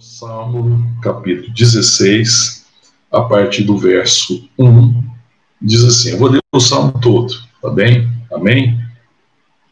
Salmo 0.00 0.82
capítulo 1.02 1.52
16, 1.52 2.64
a 3.12 3.20
partir 3.20 3.64
do 3.64 3.76
verso 3.76 4.48
1, 4.58 5.04
diz 5.60 5.84
assim: 5.84 6.12
eu 6.12 6.18
vou 6.18 6.30
ler 6.30 6.40
o 6.50 6.58
salmo 6.58 6.98
todo, 7.02 7.34
tá 7.60 7.68
bem? 7.68 8.10
Amém? 8.32 8.82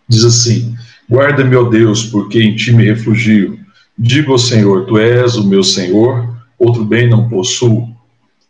Diz 0.06 0.24
assim: 0.24 0.76
Guarda-me, 1.10 1.56
ó 1.56 1.62
Deus, 1.62 2.04
porque 2.04 2.42
em 2.42 2.54
ti 2.54 2.72
me 2.72 2.84
refugio. 2.84 3.58
Digo 3.98 4.32
ao 4.32 4.38
Senhor: 4.38 4.84
Tu 4.84 4.98
és 4.98 5.34
o 5.36 5.48
meu 5.48 5.62
Senhor, 5.62 6.28
outro 6.58 6.84
bem 6.84 7.08
não 7.08 7.26
possuo, 7.26 7.88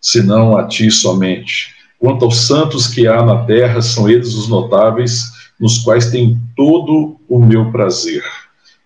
senão 0.00 0.56
a 0.56 0.66
ti 0.66 0.90
somente. 0.90 1.76
Quanto 1.96 2.24
aos 2.24 2.38
santos 2.38 2.88
que 2.88 3.06
há 3.06 3.24
na 3.24 3.44
terra, 3.44 3.80
são 3.82 4.08
eles 4.08 4.34
os 4.34 4.48
notáveis, 4.48 5.30
nos 5.60 5.78
quais 5.78 6.10
tem 6.10 6.40
todo 6.56 7.20
o 7.28 7.38
meu 7.38 7.70
prazer. 7.70 8.24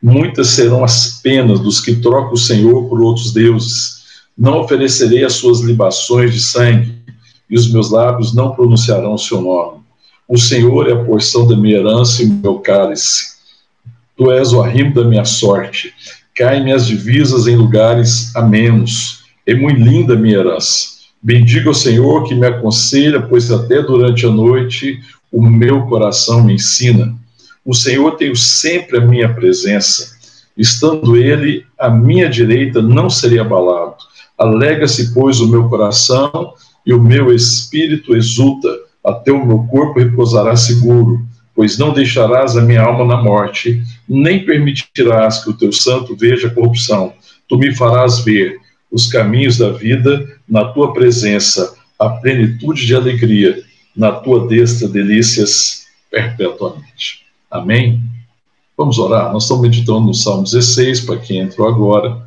Muitas 0.02 0.48
serão 0.48 0.82
as 0.82 1.20
penas 1.22 1.60
dos 1.60 1.80
que 1.80 1.94
trocam 1.94 2.32
o 2.32 2.36
Senhor 2.36 2.88
por 2.88 3.00
outros 3.00 3.32
deuses. 3.32 4.02
Não 4.36 4.60
oferecerei 4.60 5.24
as 5.24 5.34
suas 5.34 5.60
libações 5.60 6.34
de 6.34 6.40
sangue, 6.40 6.92
e 7.48 7.56
os 7.56 7.70
meus 7.70 7.90
lábios 7.90 8.34
não 8.34 8.52
pronunciarão 8.52 9.14
o 9.14 9.18
seu 9.18 9.40
nome. 9.40 9.80
O 10.26 10.38
Senhor 10.38 10.88
é 10.88 10.92
a 10.92 11.04
porção 11.04 11.46
da 11.46 11.56
minha 11.56 11.76
herança 11.76 12.22
e 12.22 12.26
o 12.26 12.32
meu 12.32 12.58
cálice. 12.58 13.32
Tu 14.16 14.32
és 14.32 14.52
o 14.52 14.62
arrimo 14.62 14.94
da 14.94 15.04
minha 15.04 15.24
sorte. 15.24 15.92
Caem 16.34 16.64
minhas 16.64 16.86
divisas 16.86 17.46
em 17.46 17.54
lugares 17.54 18.34
amenos. 18.34 19.24
É 19.46 19.54
muito 19.54 19.80
linda 19.80 20.14
a 20.14 20.16
minha 20.16 20.38
herança. 20.38 20.92
Bendiga 21.22 21.70
o 21.70 21.74
Senhor 21.74 22.24
que 22.24 22.34
me 22.34 22.46
aconselha, 22.46 23.20
pois 23.22 23.52
até 23.52 23.82
durante 23.82 24.26
a 24.26 24.30
noite 24.30 24.98
o 25.30 25.46
meu 25.46 25.82
coração 25.82 26.42
me 26.42 26.54
ensina. 26.54 27.14
O 27.64 27.74
Senhor 27.74 28.16
tem 28.16 28.34
sempre 28.34 28.98
a 28.98 29.00
minha 29.00 29.32
presença. 29.32 30.16
Estando 30.56 31.16
Ele 31.16 31.64
à 31.78 31.88
minha 31.88 32.28
direita, 32.28 32.82
não 32.82 33.08
seria 33.08 33.42
abalado. 33.42 33.96
Alega-se, 34.36 35.14
pois, 35.14 35.40
o 35.40 35.48
meu 35.48 35.68
coração 35.68 36.54
e 36.84 36.92
o 36.92 37.00
meu 37.00 37.32
espírito 37.32 38.16
exulta 38.16 38.68
até 39.04 39.30
o 39.32 39.44
meu 39.44 39.64
corpo 39.64 40.00
repousará 40.00 40.56
seguro, 40.56 41.24
pois 41.54 41.78
não 41.78 41.92
deixarás 41.92 42.56
a 42.56 42.62
minha 42.62 42.82
alma 42.82 43.04
na 43.04 43.22
morte, 43.22 43.82
nem 44.08 44.44
permitirás 44.44 45.42
que 45.42 45.50
o 45.50 45.56
teu 45.56 45.72
santo 45.72 46.16
veja 46.16 46.50
corrupção. 46.50 47.12
Tu 47.48 47.58
me 47.58 47.74
farás 47.74 48.20
ver 48.20 48.58
os 48.90 49.06
caminhos 49.06 49.58
da 49.58 49.70
vida 49.70 50.28
na 50.48 50.64
tua 50.66 50.92
presença, 50.92 51.74
a 51.98 52.08
plenitude 52.08 52.86
de 52.86 52.94
alegria, 52.94 53.62
na 53.96 54.12
tua 54.12 54.46
destra 54.46 54.88
delícias 54.88 55.86
perpetuamente. 56.10 57.21
Amém? 57.52 58.02
Vamos 58.76 58.98
orar? 58.98 59.32
Nós 59.32 59.44
estamos 59.44 59.62
meditando 59.62 60.06
no 60.06 60.14
Salmo 60.14 60.42
16, 60.42 61.02
para 61.02 61.18
quem 61.18 61.38
entrou 61.38 61.68
agora, 61.68 62.26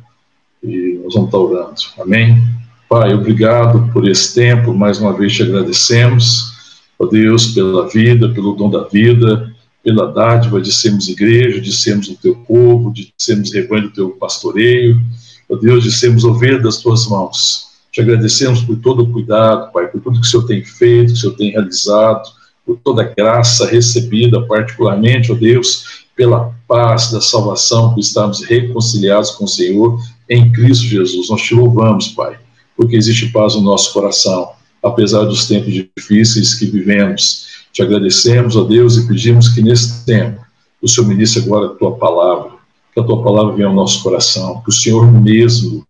e 0.62 1.00
nós 1.02 1.14
vamos 1.14 1.28
estar 1.28 1.38
orando. 1.38 1.74
Amém? 2.00 2.42
Pai, 2.88 3.12
obrigado 3.12 3.92
por 3.92 4.08
esse 4.08 4.34
tempo, 4.34 4.72
mais 4.72 4.98
uma 4.98 5.12
vez 5.12 5.34
te 5.34 5.42
agradecemos 5.42 6.56
ó 6.98 7.06
Deus, 7.06 7.48
pela 7.48 7.88
vida, 7.88 8.28
pelo 8.30 8.54
dom 8.54 8.70
da 8.70 8.84
vida, 8.84 9.52
pela 9.82 10.12
dádiva 10.12 10.60
de 10.60 10.72
sermos 10.72 11.08
igreja, 11.08 11.60
de 11.60 11.72
sermos 11.72 12.08
o 12.08 12.16
teu 12.16 12.34
povo, 12.34 12.92
de 12.92 13.12
sermos 13.18 13.52
rebanho 13.52 13.84
do 13.84 13.90
teu 13.90 14.10
pastoreio, 14.10 15.00
ó 15.48 15.56
Deus, 15.56 15.84
de 15.84 15.92
sermos 15.92 16.24
ovelha 16.24 16.58
das 16.58 16.78
tuas 16.78 17.06
mãos. 17.06 17.66
Te 17.92 18.00
agradecemos 18.00 18.62
por 18.62 18.76
todo 18.76 19.04
o 19.04 19.12
cuidado, 19.12 19.72
Pai, 19.72 19.86
por 19.88 20.00
tudo 20.00 20.20
que 20.20 20.26
o 20.26 20.30
Senhor 20.30 20.46
tem 20.46 20.64
feito, 20.64 21.08
que 21.08 21.12
o 21.12 21.16
Senhor 21.16 21.36
tem 21.36 21.50
realizado, 21.52 22.28
por 22.66 22.78
toda 22.82 23.02
a 23.02 23.14
graça 23.14 23.66
recebida, 23.66 24.42
particularmente, 24.42 25.30
ó 25.30 25.34
Deus, 25.34 26.04
pela 26.16 26.52
paz 26.66 27.12
da 27.12 27.20
salvação, 27.20 27.94
por 27.94 28.00
estarmos 28.00 28.42
reconciliados 28.42 29.30
com 29.30 29.44
o 29.44 29.48
Senhor 29.48 30.00
em 30.28 30.50
Cristo 30.50 30.84
Jesus. 30.84 31.30
Nós 31.30 31.42
te 31.42 31.54
louvamos, 31.54 32.08
Pai, 32.08 32.36
porque 32.76 32.96
existe 32.96 33.30
paz 33.30 33.54
no 33.54 33.62
nosso 33.62 33.92
coração 33.92 34.56
apesar 34.82 35.24
dos 35.24 35.46
tempos 35.46 35.72
difíceis 35.96 36.54
que 36.54 36.66
vivemos. 36.66 37.46
Te 37.72 37.82
agradecemos, 37.82 38.56
ó 38.56 38.64
Deus, 38.64 38.96
e 38.96 39.06
pedimos 39.06 39.48
que 39.48 39.60
nesse 39.60 40.04
tempo 40.04 40.40
o 40.80 40.88
Senhor 40.88 41.06
ministre 41.08 41.42
agora 41.42 41.66
a 41.66 41.74
tua 41.74 41.96
palavra, 41.96 42.52
que 42.94 43.00
a 43.00 43.02
tua 43.02 43.22
palavra 43.22 43.54
venha 43.54 43.68
ao 43.68 43.74
nosso 43.74 44.02
coração, 44.02 44.62
que 44.62 44.70
o 44.70 44.72
Senhor 44.72 45.10
mesmo 45.10 45.86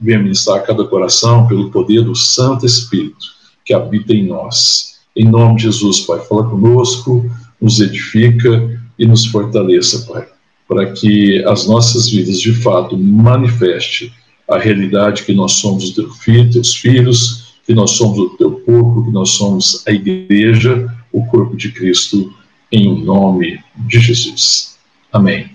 venha 0.00 0.18
ministrar 0.18 0.58
a 0.58 0.62
cada 0.62 0.84
coração 0.84 1.46
pelo 1.48 1.70
poder 1.70 2.02
do 2.02 2.14
Santo 2.14 2.64
Espírito 2.64 3.26
que 3.64 3.74
habita 3.74 4.12
em 4.12 4.26
nós. 4.26 4.97
Em 5.18 5.24
nome 5.24 5.56
de 5.56 5.64
Jesus, 5.64 6.02
Pai, 6.02 6.20
fala 6.20 6.48
conosco, 6.48 7.28
nos 7.60 7.80
edifica 7.80 8.80
e 8.96 9.04
nos 9.04 9.26
fortaleça, 9.26 10.06
Pai, 10.06 10.28
para 10.68 10.92
que 10.92 11.44
as 11.44 11.66
nossas 11.66 12.08
vidas 12.08 12.40
de 12.40 12.54
fato 12.54 12.96
manifeste 12.96 14.12
a 14.48 14.56
realidade 14.56 15.24
que 15.24 15.34
nós 15.34 15.54
somos 15.54 15.82
os 15.82 15.90
teus 15.90 16.18
filhos, 16.18 16.52
teus 16.52 16.76
filhos 16.76 17.58
que 17.66 17.74
nós 17.74 17.90
somos 17.90 18.16
o 18.16 18.30
teu 18.36 18.60
corpo, 18.60 19.06
que 19.06 19.10
nós 19.10 19.30
somos 19.30 19.82
a 19.88 19.90
igreja, 19.90 20.88
o 21.12 21.26
corpo 21.26 21.56
de 21.56 21.72
Cristo, 21.72 22.32
em 22.70 23.04
nome 23.04 23.58
de 23.74 23.98
Jesus. 23.98 24.78
Amém. 25.12 25.50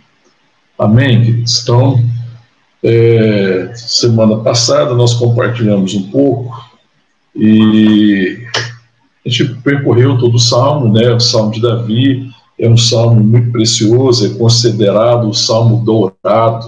Amém, 0.77 1.23
queridos. 1.23 1.61
Então, 1.63 2.03
é, 2.83 3.71
semana 3.77 4.39
passada 4.39 4.93
nós 4.93 5.13
compartilhamos 5.13 5.95
um 5.95 6.11
pouco 6.11 6.69
e 7.33 8.45
a 9.25 9.29
gente 9.29 9.55
percorreu 9.61 10.17
todo 10.17 10.35
o 10.35 10.39
salmo, 10.39 10.91
né? 10.91 11.13
O 11.13 11.19
salmo 11.19 11.51
de 11.51 11.61
Davi 11.61 12.29
é 12.59 12.69
um 12.69 12.77
salmo 12.77 13.23
muito 13.23 13.51
precioso, 13.51 14.25
é 14.25 14.37
considerado 14.37 15.29
o 15.29 15.33
salmo 15.33 15.83
dourado, 15.83 16.67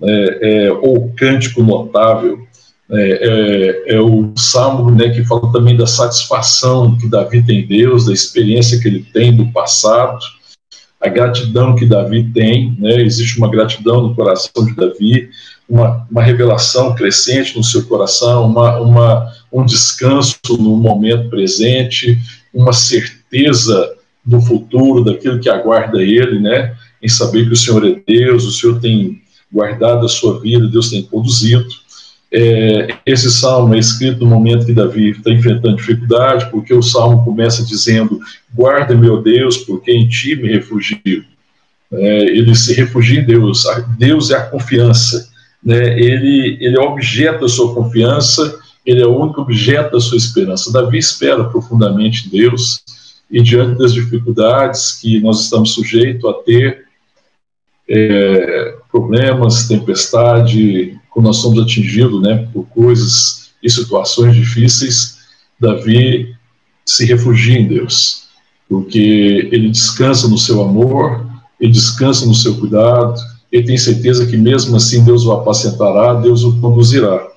né? 0.00 0.26
é, 0.40 0.72
ou 0.72 1.12
cântico 1.16 1.62
notável 1.62 2.38
é, 2.94 2.96
é, 3.88 3.94
é, 3.94 4.00
o 4.00 4.34
salmo 4.36 4.90
né, 4.90 5.08
que 5.08 5.24
fala 5.24 5.50
também 5.50 5.74
da 5.74 5.86
satisfação 5.86 6.98
que 6.98 7.08
Davi 7.08 7.42
tem 7.42 7.60
em 7.60 7.66
Deus, 7.66 8.04
da 8.04 8.12
experiência 8.12 8.78
que 8.78 8.86
ele 8.86 9.02
tem 9.14 9.34
do 9.34 9.46
passado, 9.46 10.20
a 11.00 11.08
gratidão 11.08 11.74
que 11.74 11.86
Davi 11.86 12.30
tem, 12.34 12.76
né, 12.78 13.00
existe 13.00 13.38
uma 13.38 13.50
gratidão 13.50 14.02
no 14.02 14.14
coração 14.14 14.66
de 14.66 14.74
Davi, 14.74 15.30
uma, 15.72 16.06
uma 16.10 16.22
revelação 16.22 16.94
crescente 16.94 17.56
no 17.56 17.64
seu 17.64 17.82
coração, 17.84 18.44
uma, 18.44 18.78
uma, 18.78 19.32
um 19.50 19.64
descanso 19.64 20.36
no 20.50 20.76
momento 20.76 21.30
presente, 21.30 22.18
uma 22.52 22.74
certeza 22.74 23.94
do 24.22 24.38
futuro, 24.42 25.02
daquilo 25.02 25.40
que 25.40 25.48
aguarda 25.48 26.02
ele, 26.02 26.38
né, 26.40 26.76
em 27.02 27.08
saber 27.08 27.46
que 27.46 27.54
o 27.54 27.56
Senhor 27.56 27.86
é 27.86 27.98
Deus, 28.06 28.44
o 28.44 28.52
Senhor 28.52 28.80
tem 28.80 29.22
guardado 29.50 30.04
a 30.04 30.10
sua 30.10 30.38
vida, 30.40 30.68
Deus 30.68 30.90
tem 30.90 31.04
conduzido. 31.04 31.66
É, 32.30 32.88
esse 33.06 33.30
salmo 33.30 33.74
é 33.74 33.78
escrito 33.78 34.20
no 34.20 34.26
momento 34.26 34.66
que 34.66 34.74
Davi 34.74 35.12
está 35.12 35.30
enfrentando 35.30 35.76
dificuldade, 35.76 36.50
porque 36.50 36.74
o 36.74 36.82
salmo 36.82 37.24
começa 37.24 37.64
dizendo: 37.64 38.20
Guarda, 38.54 38.94
meu 38.94 39.22
Deus, 39.22 39.56
porque 39.58 39.90
em 39.90 40.06
ti 40.06 40.36
me 40.36 40.48
refugio. 40.48 41.24
É, 41.90 42.24
ele 42.24 42.54
se 42.54 42.74
refugia 42.74 43.20
em 43.20 43.24
Deus, 43.24 43.64
Deus 43.98 44.30
é 44.30 44.36
a 44.36 44.46
confiança, 44.46 45.31
né? 45.64 45.98
ele, 45.98 46.58
ele 46.60 46.76
é 46.76 46.80
objeto 46.80 47.42
da 47.42 47.48
sua 47.48 47.74
confiança, 47.74 48.58
ele 48.84 49.00
é 49.00 49.06
o 49.06 49.16
único 49.16 49.40
objeto 49.40 49.92
da 49.92 50.00
sua 50.00 50.18
esperança. 50.18 50.72
Davi 50.72 50.98
espera 50.98 51.44
profundamente 51.44 52.28
Deus, 52.28 52.82
e 53.30 53.40
diante 53.42 53.78
das 53.78 53.94
dificuldades 53.94 54.92
que 55.00 55.20
nós 55.20 55.40
estamos 55.40 55.72
sujeitos 55.72 56.28
a 56.28 56.34
ter, 56.34 56.84
é, 57.88 58.76
problemas, 58.90 59.66
tempestade, 59.66 60.98
quando 61.10 61.26
nós 61.26 61.36
somos 61.36 61.62
atingidos 61.62 62.20
né, 62.20 62.48
por 62.52 62.64
coisas 62.68 63.52
e 63.62 63.70
situações 63.70 64.34
difíceis, 64.34 65.18
Davi 65.58 66.34
se 66.84 67.06
refugia 67.06 67.58
em 67.58 67.68
Deus, 67.68 68.28
porque 68.68 69.48
ele 69.52 69.70
descansa 69.70 70.28
no 70.28 70.36
seu 70.36 70.60
amor, 70.62 71.24
ele 71.60 71.72
descansa 71.72 72.26
no 72.26 72.34
seu 72.34 72.58
cuidado, 72.58 73.20
ele 73.52 73.66
tem 73.66 73.76
certeza 73.76 74.26
que 74.26 74.36
mesmo 74.36 74.76
assim 74.76 75.04
Deus 75.04 75.26
o 75.26 75.32
apacentará, 75.32 76.14
Deus 76.14 76.42
o 76.42 76.58
conduzirá. 76.58 77.28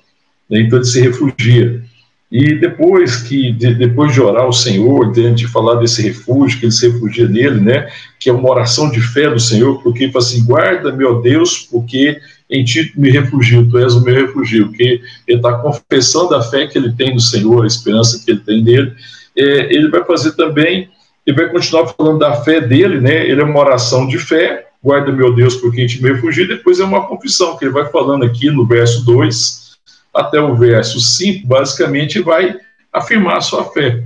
Então 0.49 0.79
ele 0.79 0.85
se 0.85 1.01
refugia. 1.01 1.83
E 2.31 2.55
depois 2.55 3.17
que 3.17 3.51
de, 3.51 3.75
depois 3.75 4.13
de 4.13 4.21
orar 4.21 4.43
ao 4.43 4.53
Senhor, 4.53 5.11
de 5.11 5.47
falar 5.47 5.75
desse 5.75 6.01
refúgio, 6.01 6.59
que 6.59 6.65
ele 6.65 6.71
se 6.71 6.89
refugia 6.89 7.27
nele, 7.27 7.59
né, 7.59 7.89
que 8.19 8.29
é 8.29 8.33
uma 8.33 8.49
oração 8.49 8.89
de 8.89 8.99
fé 8.99 9.29
do 9.29 9.39
Senhor, 9.39 9.81
porque 9.83 10.05
ele 10.05 10.11
fala 10.11 10.25
assim: 10.25 10.45
guarda, 10.45 10.91
meu 10.91 11.21
Deus, 11.21 11.67
porque 11.71 12.17
em 12.49 12.63
ti 12.63 12.91
me 12.95 13.09
refugio, 13.09 13.69
tu 13.69 13.77
és 13.77 13.93
o 13.93 14.03
meu 14.03 14.15
refugio, 14.15 14.71
que 14.71 15.01
ele 15.27 15.37
está 15.37 15.53
confessando 15.53 16.33
a 16.35 16.41
fé 16.41 16.67
que 16.67 16.77
ele 16.77 16.93
tem 16.93 17.13
no 17.13 17.19
Senhor, 17.19 17.63
a 17.63 17.67
esperança 17.67 18.21
que 18.23 18.31
ele 18.31 18.39
tem 18.39 18.63
nele. 18.63 18.93
É, 19.37 19.73
ele 19.73 19.89
vai 19.89 20.03
fazer 20.03 20.31
também, 20.33 20.89
ele 21.25 21.35
vai 21.37 21.49
continuar 21.49 21.87
falando 21.87 22.19
da 22.19 22.41
fé 22.41 22.61
dele, 22.61 22.99
né? 23.01 23.27
Ele 23.27 23.41
é 23.41 23.43
uma 23.43 23.59
oração 23.59 24.07
de 24.07 24.17
fé, 24.17 24.65
guarda, 24.85 25.11
meu 25.11 25.33
Deus, 25.33 25.55
porque 25.55 25.81
em 25.81 25.87
ti 25.87 25.99
me 25.99 26.13
refugio, 26.13 26.47
depois 26.47 26.79
é 26.79 26.83
uma 26.83 27.07
confissão, 27.07 27.57
que 27.57 27.65
ele 27.65 27.73
vai 27.73 27.89
falando 27.89 28.23
aqui 28.23 28.51
no 28.51 28.67
verso 28.67 29.03
2 29.03 29.65
até 30.13 30.39
o 30.39 30.53
verso 30.55 30.99
5, 30.99 31.47
basicamente 31.47 32.21
vai 32.21 32.55
afirmar 32.93 33.37
a 33.37 33.41
sua 33.41 33.65
fé. 33.65 34.03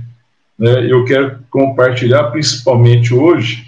Né? 0.58 0.90
Eu 0.90 1.04
quero 1.04 1.38
compartilhar 1.50 2.30
principalmente 2.30 3.12
hoje, 3.12 3.62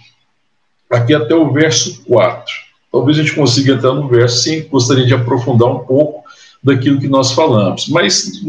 aqui 0.91 1.14
até 1.14 1.35
o 1.35 1.53
verso 1.53 2.03
4. 2.05 2.50
Talvez 2.91 3.19
a 3.19 3.23
gente 3.23 3.35
consiga 3.35 3.75
entrar 3.75 3.93
no 3.93 4.09
verso 4.09 4.43
5, 4.44 4.70
gostaria 4.70 5.05
de 5.05 5.12
aprofundar 5.12 5.69
um 5.69 5.81
pouco, 5.81 6.25
daquilo 6.62 6.99
que 6.99 7.09
nós 7.09 7.32
falamos. 7.32 7.88
Mas, 7.88 8.41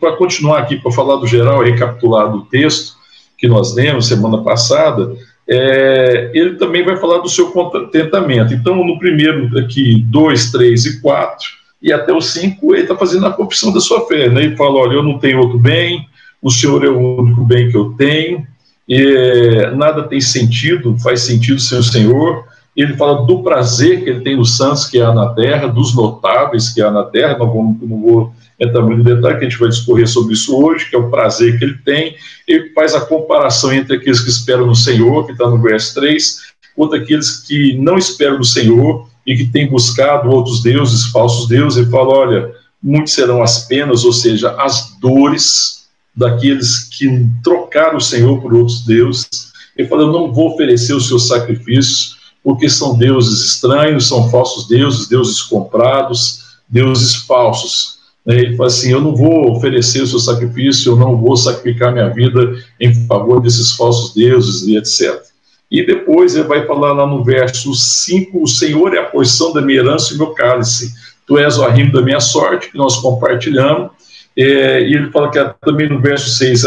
para 0.00 0.16
continuar 0.16 0.58
aqui, 0.58 0.76
para 0.76 0.90
falar 0.90 1.16
do 1.16 1.26
geral 1.26 1.62
recapitular 1.62 2.32
do 2.32 2.42
texto 2.46 2.96
que 3.36 3.46
nós 3.46 3.74
lemos 3.74 4.08
semana 4.08 4.42
passada, 4.42 5.14
é, 5.48 6.30
ele 6.34 6.56
também 6.56 6.84
vai 6.84 6.96
falar 6.98 7.18
do 7.18 7.28
seu 7.28 7.50
contentamento. 7.50 8.52
Então, 8.52 8.84
no 8.84 8.98
primeiro 8.98 9.58
aqui, 9.58 10.04
2, 10.08 10.50
3 10.52 10.84
e 10.84 11.00
4, 11.00 11.46
e 11.80 11.92
até 11.92 12.12
o 12.12 12.20
5, 12.20 12.74
ele 12.74 12.82
está 12.82 12.96
fazendo 12.96 13.26
a 13.26 13.32
confissão 13.32 13.72
da 13.72 13.80
sua 13.80 14.06
fé. 14.06 14.28
Né? 14.28 14.44
Ele 14.44 14.56
fala: 14.56 14.76
olha, 14.76 14.94
eu 14.94 15.02
não 15.02 15.18
tenho 15.18 15.38
outro 15.38 15.58
bem, 15.58 16.06
o 16.42 16.50
Senhor 16.50 16.84
é 16.84 16.88
o 16.88 17.20
único 17.20 17.44
bem 17.44 17.70
que 17.70 17.76
eu 17.76 17.94
tenho, 17.96 18.46
e, 18.86 19.70
nada 19.74 20.02
tem 20.02 20.20
sentido, 20.20 20.98
faz 20.98 21.20
sentido 21.22 21.60
sem 21.60 21.78
o 21.78 21.82
Senhor. 21.82 22.44
Ele 22.76 22.94
fala 22.94 23.26
do 23.26 23.42
prazer 23.42 24.04
que 24.04 24.10
ele 24.10 24.20
tem 24.20 24.36
nos 24.36 24.56
santos 24.56 24.86
que 24.86 25.00
há 25.00 25.12
na 25.12 25.30
terra, 25.30 25.66
dos 25.66 25.96
notáveis 25.96 26.68
que 26.68 26.80
há 26.80 26.90
na 26.90 27.02
terra. 27.02 27.36
Não 27.36 27.50
vou, 27.50 27.76
não 27.82 28.00
vou 28.00 28.32
entrar 28.58 28.82
muito 28.82 29.00
em 29.00 29.14
detalhe, 29.14 29.38
que 29.38 29.46
a 29.46 29.48
gente 29.48 29.58
vai 29.58 29.68
discorrer 29.68 30.08
sobre 30.08 30.34
isso 30.34 30.56
hoje, 30.56 30.88
que 30.88 30.96
é 30.96 30.98
o 30.98 31.10
prazer 31.10 31.58
que 31.58 31.64
ele 31.64 31.78
tem. 31.84 32.16
Ele 32.46 32.70
faz 32.70 32.94
a 32.94 33.00
comparação 33.00 33.72
entre 33.72 33.96
aqueles 33.96 34.20
que 34.20 34.30
esperam 34.30 34.66
no 34.66 34.74
Senhor, 34.74 35.26
que 35.26 35.32
está 35.32 35.48
no 35.48 35.60
verso 35.60 35.94
3, 35.94 36.40
contra 36.74 36.98
aqueles 36.98 37.38
que 37.38 37.74
não 37.74 37.96
esperam 37.96 38.38
no 38.38 38.44
Senhor 38.44 39.08
e 39.26 39.36
que 39.36 39.46
têm 39.46 39.68
buscado 39.68 40.30
outros 40.30 40.62
deuses, 40.62 41.06
falsos 41.06 41.48
deuses. 41.48 41.78
Ele 41.78 41.90
fala: 41.90 42.08
olha, 42.08 42.54
muitos 42.82 43.12
serão 43.12 43.42
as 43.42 43.66
penas, 43.66 44.04
ou 44.04 44.12
seja, 44.12 44.52
as 44.60 44.96
dores 45.00 45.86
daqueles 46.16 46.88
que 46.88 47.26
trocaram 47.44 47.98
o 47.98 48.00
Senhor 48.00 48.40
por 48.40 48.54
outros 48.54 48.84
deuses. 48.84 49.52
Ele 49.76 49.86
fala: 49.86 50.02
Eu 50.02 50.12
não 50.12 50.32
vou 50.32 50.54
oferecer 50.54 50.94
os 50.94 51.06
seus 51.06 51.28
sacrifícios, 51.28 52.16
porque 52.42 52.68
são 52.68 52.96
deuses 52.96 53.44
estranhos, 53.44 54.08
são 54.08 54.28
falsos 54.30 54.66
deuses, 54.66 55.08
deuses 55.08 55.42
comprados, 55.42 56.58
deuses 56.68 57.14
falsos. 57.14 57.97
Né? 58.28 58.40
Ele 58.40 58.56
fala 58.56 58.66
assim: 58.66 58.92
Eu 58.92 59.00
não 59.00 59.16
vou 59.16 59.50
oferecer 59.50 60.02
o 60.02 60.06
seu 60.06 60.18
sacrifício, 60.18 60.92
eu 60.92 60.96
não 60.96 61.16
vou 61.16 61.36
sacrificar 61.36 61.92
minha 61.92 62.10
vida 62.10 62.54
em 62.78 62.94
favor 63.06 63.40
desses 63.40 63.72
falsos 63.72 64.14
deuses 64.14 64.68
e 64.68 64.76
etc. 64.76 65.22
E 65.70 65.84
depois 65.84 66.34
ele 66.34 66.46
vai 66.46 66.66
falar 66.66 66.92
lá 66.92 67.06
no 67.06 67.24
verso 67.24 67.74
5: 67.74 68.42
O 68.42 68.46
Senhor 68.46 68.94
é 68.94 68.98
a 68.98 69.04
porção 69.04 69.52
da 69.54 69.62
minha 69.62 69.80
herança 69.80 70.12
e 70.12 70.18
meu 70.18 70.28
cálice. 70.28 70.92
Tu 71.26 71.38
és 71.38 71.58
o 71.58 71.64
arrimo 71.64 71.92
da 71.92 72.02
minha 72.02 72.20
sorte, 72.20 72.70
que 72.70 72.78
nós 72.78 72.96
compartilhamos 72.96 73.90
é, 74.38 74.82
e 74.82 74.94
ele 74.94 75.10
fala 75.10 75.32
que 75.32 75.44
também 75.62 75.88
no 75.88 76.00
verso 76.00 76.30
6, 76.30 76.62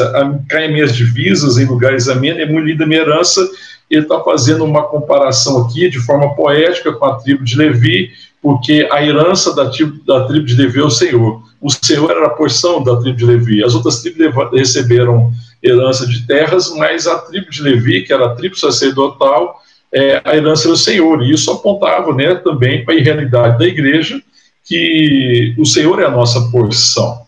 caem 0.50 0.74
minhas 0.74 0.94
divisas 0.94 1.58
em 1.58 1.66
lugares 1.66 2.10
amenos, 2.10 2.42
é 2.42 2.46
muito 2.46 2.68
linda 2.68 2.86
minha 2.86 3.00
herança. 3.00 3.50
Ele 3.90 4.02
está 4.02 4.20
fazendo 4.20 4.66
uma 4.66 4.84
comparação 4.84 5.62
aqui 5.62 5.90
de 5.90 5.98
forma 6.00 6.36
poética 6.36 6.92
com 6.92 7.06
a 7.06 7.16
tribo 7.16 7.46
de 7.46 7.56
Levi, 7.56 8.12
porque 8.42 8.90
a 8.92 9.02
herança 9.02 9.56
da 9.56 9.70
tribo, 9.70 10.04
da 10.06 10.26
tribo 10.26 10.46
de 10.46 10.56
Levi 10.56 10.80
é 10.82 10.84
o 10.84 10.90
Senhor. 10.90 11.42
O 11.62 11.70
Senhor 11.70 12.10
era 12.10 12.26
a 12.26 12.32
porção 12.32 12.84
da 12.84 12.96
tribo 12.98 13.18
de 13.18 13.26
Levi. 13.26 13.64
As 13.64 13.76
outras 13.76 14.02
tribos 14.02 14.34
receberam 14.52 15.32
herança 15.62 16.08
de 16.08 16.26
terras, 16.26 16.74
mas 16.76 17.06
a 17.06 17.20
tribo 17.20 17.52
de 17.52 17.62
Levi, 17.62 18.02
que 18.02 18.12
era 18.12 18.26
a 18.26 18.36
tribo 18.36 18.58
sacerdotal, 18.58 19.62
é, 19.94 20.20
a 20.26 20.36
herança 20.36 20.66
era 20.68 20.74
o 20.74 20.78
Senhor. 20.78 21.22
E 21.22 21.32
isso 21.32 21.52
apontava 21.52 22.14
né, 22.16 22.34
também 22.36 22.84
para 22.84 22.96
a 22.96 23.00
realidade 23.00 23.60
da 23.60 23.66
igreja, 23.66 24.20
que 24.66 25.54
o 25.58 25.66
Senhor 25.66 26.02
é 26.02 26.06
a 26.06 26.12
nossa 26.12 26.42
porção. 26.50 27.22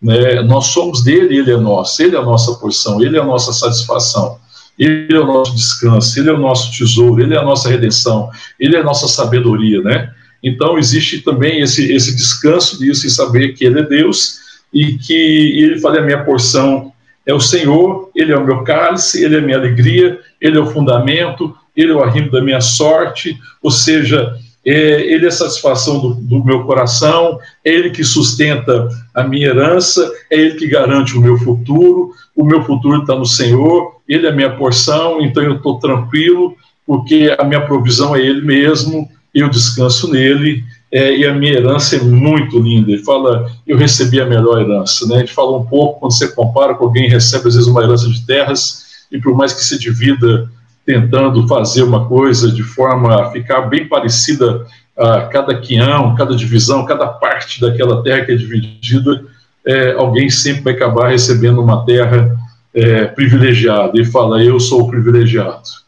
Né? 0.00 0.42
Nós 0.42 0.66
somos 0.66 1.02
dele, 1.02 1.38
ele 1.38 1.52
é 1.52 1.56
nosso, 1.56 2.02
ele 2.02 2.14
é 2.14 2.18
a 2.18 2.24
nossa 2.24 2.54
porção, 2.54 3.02
ele 3.02 3.16
é 3.16 3.20
a 3.20 3.24
nossa 3.24 3.52
satisfação, 3.52 4.38
ele 4.78 5.14
é 5.14 5.18
o 5.18 5.26
nosso 5.26 5.54
descanso, 5.54 6.18
ele 6.18 6.30
é 6.30 6.32
o 6.32 6.38
nosso 6.38 6.72
tesouro, 6.76 7.22
ele 7.22 7.34
é 7.34 7.38
a 7.38 7.44
nossa 7.44 7.68
redenção, 7.68 8.30
ele 8.58 8.76
é 8.76 8.80
a 8.80 8.84
nossa 8.84 9.06
sabedoria, 9.08 9.80
né? 9.80 10.12
Então 10.42 10.78
existe 10.78 11.20
também 11.20 11.60
esse, 11.60 11.92
esse 11.92 12.16
descanso 12.16 12.78
disso 12.78 13.06
em 13.06 13.10
saber 13.10 13.52
que 13.54 13.64
ele 13.64 13.80
é 13.80 13.82
Deus 13.82 14.40
e 14.72 14.94
que 14.94 15.12
ele 15.14 15.78
fala 15.78 15.98
a 15.98 16.02
minha 16.02 16.24
porção 16.24 16.92
é 17.24 17.32
o 17.32 17.40
Senhor, 17.40 18.10
ele 18.14 18.32
é 18.32 18.36
o 18.36 18.44
meu 18.44 18.64
cálice, 18.64 19.24
ele 19.24 19.36
é 19.36 19.38
a 19.38 19.42
minha 19.42 19.56
alegria, 19.56 20.18
ele 20.40 20.58
é 20.58 20.60
o 20.60 20.66
fundamento, 20.66 21.54
ele 21.76 21.92
é 21.92 21.94
o 21.94 22.02
arrimo 22.02 22.30
da 22.30 22.42
minha 22.42 22.60
sorte, 22.60 23.38
ou 23.62 23.70
seja, 23.70 24.34
é, 24.64 25.00
ele 25.02 25.24
é 25.24 25.28
a 25.28 25.32
satisfação 25.32 26.00
do, 26.00 26.14
do, 26.14 26.44
meu 26.44 26.64
coração, 26.64 27.38
é 27.64 27.70
ele 27.70 27.90
que 27.90 28.04
sustenta 28.04 28.88
a 29.14 29.22
minha 29.22 29.48
herança, 29.48 30.10
é 30.30 30.38
ele 30.38 30.56
que 30.56 30.66
garante 30.66 31.16
o 31.16 31.20
meu 31.20 31.36
futuro, 31.38 32.12
o 32.34 32.44
meu 32.44 32.62
futuro 32.64 33.00
está 33.00 33.14
no 33.14 33.26
Senhor, 33.26 34.00
ele 34.08 34.26
é 34.26 34.30
a 34.30 34.34
minha 34.34 34.50
porção, 34.56 35.20
então 35.20 35.42
eu 35.42 35.56
estou 35.56 35.78
tranquilo, 35.78 36.56
porque 36.86 37.34
a 37.38 37.44
minha 37.44 37.60
provisão 37.60 38.14
é 38.14 38.20
ele 38.20 38.40
mesmo, 38.40 39.08
eu 39.34 39.48
descanso 39.48 40.10
nele, 40.10 40.64
é, 40.90 41.16
e 41.16 41.26
a 41.26 41.32
minha 41.32 41.54
herança 41.54 41.96
é 41.96 42.00
muito 42.00 42.58
linda. 42.58 42.92
Ele 42.92 43.02
fala, 43.02 43.50
eu 43.66 43.78
recebi 43.78 44.20
a 44.20 44.26
melhor 44.26 44.60
herança. 44.60 45.06
Né? 45.06 45.16
A 45.16 45.18
gente 45.20 45.32
fala 45.32 45.56
um 45.56 45.64
pouco, 45.64 46.00
quando 46.00 46.12
você 46.12 46.28
compara 46.28 46.74
com 46.74 46.84
alguém 46.84 47.08
recebe 47.08 47.48
às 47.48 47.54
vezes 47.54 47.66
uma 47.66 47.82
herança 47.82 48.08
de 48.08 48.26
terras, 48.26 48.82
e 49.10 49.18
por 49.18 49.34
mais 49.34 49.52
que 49.52 49.64
se 49.64 49.78
divida 49.78 50.50
tentando 50.84 51.46
fazer 51.46 51.82
uma 51.82 52.06
coisa 52.06 52.50
de 52.50 52.62
forma 52.62 53.22
a 53.22 53.30
ficar 53.30 53.62
bem 53.62 53.88
parecida 53.88 54.66
a 54.96 55.22
cada 55.22 55.54
quião, 55.58 56.14
cada 56.14 56.34
divisão, 56.34 56.84
cada 56.84 57.06
parte 57.06 57.60
daquela 57.60 58.02
terra 58.02 58.24
que 58.24 58.32
é 58.32 58.36
dividida, 58.36 59.24
é, 59.66 59.92
alguém 59.92 60.28
sempre 60.28 60.62
vai 60.62 60.72
acabar 60.74 61.10
recebendo 61.10 61.62
uma 61.62 61.84
terra 61.86 62.36
é, 62.74 63.04
privilegiada 63.06 63.92
e 63.94 64.04
fala: 64.04 64.42
Eu 64.42 64.58
sou 64.58 64.82
o 64.82 64.88
privilegiado. 64.88 65.81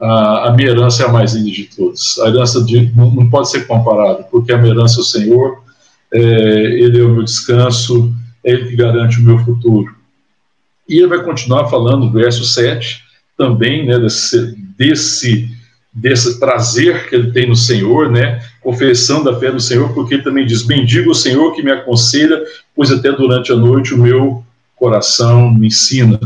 A, 0.00 0.52
minha 0.56 0.70
herança 0.70 1.02
é 1.02 1.06
a 1.06 1.12
mais 1.12 1.34
linda 1.34 1.50
de 1.50 1.64
todos. 1.64 2.18
A 2.20 2.28
herança 2.28 2.64
de, 2.64 2.90
não, 2.96 3.10
não, 3.10 3.28
pode 3.28 3.50
ser 3.50 3.66
comparada, 3.66 4.22
porque 4.24 4.52
a 4.52 4.58
minha 4.58 4.72
herança 4.72 4.98
é 4.98 5.02
o 5.02 5.04
Senhor, 5.04 5.62
é, 6.12 6.20
Ele 6.20 7.00
é 7.00 7.04
o 7.04 7.10
meu 7.10 7.22
descanso, 7.22 8.12
é 8.42 8.52
Ele 8.52 8.68
que 8.68 8.76
garante 8.76 9.20
o 9.20 9.22
meu 9.22 9.38
futuro. 9.40 10.00
E 10.90 10.98
ele 10.98 11.06
vai 11.06 11.22
continuar 11.22 11.68
falando 11.68 12.10
verso 12.10 12.44
7 12.44 13.00
também 13.38 13.86
né, 13.86 13.96
desse, 13.96 14.56
desse, 14.76 15.48
desse 15.92 16.40
prazer 16.40 17.08
que 17.08 17.14
ele 17.14 17.30
tem 17.30 17.48
no 17.48 17.54
Senhor, 17.54 18.10
né, 18.10 18.42
confessando 18.60 19.30
a 19.30 19.38
fé 19.38 19.52
no 19.52 19.60
Senhor, 19.60 19.94
porque 19.94 20.14
ele 20.14 20.24
também 20.24 20.44
diz: 20.44 20.62
Bendigo 20.62 21.12
o 21.12 21.14
Senhor 21.14 21.54
que 21.54 21.62
me 21.62 21.70
aconselha, 21.70 22.42
pois 22.74 22.90
até 22.90 23.12
durante 23.12 23.52
a 23.52 23.56
noite 23.56 23.94
o 23.94 23.98
meu 23.98 24.44
coração 24.74 25.48
me 25.48 25.68
ensina. 25.68 26.18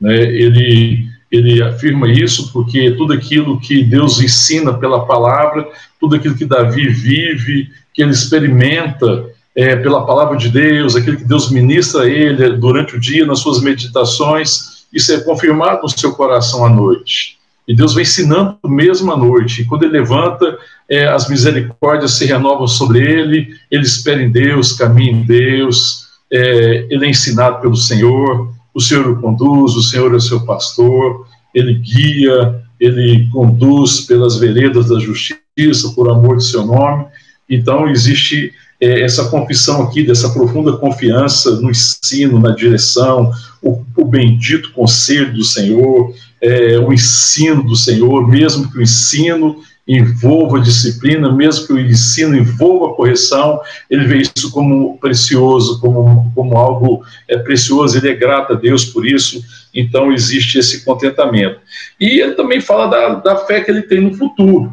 Né, 0.00 0.16
ele, 0.16 1.08
ele 1.32 1.62
afirma 1.62 2.06
isso 2.08 2.52
porque 2.52 2.90
tudo 2.90 3.14
aquilo 3.14 3.58
que 3.58 3.82
Deus 3.82 4.20
ensina 4.20 4.74
pela 4.74 5.06
palavra, 5.06 5.66
tudo 5.98 6.14
aquilo 6.14 6.36
que 6.36 6.44
Davi 6.44 6.86
vive, 6.88 7.70
que 7.94 8.02
ele 8.02 8.10
experimenta 8.10 9.24
é, 9.56 9.74
pela 9.76 10.04
palavra 10.04 10.36
de 10.36 10.50
Deus, 10.50 10.94
aquilo 10.94 11.16
que 11.16 11.24
Deus 11.24 11.50
ministra 11.50 12.02
a 12.02 12.08
ele 12.08 12.56
durante 12.56 12.96
o 12.96 13.00
dia, 13.00 13.24
nas 13.24 13.38
suas 13.38 13.62
meditações, 13.62 14.84
isso 14.92 15.10
é 15.10 15.20
confirmado 15.20 15.82
no 15.82 15.88
seu 15.88 16.12
coração 16.12 16.66
à 16.66 16.68
noite. 16.68 17.38
E 17.66 17.74
Deus 17.74 17.94
vai 17.94 18.02
ensinando 18.02 18.58
mesmo 18.66 19.10
à 19.10 19.16
noite. 19.16 19.62
E 19.62 19.64
quando 19.64 19.84
ele 19.84 19.92
levanta, 19.98 20.58
é, 20.90 21.06
as 21.06 21.30
misericórdias 21.30 22.12
se 22.12 22.26
renovam 22.26 22.66
sobre 22.66 22.98
ele, 23.00 23.54
ele 23.70 23.84
espera 23.84 24.22
em 24.22 24.30
Deus, 24.30 24.72
caminha 24.72 25.12
em 25.12 25.22
Deus, 25.22 26.08
é, 26.30 26.86
ele 26.90 27.06
é 27.06 27.08
ensinado 27.08 27.60
pelo 27.62 27.76
Senhor, 27.76 28.52
o 28.74 28.80
Senhor 28.80 29.08
o 29.08 29.20
conduz, 29.20 29.74
o 29.74 29.82
Senhor 29.82 30.12
é 30.12 30.16
o 30.16 30.20
seu 30.20 30.44
pastor, 30.44 31.26
ele 31.54 31.74
guia, 31.74 32.62
ele 32.80 33.28
conduz 33.30 34.00
pelas 34.02 34.36
veredas 34.36 34.88
da 34.88 34.98
justiça, 34.98 35.90
por 35.94 36.10
amor 36.10 36.38
de 36.38 36.44
seu 36.44 36.64
nome. 36.64 37.04
Então, 37.48 37.88
existe 37.88 38.52
é, 38.80 39.02
essa 39.02 39.28
confissão 39.28 39.82
aqui, 39.82 40.02
dessa 40.02 40.30
profunda 40.30 40.76
confiança 40.76 41.60
no 41.60 41.70
ensino, 41.70 42.40
na 42.40 42.50
direção, 42.50 43.30
o, 43.62 43.82
o 43.96 44.04
bendito 44.04 44.72
conselho 44.72 45.32
do 45.32 45.44
Senhor, 45.44 46.12
é, 46.40 46.78
o 46.78 46.92
ensino 46.92 47.62
do 47.62 47.76
Senhor, 47.76 48.26
mesmo 48.26 48.70
que 48.70 48.78
o 48.78 48.82
ensino 48.82 49.56
envolva 49.86 50.60
disciplina, 50.60 51.30
mesmo 51.32 51.66
que 51.66 51.72
o 51.72 51.78
ensino 51.78 52.36
envolva 52.36 52.94
correção, 52.94 53.60
ele 53.90 54.04
vê 54.04 54.18
isso 54.18 54.50
como 54.52 54.96
precioso, 54.98 55.80
como, 55.80 56.30
como 56.34 56.56
algo 56.56 57.04
é, 57.28 57.36
precioso, 57.36 57.98
ele 57.98 58.10
é 58.10 58.14
grato 58.14 58.52
a 58.52 58.56
Deus 58.56 58.84
por 58.84 59.06
isso, 59.06 59.42
então 59.74 60.12
existe 60.12 60.58
esse 60.58 60.84
contentamento. 60.84 61.58
E 62.00 62.20
ele 62.20 62.34
também 62.34 62.60
fala 62.60 62.86
da, 62.86 63.14
da 63.14 63.36
fé 63.38 63.60
que 63.60 63.70
ele 63.70 63.82
tem 63.82 64.00
no 64.00 64.14
futuro. 64.14 64.72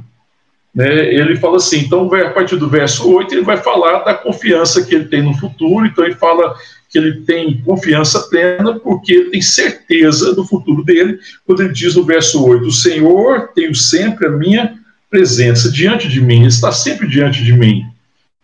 Né, 0.74 1.12
ele 1.12 1.36
fala 1.38 1.58
assim, 1.58 1.80
então 1.80 2.14
a 2.14 2.30
partir 2.30 2.56
do 2.56 2.70
verso 2.70 3.12
8 3.12 3.34
ele 3.34 3.42
vai 3.42 3.58
falar 3.58 4.00
da 4.04 4.14
confiança 4.14 4.86
que 4.86 4.94
ele 4.94 5.06
tem 5.06 5.24
no 5.24 5.34
futuro, 5.34 5.88
então 5.88 6.06
ele 6.06 6.14
fala 6.14 6.56
que 6.88 6.98
ele 6.98 7.22
tem 7.22 7.62
confiança 7.62 8.20
plena 8.30 8.80
porque 8.80 9.14
ele 9.14 9.30
tem 9.32 9.42
certeza 9.42 10.34
do 10.36 10.46
futuro 10.46 10.84
dele, 10.84 11.20
quando 11.46 11.62
ele 11.62 11.74
diz 11.74 11.96
no 11.96 12.04
verso 12.04 12.46
8, 12.46 12.68
o 12.68 12.72
Senhor 12.72 13.50
tem 13.56 13.74
sempre 13.74 14.28
a 14.28 14.32
minha 14.32 14.79
presença 15.10 15.72
diante 15.72 16.08
de 16.08 16.22
mim, 16.22 16.46
está 16.46 16.72
sempre 16.72 17.08
diante 17.08 17.44
de 17.44 17.54
mim, 17.54 17.86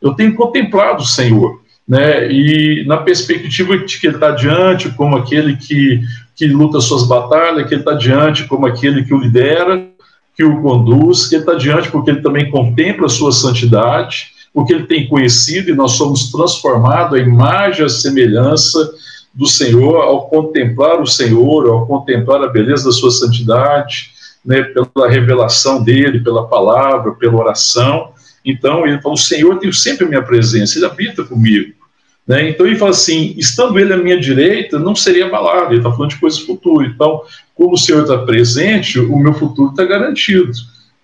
eu 0.02 0.14
tenho 0.14 0.36
contemplado 0.36 1.04
o 1.04 1.08
Senhor, 1.08 1.62
né, 1.88 2.32
e 2.32 2.84
na 2.88 2.98
perspectiva 2.98 3.78
de 3.78 4.00
que 4.00 4.08
ele 4.08 4.16
está 4.16 4.32
diante 4.32 4.90
como 4.90 5.16
aquele 5.16 5.56
que, 5.56 6.02
que 6.36 6.48
luta 6.48 6.82
suas 6.82 7.08
batalhas, 7.08 7.68
que 7.68 7.76
ele 7.76 7.82
está 7.82 7.94
diante 7.94 8.46
como 8.46 8.66
aquele 8.66 9.04
que 9.04 9.14
o 9.14 9.20
lidera, 9.20 9.88
que 10.36 10.44
o 10.44 10.62
conduz, 10.62 11.28
que 11.28 11.36
ele 11.36 11.44
está 11.44 11.56
diante 11.56 11.90
porque 11.90 12.10
ele 12.10 12.22
também 12.22 12.50
contempla 12.50 13.06
a 13.06 13.10
sua 13.10 13.32
santidade, 13.32 14.28
porque 14.54 14.74
ele 14.74 14.88
tem 14.88 15.08
conhecido 15.08 15.70
e 15.70 15.76
nós 15.76 15.92
somos 15.92 16.32
transformados 16.32 17.18
à 17.18 17.22
imagem 17.22 17.86
à 17.86 17.90
semelhança 17.90 18.92
do 19.34 19.46
Senhor 19.46 19.98
ao 19.98 20.28
contemplar 20.28 21.02
o 21.02 21.06
Senhor, 21.06 21.70
ao 21.70 21.86
contemplar 21.86 22.42
a 22.42 22.48
beleza 22.48 22.86
da 22.86 22.92
sua 22.92 23.12
santidade, 23.12 24.12
né, 24.46 24.62
pela 24.64 25.10
revelação 25.10 25.84
dele, 25.84 26.20
pela 26.20 26.48
palavra, 26.48 27.14
pela 27.14 27.36
oração. 27.36 28.12
Então, 28.46 28.86
ele 28.86 29.02
fala: 29.02 29.16
O 29.16 29.18
Senhor 29.18 29.58
tem 29.58 29.72
sempre 29.72 30.06
a 30.06 30.08
minha 30.08 30.22
presença, 30.22 30.78
ele 30.78 30.86
habita 30.86 31.24
comigo. 31.24 31.74
Né? 32.28 32.50
Então, 32.50 32.66
ele 32.66 32.76
fala 32.76 32.92
assim: 32.92 33.34
estando 33.38 33.80
ele 33.80 33.94
à 33.94 33.98
minha 33.98 34.20
direita, 34.20 34.78
não 34.78 34.96
seria 34.96 35.26
abalado. 35.26 35.72
Ele 35.72 35.78
está 35.78 35.92
falando 35.92 36.12
de 36.12 36.20
coisas 36.20 36.40
futuras. 36.40 36.92
Então, 36.92 37.22
como 37.56 37.74
o 37.74 37.78
Senhor 37.78 38.04
está 38.04 38.18
presente, 38.20 39.00
o 39.00 39.18
meu 39.18 39.34
futuro 39.34 39.72
está 39.72 39.86
garantido, 39.86 40.52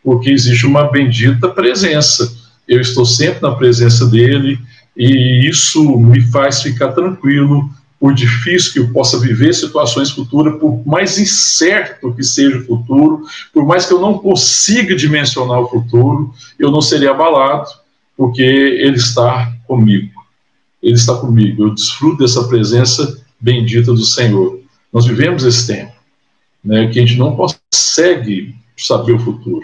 porque 0.04 0.30
existe 0.30 0.66
uma 0.66 0.92
bendita 0.92 1.50
presença. 1.50 2.32
Eu 2.68 2.80
estou 2.80 3.06
sempre 3.06 3.42
na 3.42 3.56
presença 3.56 4.06
dele, 4.06 4.60
e 4.96 5.48
isso 5.48 5.98
me 5.98 6.22
faz 6.22 6.62
ficar 6.62 6.90
tranquilo 6.90 7.70
por 8.02 8.16
difícil 8.16 8.74
que 8.74 8.80
eu 8.80 8.92
possa 8.92 9.20
viver 9.20 9.54
situações 9.54 10.10
futuras, 10.10 10.60
por 10.60 10.82
mais 10.88 11.20
incerto 11.20 12.12
que 12.16 12.24
seja 12.24 12.58
o 12.58 12.66
futuro, 12.66 13.22
por 13.54 13.64
mais 13.64 13.86
que 13.86 13.94
eu 13.94 14.02
não 14.02 14.18
consiga 14.18 14.96
dimensionar 14.96 15.60
o 15.60 15.70
futuro, 15.70 16.34
eu 16.58 16.72
não 16.72 16.82
seria 16.82 17.12
abalado, 17.12 17.70
porque 18.18 18.42
Ele 18.42 18.96
está 18.96 19.54
comigo. 19.68 20.20
Ele 20.82 20.96
está 20.96 21.14
comigo. 21.14 21.64
Eu 21.64 21.76
desfruto 21.76 22.24
dessa 22.24 22.48
presença 22.48 23.24
bendita 23.40 23.94
do 23.94 24.04
Senhor. 24.04 24.60
Nós 24.92 25.06
vivemos 25.06 25.44
esse 25.44 25.68
tempo, 25.68 25.94
né, 26.66 26.88
que 26.88 26.98
a 26.98 27.06
gente 27.06 27.20
não 27.20 27.36
consegue 27.36 28.56
saber 28.76 29.14
o 29.14 29.20
futuro. 29.20 29.64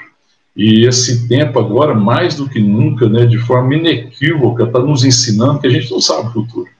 E 0.55 0.85
esse 0.85 1.27
tempo 1.27 1.57
agora, 1.57 1.95
mais 1.95 2.35
do 2.35 2.47
que 2.47 2.59
nunca, 2.59 3.09
né, 3.09 3.25
de 3.25 3.39
forma 3.39 3.73
inequívoca, 3.73 4.65
está 4.65 4.77
nos 4.77 5.03
ensinando 5.03 5.59
que 5.59 5.65
a 5.65 5.71
gente 5.71 5.89
não 5.89 5.99
sabe 5.99 6.29
o 6.29 6.33
futuro 6.33 6.76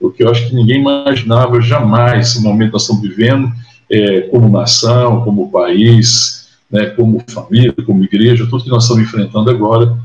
porque 0.00 0.22
eu 0.22 0.30
acho 0.30 0.48
que 0.48 0.54
ninguém 0.54 0.80
imaginava 0.80 1.60
jamais 1.60 2.28
esse 2.28 2.42
momento 2.42 2.68
que 2.68 2.72
nós 2.74 2.82
estamos 2.82 3.02
vivendo, 3.02 3.52
é, 3.90 4.22
como 4.22 4.48
nação, 4.48 5.22
como 5.24 5.50
país, 5.50 6.48
né, 6.70 6.86
como 6.86 7.22
família, 7.28 7.74
como 7.84 8.04
igreja, 8.04 8.46
tudo 8.46 8.64
que 8.64 8.70
nós 8.70 8.84
estamos 8.84 9.04
enfrentando 9.04 9.50
agora, 9.50 9.96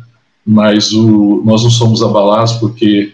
mas 0.46 0.92
o, 0.92 1.42
nós 1.46 1.64
não 1.64 1.70
somos 1.70 2.02
abalados 2.02 2.54
porque 2.54 3.14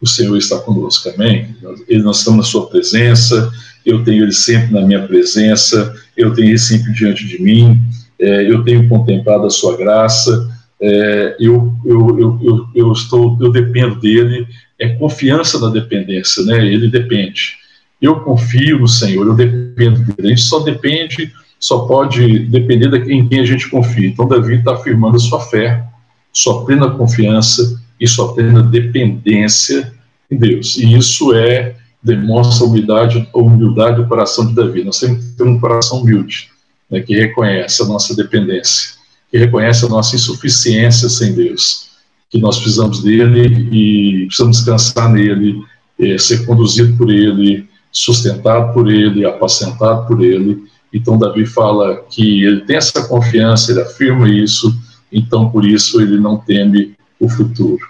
o 0.00 0.06
Senhor 0.06 0.36
está 0.36 0.58
conosco, 0.58 1.08
amém? 1.08 1.54
Nós 1.62 2.18
estamos 2.18 2.38
na 2.38 2.42
sua 2.42 2.66
presença, 2.66 3.50
eu 3.84 4.04
tenho 4.04 4.24
Ele 4.24 4.32
sempre 4.32 4.72
na 4.72 4.82
minha 4.82 5.06
presença, 5.06 5.94
eu 6.16 6.34
tenho 6.34 6.48
Ele 6.48 6.58
sempre 6.58 6.92
diante 6.92 7.26
de 7.26 7.40
mim, 7.40 7.80
é, 8.18 8.50
eu 8.50 8.62
tenho 8.62 8.88
contemplado 8.88 9.46
a 9.46 9.50
sua 9.50 9.76
graça, 9.76 10.53
é, 10.80 11.36
eu, 11.38 11.72
eu, 11.84 12.40
eu, 12.42 12.68
eu, 12.74 12.92
estou, 12.92 13.38
eu 13.40 13.50
dependo 13.50 13.96
dele, 13.96 14.46
é 14.78 14.88
confiança 14.88 15.58
na 15.58 15.70
dependência, 15.70 16.44
né? 16.44 16.66
Ele 16.66 16.88
depende. 16.88 17.56
Eu 18.00 18.20
confio 18.20 18.80
no 18.80 18.88
Senhor, 18.88 19.26
eu 19.26 19.34
dependo 19.34 20.00
dele. 20.00 20.28
A 20.28 20.28
gente 20.28 20.42
só 20.42 20.60
depende, 20.60 21.32
só 21.58 21.86
pode 21.86 22.40
depender 22.40 22.88
de 22.88 23.12
em 23.12 23.26
quem 23.26 23.40
a 23.40 23.46
gente 23.46 23.68
confia. 23.70 24.08
Então, 24.08 24.28
Davi 24.28 24.56
está 24.56 24.74
afirmando 24.74 25.18
sua 25.18 25.40
fé, 25.40 25.84
sua 26.32 26.64
plena 26.64 26.90
confiança 26.90 27.80
e 27.98 28.06
sua 28.06 28.34
plena 28.34 28.62
dependência 28.62 29.92
em 30.30 30.36
Deus. 30.36 30.76
E 30.76 30.94
isso 30.96 31.34
é 31.34 31.76
demonstra 32.04 32.66
humildade, 32.66 33.26
humildade 33.32 33.96
do 33.96 34.06
coração 34.06 34.46
de 34.46 34.54
Davi. 34.54 34.84
Nós 34.84 35.00
temos 35.00 35.24
que 35.24 35.32
ter 35.32 35.44
um 35.44 35.58
coração 35.58 36.02
humilde, 36.02 36.50
né, 36.90 37.00
que 37.00 37.14
reconhece 37.14 37.82
a 37.82 37.86
nossa 37.86 38.14
dependência, 38.14 38.96
que 39.34 39.38
reconhece 39.38 39.84
a 39.84 39.88
nossa 39.88 40.14
insuficiência 40.14 41.08
sem 41.08 41.34
Deus 41.34 41.90
que 42.30 42.38
nós 42.38 42.56
precisamos 42.56 43.02
dele 43.02 43.68
e 43.72 44.26
precisamos 44.26 44.58
descansar 44.58 45.10
nele, 45.12 45.60
é, 45.98 46.16
ser 46.18 46.46
conduzido 46.46 46.96
por 46.96 47.10
ele, 47.10 47.68
sustentado 47.90 48.72
por 48.72 48.88
ele, 48.88 49.24
apacentado 49.24 50.06
por 50.06 50.22
ele. 50.22 50.62
Então, 50.92 51.18
Davi 51.18 51.44
fala 51.46 51.96
que 52.08 52.44
ele 52.44 52.60
tem 52.60 52.76
essa 52.76 53.08
confiança, 53.08 53.72
ele 53.72 53.82
afirma 53.82 54.28
isso, 54.28 54.72
então 55.12 55.50
por 55.50 55.64
isso 55.64 56.00
ele 56.00 56.16
não 56.16 56.36
teme 56.36 56.94
o 57.18 57.28
futuro. 57.28 57.84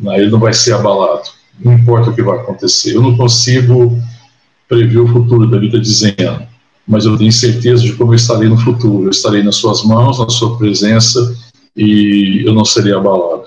Ele 0.00 0.30
não 0.30 0.40
vai 0.40 0.52
ser 0.52 0.72
abalado, 0.72 1.28
não 1.60 1.74
importa 1.74 2.10
o 2.10 2.14
que 2.14 2.22
vai 2.22 2.38
acontecer. 2.38 2.96
Eu 2.96 3.02
não 3.02 3.16
consigo 3.16 3.96
prever 4.68 4.98
o 4.98 5.06
futuro, 5.06 5.48
Davi 5.48 5.66
está 5.66 5.78
dizendo, 5.78 6.42
mas 6.86 7.04
eu 7.04 7.16
tenho 7.16 7.32
certeza 7.32 7.82
de 7.82 7.92
como 7.94 8.12
eu 8.12 8.16
estarei 8.16 8.48
no 8.48 8.56
futuro. 8.56 9.04
Eu 9.04 9.10
estarei 9.10 9.42
nas 9.42 9.56
suas 9.56 9.82
mãos, 9.82 10.18
na 10.18 10.28
sua 10.28 10.56
presença, 10.56 11.34
e 11.76 12.42
eu 12.46 12.54
não 12.54 12.64
serei 12.64 12.94
abalado. 12.94 13.44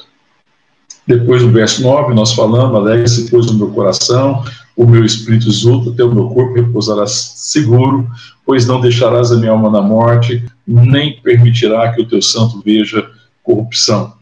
Depois 1.08 1.42
do 1.42 1.50
verso 1.50 1.82
9, 1.82 2.14
nós 2.14 2.34
falamos, 2.34 2.76
alegre-se, 2.76 3.30
pois, 3.32 3.48
no 3.48 3.54
meu 3.54 3.70
coração, 3.70 4.44
o 4.76 4.86
meu 4.86 5.04
espírito 5.04 5.50
exulta, 5.50 5.90
até 5.90 6.04
o 6.04 6.14
meu 6.14 6.30
corpo 6.30 6.54
repousará 6.54 7.08
seguro, 7.08 8.08
pois 8.46 8.68
não 8.68 8.80
deixarás 8.80 9.32
a 9.32 9.36
minha 9.36 9.52
alma 9.52 9.70
na 9.70 9.82
morte, 9.82 10.44
nem 10.68 11.20
permitirá 11.22 11.92
que 11.92 12.02
o 12.02 12.08
teu 12.08 12.22
santo 12.22 12.62
veja 12.64 13.10
corrupção. 13.42 14.14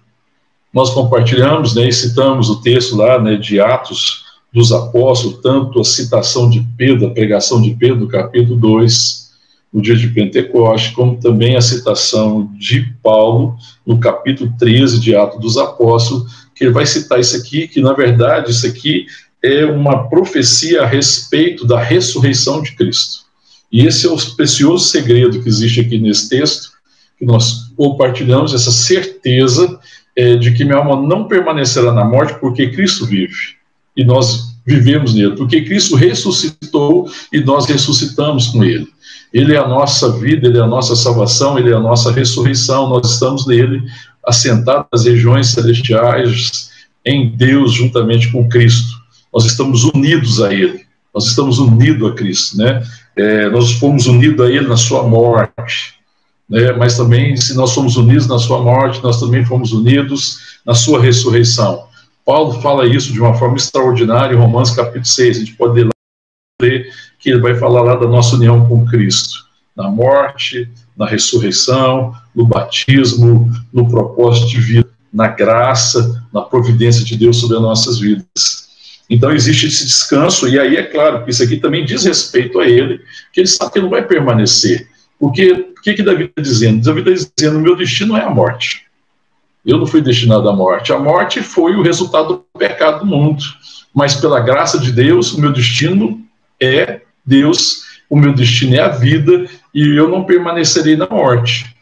Nós 0.73 0.91
compartilhamos 0.91 1.75
né, 1.75 1.87
e 1.89 1.93
citamos 1.93 2.49
o 2.49 2.61
texto 2.61 2.95
lá 2.95 3.19
né, 3.19 3.35
de 3.35 3.59
Atos 3.59 4.26
dos 4.53 4.71
Apóstolos, 4.71 5.39
tanto 5.41 5.79
a 5.79 5.83
citação 5.83 6.49
de 6.49 6.65
Pedro, 6.77 7.07
a 7.07 7.11
pregação 7.11 7.61
de 7.61 7.71
Pedro, 7.71 8.07
capítulo 8.07 8.57
2, 8.57 9.27
no 9.71 9.81
dia 9.81 9.95
de 9.95 10.07
Pentecoste, 10.07 10.93
como 10.93 11.17
também 11.17 11.55
a 11.55 11.61
citação 11.61 12.49
de 12.57 12.93
Paulo, 13.03 13.55
no 13.85 13.99
capítulo 13.99 14.51
13 14.57 14.99
de 14.99 15.15
Atos 15.15 15.39
dos 15.39 15.57
Apóstolos, 15.57 16.47
que 16.55 16.63
ele 16.63 16.73
vai 16.73 16.85
citar 16.85 17.19
isso 17.19 17.35
aqui, 17.35 17.67
que 17.67 17.81
na 17.81 17.93
verdade 17.93 18.51
isso 18.51 18.65
aqui 18.65 19.05
é 19.43 19.65
uma 19.65 20.09
profecia 20.09 20.81
a 20.81 20.87
respeito 20.87 21.65
da 21.65 21.79
ressurreição 21.79 22.61
de 22.61 22.71
Cristo. 22.75 23.27
E 23.71 23.85
esse 23.85 24.07
é 24.07 24.09
o 24.09 24.17
precioso 24.35 24.85
segredo 24.85 25.41
que 25.41 25.49
existe 25.49 25.81
aqui 25.81 25.99
nesse 25.99 26.29
texto, 26.29 26.71
que 27.19 27.25
nós 27.25 27.69
compartilhamos 27.75 28.53
essa 28.53 28.71
certeza 28.71 29.79
é, 30.15 30.35
de 30.35 30.53
que 30.53 30.63
minha 30.63 30.77
alma 30.77 30.99
não 31.01 31.27
permanecerá 31.27 31.91
na 31.91 32.05
morte 32.05 32.39
porque 32.39 32.71
Cristo 32.71 33.05
vive. 33.05 33.56
E 33.97 34.05
nós 34.05 34.55
vivemos 34.65 35.13
nele, 35.13 35.35
porque 35.35 35.63
Cristo 35.63 35.95
ressuscitou 35.95 37.09
e 37.33 37.39
nós 37.39 37.65
ressuscitamos 37.65 38.47
com 38.47 38.63
ele. 38.63 38.87
Ele 39.33 39.55
é 39.55 39.57
a 39.57 39.67
nossa 39.67 40.11
vida, 40.11 40.47
ele 40.47 40.57
é 40.57 40.61
a 40.61 40.67
nossa 40.67 40.95
salvação, 40.95 41.57
ele 41.57 41.71
é 41.71 41.73
a 41.73 41.79
nossa 41.79 42.11
ressurreição, 42.11 42.87
nós 42.89 43.13
estamos 43.13 43.45
nele, 43.47 43.81
assentado 44.25 44.85
nas 44.91 45.05
regiões 45.05 45.47
celestiais 45.47 46.69
em 47.05 47.29
Deus 47.29 47.73
juntamente 47.73 48.31
com 48.31 48.47
Cristo. 48.47 48.93
Nós 49.33 49.45
estamos 49.45 49.85
unidos 49.85 50.41
a 50.41 50.53
Ele, 50.53 50.81
nós 51.13 51.25
estamos 51.25 51.57
unidos 51.59 52.09
a 52.09 52.13
Cristo, 52.13 52.57
né? 52.57 52.83
É, 53.15 53.49
nós 53.49 53.71
fomos 53.73 54.05
unidos 54.05 54.45
a 54.45 54.49
Ele 54.49 54.67
na 54.67 54.77
Sua 54.77 55.03
morte, 55.03 55.95
né? 56.49 56.73
Mas 56.73 56.97
também, 56.97 57.35
se 57.37 57.53
nós 57.53 57.71
somos 57.71 57.95
unidos 57.95 58.27
na 58.27 58.37
Sua 58.37 58.61
morte, 58.61 59.01
nós 59.01 59.19
também 59.19 59.45
fomos 59.45 59.71
unidos 59.71 60.59
na 60.65 60.73
Sua 60.73 61.01
ressurreição. 61.01 61.86
Paulo 62.27 62.61
fala 62.61 62.85
isso 62.85 63.13
de 63.13 63.21
uma 63.21 63.33
forma 63.35 63.55
extraordinária 63.55 64.35
em 64.35 64.37
Romanos 64.37 64.71
capítulo 64.71 65.05
6. 65.05 65.37
A 65.37 65.39
gente 65.39 65.53
pode 65.53 65.89
ler 66.61 66.91
que 67.17 67.29
ele 67.29 67.39
vai 67.39 67.55
falar 67.55 67.81
lá 67.81 67.95
da 67.95 68.05
nossa 68.05 68.35
união 68.35 68.67
com 68.67 68.85
Cristo, 68.85 69.45
na 69.73 69.89
morte, 69.89 70.69
na 70.97 71.07
ressurreição, 71.07 72.13
no 72.35 72.45
batismo, 72.45 73.49
no 73.71 73.87
propósito 73.89 74.49
de 74.49 74.59
vida, 74.59 74.89
na 75.13 75.29
graça, 75.29 76.21
na 76.33 76.41
providência 76.41 77.05
de 77.05 77.15
Deus 77.15 77.39
sobre 77.39 77.55
as 77.55 77.63
nossas 77.63 77.97
vidas. 77.97 78.67
Então 79.09 79.31
existe 79.31 79.67
esse 79.67 79.85
descanso, 79.85 80.49
e 80.49 80.59
aí 80.59 80.75
é 80.75 80.83
claro 80.83 81.23
que 81.23 81.31
isso 81.31 81.41
aqui 81.41 81.55
também 81.55 81.85
diz 81.85 82.03
respeito 82.03 82.59
a 82.59 82.67
ele, 82.67 82.99
que 83.31 83.39
ele 83.39 83.47
sabe 83.47 83.71
que 83.71 83.79
ele 83.79 83.85
não 83.85 83.91
vai 83.91 84.05
permanecer. 84.05 84.89
Porque 85.17 85.49
o 85.53 85.81
que, 85.81 85.93
que 85.93 86.03
Davi 86.03 86.25
está 86.25 86.41
dizendo? 86.41 86.83
Davi 86.83 87.09
está 87.09 87.29
dizendo: 87.37 87.61
meu 87.61 87.77
destino 87.77 88.17
é 88.17 88.21
a 88.21 88.29
morte. 88.29 88.86
Eu 89.67 89.77
não 89.77 89.85
fui 89.85 90.01
destinado 90.01 90.47
à 90.47 90.55
morte. 90.55 90.93
A 90.93 90.97
morte 90.97 91.41
foi 91.41 91.75
o 91.75 91.81
resultado 91.81 92.27
do 92.29 92.57
pecado 92.57 93.01
do 93.01 93.05
mundo. 93.05 93.43
Mas 93.93 94.15
pela 94.15 94.39
graça 94.39 94.79
de 94.79 94.93
Deus, 94.93 95.33
o 95.33 95.41
meu 95.41 95.51
destino 95.51 96.21
é 96.61 97.01
Deus, 97.25 97.81
o 98.09 98.15
meu 98.15 98.33
destino 98.33 98.75
é 98.75 98.79
a 98.79 98.87
vida, 98.87 99.45
e 99.75 99.97
eu 99.97 100.07
não 100.07 100.23
permanecerei 100.23 100.95
na 100.95 101.07
morte. 101.07 101.75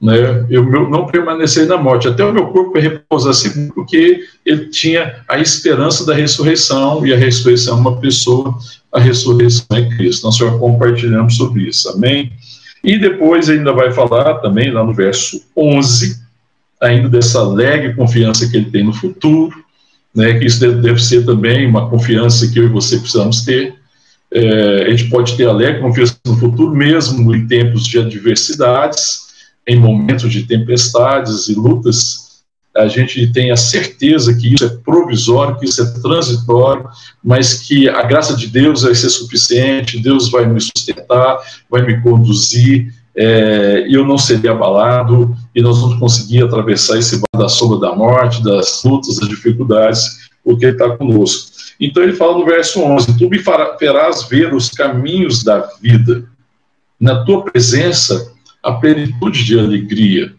Né? 0.00 0.46
Eu 0.48 0.64
não 0.88 1.06
permanecerei 1.06 1.68
na 1.68 1.76
morte, 1.76 2.06
até 2.06 2.24
o 2.24 2.32
meu 2.32 2.46
corpo 2.48 2.78
repousar 2.78 3.34
porque 3.74 4.20
ele 4.46 4.66
tinha 4.66 5.24
a 5.28 5.38
esperança 5.38 6.06
da 6.06 6.14
ressurreição, 6.14 7.04
e 7.04 7.12
a 7.12 7.16
ressurreição 7.16 7.76
é 7.76 7.80
uma 7.80 7.96
pessoa, 7.96 8.56
a 8.92 9.00
ressurreição 9.00 9.66
é 9.72 9.82
Cristo. 9.96 10.24
Nós 10.24 10.36
só 10.36 10.58
compartilhamos 10.58 11.36
sobre 11.36 11.68
isso, 11.68 11.88
amém? 11.88 12.32
E 12.84 12.98
depois 12.98 13.48
ainda 13.48 13.72
vai 13.72 13.90
falar 13.92 14.34
também, 14.34 14.70
lá 14.70 14.84
no 14.84 14.92
verso 14.92 15.40
11, 15.56 16.21
ainda 16.82 17.08
dessa 17.08 17.38
alegre 17.38 17.94
confiança 17.94 18.48
que 18.48 18.56
ele 18.56 18.70
tem 18.70 18.84
no 18.84 18.92
futuro, 18.92 19.54
né, 20.14 20.38
que 20.38 20.44
isso 20.44 20.60
deve, 20.60 21.02
ser 21.02 21.24
também 21.24 21.66
uma 21.66 21.88
confiança 21.88 22.48
que 22.48 22.58
eu 22.58 22.64
e 22.64 22.68
você 22.68 22.98
precisamos 22.98 23.42
ter, 23.42 23.74
é, 24.30 24.86
a 24.86 24.90
gente 24.90 25.08
pode 25.08 25.36
ter 25.36 25.46
alegre 25.46 25.80
confiança 25.80 26.18
no 26.26 26.36
futuro, 26.36 26.74
mesmo 26.74 27.34
em 27.34 27.46
tempos 27.46 27.86
de 27.86 27.98
adversidades, 27.98 29.22
em 29.66 29.76
momentos 29.76 30.30
de 30.30 30.42
tempestades 30.42 31.48
e 31.48 31.54
lutas, 31.54 32.22
a 32.74 32.88
gente 32.88 33.30
tem 33.32 33.50
a 33.50 33.56
certeza 33.56 34.34
que 34.34 34.54
isso 34.54 34.64
é 34.64 34.68
provisório, 34.68 35.58
que 35.58 35.66
isso 35.66 35.82
é 35.82 36.00
transitório, 36.00 36.88
mas 37.22 37.54
que 37.54 37.88
a 37.88 38.02
graça 38.02 38.34
de 38.34 38.46
Deus 38.46 38.82
vai 38.82 38.94
ser 38.94 39.10
suficiente, 39.10 40.00
Deus 40.00 40.30
vai 40.30 40.46
me 40.46 40.60
sustentar, 40.60 41.38
vai 41.70 41.84
me 41.84 42.00
conduzir, 42.00 42.92
é, 43.14 43.86
eu 43.88 44.04
não 44.04 44.16
serei 44.16 44.50
abalado, 44.50 45.36
e 45.54 45.60
nós 45.60 45.78
vamos 45.80 45.98
conseguir 45.98 46.44
atravessar 46.44 46.98
esse 46.98 47.16
vale 47.16 47.44
da 47.44 47.48
sombra 47.48 47.78
da 47.78 47.94
morte, 47.94 48.42
das 48.42 48.82
lutas, 48.84 49.16
das 49.16 49.28
dificuldades, 49.28 50.30
porque 50.44 50.66
Ele 50.66 50.72
está 50.72 50.96
conosco. 50.96 51.52
Então 51.78 52.02
ele 52.02 52.12
fala 52.12 52.38
no 52.38 52.44
verso 52.44 52.80
11: 52.80 53.18
Tu 53.18 53.28
me 53.28 53.38
farás 53.38 54.28
ver 54.28 54.54
os 54.54 54.68
caminhos 54.70 55.42
da 55.42 55.68
vida, 55.80 56.24
na 57.00 57.24
tua 57.24 57.42
presença 57.42 58.32
a 58.62 58.72
plenitude 58.72 59.44
de 59.44 59.58
alegria 59.58 60.32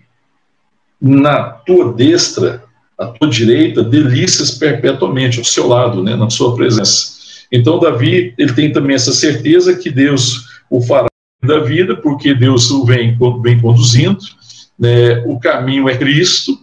na 1.03 1.43
tua 1.43 1.91
destra, 1.91 2.63
à 2.97 3.07
tua 3.07 3.29
direita, 3.29 3.83
delícias 3.83 4.51
perpetuamente, 4.51 5.37
ao 5.37 5.43
seu 5.43 5.67
lado, 5.67 6.01
né, 6.01 6.15
na 6.15 6.29
sua 6.29 6.55
presença. 6.55 7.11
Então, 7.51 7.77
Davi, 7.77 8.33
ele 8.37 8.53
tem 8.53 8.71
também 8.71 8.95
essa 8.95 9.11
certeza 9.11 9.75
que 9.75 9.91
Deus 9.91 10.45
o 10.69 10.81
fará 10.81 11.07
da 11.45 11.59
vida, 11.59 11.95
porque 11.95 12.33
Deus 12.33 12.69
o 12.71 12.85
vem, 12.85 13.17
vem 13.41 13.59
conduzindo, 13.59 14.19
né, 14.77 15.23
o 15.25 15.39
caminho 15.39 15.87
é 15.89 15.97
Cristo, 15.97 16.57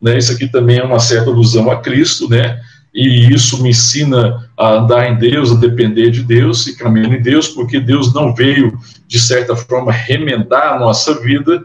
né, 0.00 0.16
isso 0.18 0.32
aqui 0.32 0.48
também 0.48 0.78
é 0.78 0.84
uma 0.84 1.00
certa 1.00 1.30
alusão 1.30 1.70
a 1.70 1.80
Cristo, 1.80 2.28
né, 2.28 2.60
e 2.94 3.32
isso 3.32 3.62
me 3.62 3.70
ensina 3.70 4.50
a 4.56 4.74
andar 4.74 5.10
em 5.10 5.16
Deus, 5.16 5.52
a 5.52 5.54
depender 5.54 6.10
de 6.10 6.22
Deus 6.22 6.66
e 6.66 6.76
caminhar 6.76 7.12
em 7.12 7.22
Deus, 7.22 7.48
porque 7.48 7.78
Deus 7.78 8.12
não 8.14 8.34
veio, 8.34 8.78
de 9.06 9.18
certa 9.18 9.54
forma, 9.54 9.92
remendar 9.92 10.74
a 10.74 10.78
nossa 10.78 11.14
vida, 11.20 11.64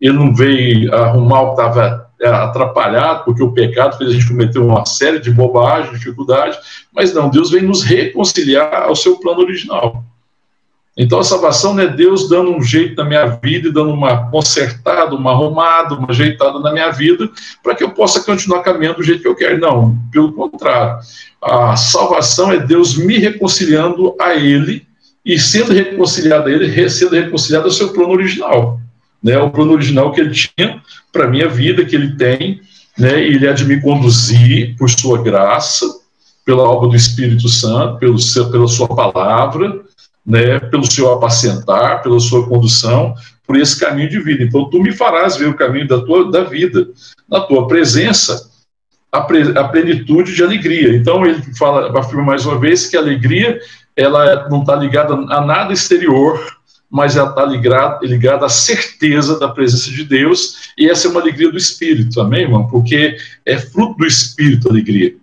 ele 0.00 0.14
não 0.14 0.34
veio 0.34 0.94
arrumar 0.94 1.42
o 1.42 1.54
que 1.54 1.62
estava 1.62 2.10
é, 2.20 2.28
atrapalhado, 2.28 3.24
porque 3.24 3.42
o 3.42 3.52
pecado 3.52 3.96
fez 3.96 4.10
a 4.10 4.12
gente 4.12 4.28
cometer 4.28 4.58
uma 4.58 4.84
série 4.84 5.18
de 5.18 5.30
bobagens, 5.30 5.98
dificuldades, 5.98 6.58
mas 6.92 7.14
não, 7.14 7.30
Deus 7.30 7.50
vem 7.50 7.62
nos 7.62 7.82
reconciliar 7.82 8.82
ao 8.82 8.96
seu 8.96 9.16
plano 9.18 9.40
original. 9.40 10.04
Então 10.96 11.18
a 11.18 11.24
salvação 11.24 11.74
não 11.74 11.82
é 11.82 11.86
Deus 11.88 12.28
dando 12.28 12.54
um 12.54 12.62
jeito 12.62 12.96
na 12.96 13.04
minha 13.04 13.26
vida 13.26 13.68
e 13.68 13.72
dando 13.72 13.90
uma 13.90 14.30
consertada, 14.30 15.14
uma 15.14 15.32
arrumada, 15.32 15.94
uma 15.94 16.10
ajeitada 16.10 16.60
na 16.60 16.72
minha 16.72 16.90
vida, 16.90 17.28
para 17.62 17.74
que 17.74 17.82
eu 17.82 17.90
possa 17.90 18.22
continuar 18.22 18.62
caminhando 18.62 18.98
do 18.98 19.02
jeito 19.02 19.22
que 19.22 19.28
eu 19.28 19.34
quero. 19.34 19.58
Não, 19.58 19.98
pelo 20.12 20.32
contrário. 20.32 20.98
A 21.42 21.76
salvação 21.76 22.52
é 22.52 22.58
Deus 22.58 22.96
me 22.96 23.18
reconciliando 23.18 24.14
a 24.20 24.34
Ele 24.34 24.86
e 25.24 25.38
sendo 25.38 25.72
reconciliado 25.72 26.48
a 26.48 26.52
Ele, 26.52 26.88
sendo 26.88 27.14
reconciliado 27.14 27.66
ao 27.66 27.72
seu 27.72 27.92
plano 27.92 28.12
original 28.12 28.80
né, 29.24 29.38
o 29.38 29.50
plano 29.50 29.72
original 29.72 30.12
que 30.12 30.20
ele 30.20 30.34
tinha 30.34 30.82
para 31.10 31.24
a 31.24 31.30
minha 31.30 31.48
vida, 31.48 31.84
que 31.86 31.96
ele 31.96 32.14
tem, 32.14 32.60
né, 32.98 33.18
ele 33.24 33.46
é 33.46 33.52
de 33.54 33.64
me 33.64 33.80
conduzir 33.80 34.76
por 34.76 34.90
sua 34.90 35.22
graça, 35.22 35.86
pela 36.44 36.62
obra 36.62 36.90
do 36.90 36.96
Espírito 36.96 37.48
Santo, 37.48 37.98
pelo 37.98 38.18
seu, 38.18 38.50
pela 38.50 38.68
sua 38.68 38.86
palavra, 38.86 39.80
né, 40.24 40.58
pelo 40.58 40.90
seu 40.90 41.12
apacentar, 41.12 42.02
pela 42.02 42.18
sua 42.18 42.46
condução, 42.48 43.14
por 43.46 43.56
esse 43.56 43.78
caminho 43.78 44.08
de 44.08 44.20
vida. 44.20 44.42
Então, 44.42 44.68
tu 44.70 44.80
me 44.80 44.92
farás 44.92 45.36
ver 45.36 45.48
o 45.48 45.56
caminho 45.56 45.86
da 45.86 46.00
tua 46.00 46.30
da 46.30 46.44
vida, 46.44 46.88
na 47.28 47.40
tua 47.40 47.66
presença, 47.66 48.50
a, 49.12 49.20
pre, 49.20 49.56
a 49.56 49.64
plenitude 49.68 50.34
de 50.34 50.42
alegria. 50.42 50.96
Então, 50.96 51.24
ele 51.24 51.42
fala, 51.56 51.98
afirma 51.98 52.24
mais 52.24 52.46
uma 52.46 52.58
vez 52.58 52.86
que 52.86 52.96
a 52.96 53.00
alegria 53.00 53.60
ela 53.96 54.48
não 54.48 54.60
está 54.60 54.74
ligada 54.74 55.14
a 55.14 55.40
nada 55.40 55.72
exterior, 55.72 56.40
mas 56.90 57.16
ela 57.16 57.30
está 57.30 57.44
ligada, 57.44 58.04
ligada 58.04 58.46
à 58.46 58.48
certeza 58.48 59.38
da 59.38 59.48
presença 59.48 59.90
de 59.90 60.04
Deus, 60.04 60.72
e 60.76 60.88
essa 60.88 61.06
é 61.06 61.10
uma 61.10 61.20
alegria 61.20 61.50
do 61.50 61.56
Espírito, 61.56 62.20
amém, 62.20 62.42
irmão? 62.42 62.66
Porque 62.66 63.16
é 63.44 63.58
fruto 63.58 63.98
do 63.98 64.06
Espírito 64.06 64.68
a 64.68 64.70
alegria. 64.70 65.14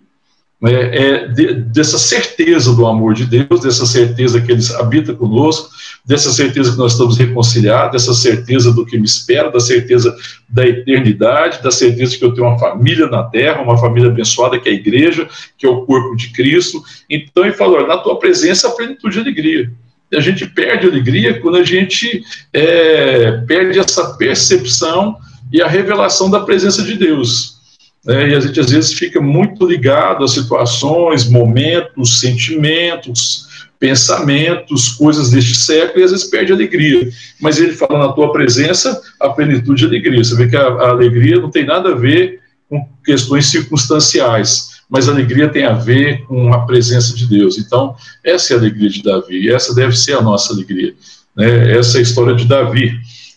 É, 0.64 0.70
é 0.72 1.28
de, 1.28 1.54
dessa 1.54 1.98
certeza 1.98 2.72
do 2.74 2.86
amor 2.86 3.14
de 3.14 3.26
Deus, 3.26 3.60
dessa 3.60 3.84
certeza 3.84 4.40
que 4.40 4.52
Ele 4.52 4.62
habita 4.78 5.12
conosco, 5.12 5.68
dessa 6.04 6.30
certeza 6.32 6.72
que 6.72 6.78
nós 6.78 6.92
estamos 6.92 7.18
reconciliados, 7.18 7.92
dessa 7.92 8.14
certeza 8.14 8.72
do 8.72 8.86
que 8.86 8.96
me 8.96 9.04
espera, 9.04 9.50
da 9.50 9.58
certeza 9.58 10.14
da 10.48 10.66
eternidade, 10.66 11.62
da 11.62 11.70
certeza 11.70 12.16
que 12.16 12.24
eu 12.24 12.32
tenho 12.32 12.46
uma 12.46 12.58
família 12.58 13.08
na 13.08 13.24
terra, 13.24 13.62
uma 13.62 13.76
família 13.76 14.08
abençoada 14.08 14.58
que 14.58 14.68
é 14.68 14.72
a 14.72 14.76
igreja, 14.76 15.28
que 15.58 15.66
é 15.66 15.68
o 15.68 15.82
corpo 15.84 16.14
de 16.14 16.28
Cristo. 16.32 16.80
Então 17.10 17.44
ele 17.44 17.54
falou: 17.54 17.86
na 17.86 17.98
tua 17.98 18.18
presença 18.18 18.68
a 18.68 18.72
plenitude 18.72 19.14
de 19.14 19.20
alegria 19.20 19.70
a 20.16 20.20
gente 20.20 20.46
perde 20.46 20.86
a 20.86 20.90
alegria 20.90 21.40
quando 21.40 21.56
a 21.56 21.64
gente 21.64 22.22
é, 22.52 23.32
perde 23.46 23.78
essa 23.78 24.14
percepção 24.14 25.16
e 25.52 25.60
a 25.60 25.68
revelação 25.68 26.30
da 26.30 26.40
presença 26.40 26.82
de 26.82 26.94
Deus. 26.94 27.61
É, 28.08 28.30
e 28.30 28.34
a 28.34 28.40
gente 28.40 28.58
às 28.58 28.70
vezes 28.70 28.92
fica 28.94 29.20
muito 29.20 29.64
ligado 29.66 30.24
a 30.24 30.28
situações, 30.28 31.28
momentos, 31.28 32.20
sentimentos, 32.20 33.46
pensamentos, 33.78 34.88
coisas 34.90 35.30
deste 35.30 35.56
século, 35.56 36.00
e 36.00 36.04
às 36.04 36.10
vezes 36.10 36.26
perde 36.26 36.52
a 36.52 36.54
alegria. 36.54 37.08
Mas 37.40 37.58
ele 37.58 37.72
fala 37.72 38.06
na 38.06 38.12
tua 38.12 38.32
presença 38.32 39.00
a 39.20 39.28
plenitude 39.28 39.80
de 39.80 39.86
alegria. 39.86 40.22
Você 40.22 40.34
vê 40.34 40.48
que 40.48 40.56
a, 40.56 40.66
a 40.66 40.90
alegria 40.90 41.40
não 41.40 41.50
tem 41.50 41.64
nada 41.64 41.90
a 41.90 41.94
ver 41.94 42.40
com 42.68 42.88
questões 43.04 43.46
circunstanciais 43.46 44.72
mas 44.92 45.08
a 45.08 45.12
alegria 45.12 45.48
tem 45.48 45.64
a 45.64 45.72
ver 45.72 46.22
com 46.26 46.52
a 46.52 46.66
presença 46.66 47.16
de 47.16 47.26
Deus. 47.26 47.56
Então, 47.56 47.96
essa 48.22 48.52
é 48.52 48.56
a 48.56 48.58
alegria 48.58 48.90
de 48.90 49.02
Davi, 49.02 49.38
e 49.38 49.50
essa 49.50 49.74
deve 49.74 49.96
ser 49.96 50.18
a 50.18 50.20
nossa 50.20 50.52
alegria. 50.52 50.94
Né? 51.34 51.78
Essa 51.78 51.96
é 51.96 52.00
a 52.00 52.02
história 52.02 52.34
de 52.34 52.44
Davi. 52.44 52.92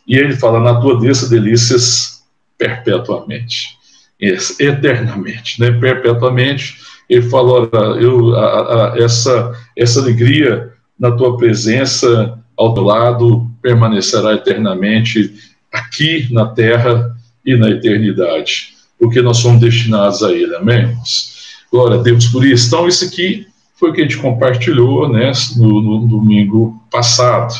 E 0.05 0.17
ele 0.17 0.35
fala: 0.35 0.59
Na 0.59 0.81
tua 0.81 0.99
desça 0.99 1.29
delícias 1.29 2.21
perpetuamente, 2.57 3.74
eternamente, 4.19 5.59
né? 5.59 5.71
perpetuamente. 5.71 6.77
Ele 7.09 7.29
fala: 7.29 7.51
Olha, 7.51 8.01
eu, 8.01 8.35
a, 8.35 8.93
a, 8.93 8.99
essa, 8.99 9.53
essa 9.75 9.99
alegria 9.99 10.71
na 10.99 11.11
tua 11.11 11.37
presença 11.37 12.39
ao 12.57 12.73
teu 12.73 12.83
lado 12.83 13.49
permanecerá 13.61 14.33
eternamente 14.33 15.33
aqui 15.71 16.27
na 16.31 16.47
terra 16.47 17.15
e 17.45 17.55
na 17.55 17.69
eternidade, 17.69 18.73
porque 18.97 19.21
nós 19.21 19.37
somos 19.37 19.59
destinados 19.59 20.23
a 20.23 20.31
Ele, 20.31 20.55
amém? 20.55 20.95
Glória 21.71 21.99
a 21.99 22.01
Deus 22.01 22.27
por 22.27 22.45
isso. 22.45 22.67
Então, 22.67 22.87
isso 22.87 23.05
aqui 23.05 23.45
foi 23.75 23.89
o 23.89 23.93
que 23.93 24.01
a 24.01 24.03
gente 24.03 24.17
compartilhou 24.17 25.09
né, 25.09 25.31
no, 25.57 25.81
no 25.81 26.07
domingo 26.07 26.81
passado. 26.89 27.53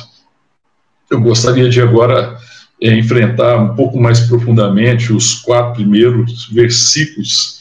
Eu 1.10 1.20
gostaria 1.20 1.70
de 1.70 1.82
agora 1.82 2.38
é, 2.82 2.94
enfrentar 2.98 3.58
um 3.58 3.76
pouco 3.76 4.00
mais 4.00 4.22
profundamente 4.22 5.14
os 5.14 5.36
quatro 5.36 5.76
primeiros 5.76 6.48
versículos 6.48 7.56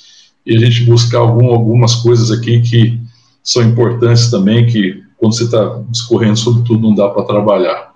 e 0.45 0.57
a 0.57 0.59
gente 0.59 0.85
buscar 0.85 1.19
algum, 1.19 1.49
algumas 1.49 1.95
coisas 1.97 2.31
aqui 2.31 2.61
que 2.61 3.01
são 3.43 3.63
importantes 3.63 4.31
também, 4.31 4.67
que 4.67 5.03
quando 5.17 5.35
você 5.35 5.45
está 5.45 5.83
discorrendo 5.89 6.39
sobre 6.39 6.65
tudo 6.65 6.83
não 6.83 6.95
dá 6.95 7.09
para 7.09 7.25
trabalhar. 7.25 7.93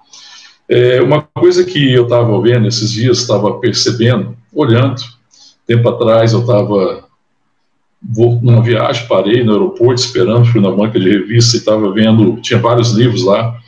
É, 0.68 1.00
uma 1.00 1.22
coisa 1.22 1.64
que 1.64 1.92
eu 1.92 2.04
estava 2.04 2.40
vendo 2.40 2.68
esses 2.68 2.90
dias, 2.92 3.18
estava 3.18 3.59
percebendo, 3.59 4.37
olhando, 4.52 5.02
tempo 5.66 5.88
atrás 5.88 6.33
eu 6.33 6.40
estava 6.40 7.04
numa 8.42 8.62
viagem, 8.62 9.07
parei 9.09 9.42
no 9.42 9.52
aeroporto 9.52 10.00
esperando, 10.00 10.46
fui 10.46 10.61
na 10.61 10.70
banca 10.70 11.00
de 11.00 11.11
revista 11.11 11.57
e 11.57 11.59
estava 11.59 11.92
vendo, 11.92 12.40
tinha 12.40 12.61
vários 12.61 12.92
livros 12.92 13.24
lá, 13.24 13.59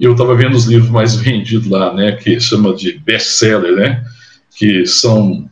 eu 0.00 0.12
estava 0.12 0.34
vendo 0.34 0.56
os 0.56 0.64
livros 0.64 0.90
mais 0.90 1.14
vendidos 1.14 1.68
lá, 1.68 1.92
né, 1.92 2.12
que 2.12 2.40
chama 2.40 2.74
de 2.74 2.98
best-seller, 2.98 3.74
né, 3.74 4.04
que 4.56 4.86
são 4.86 5.48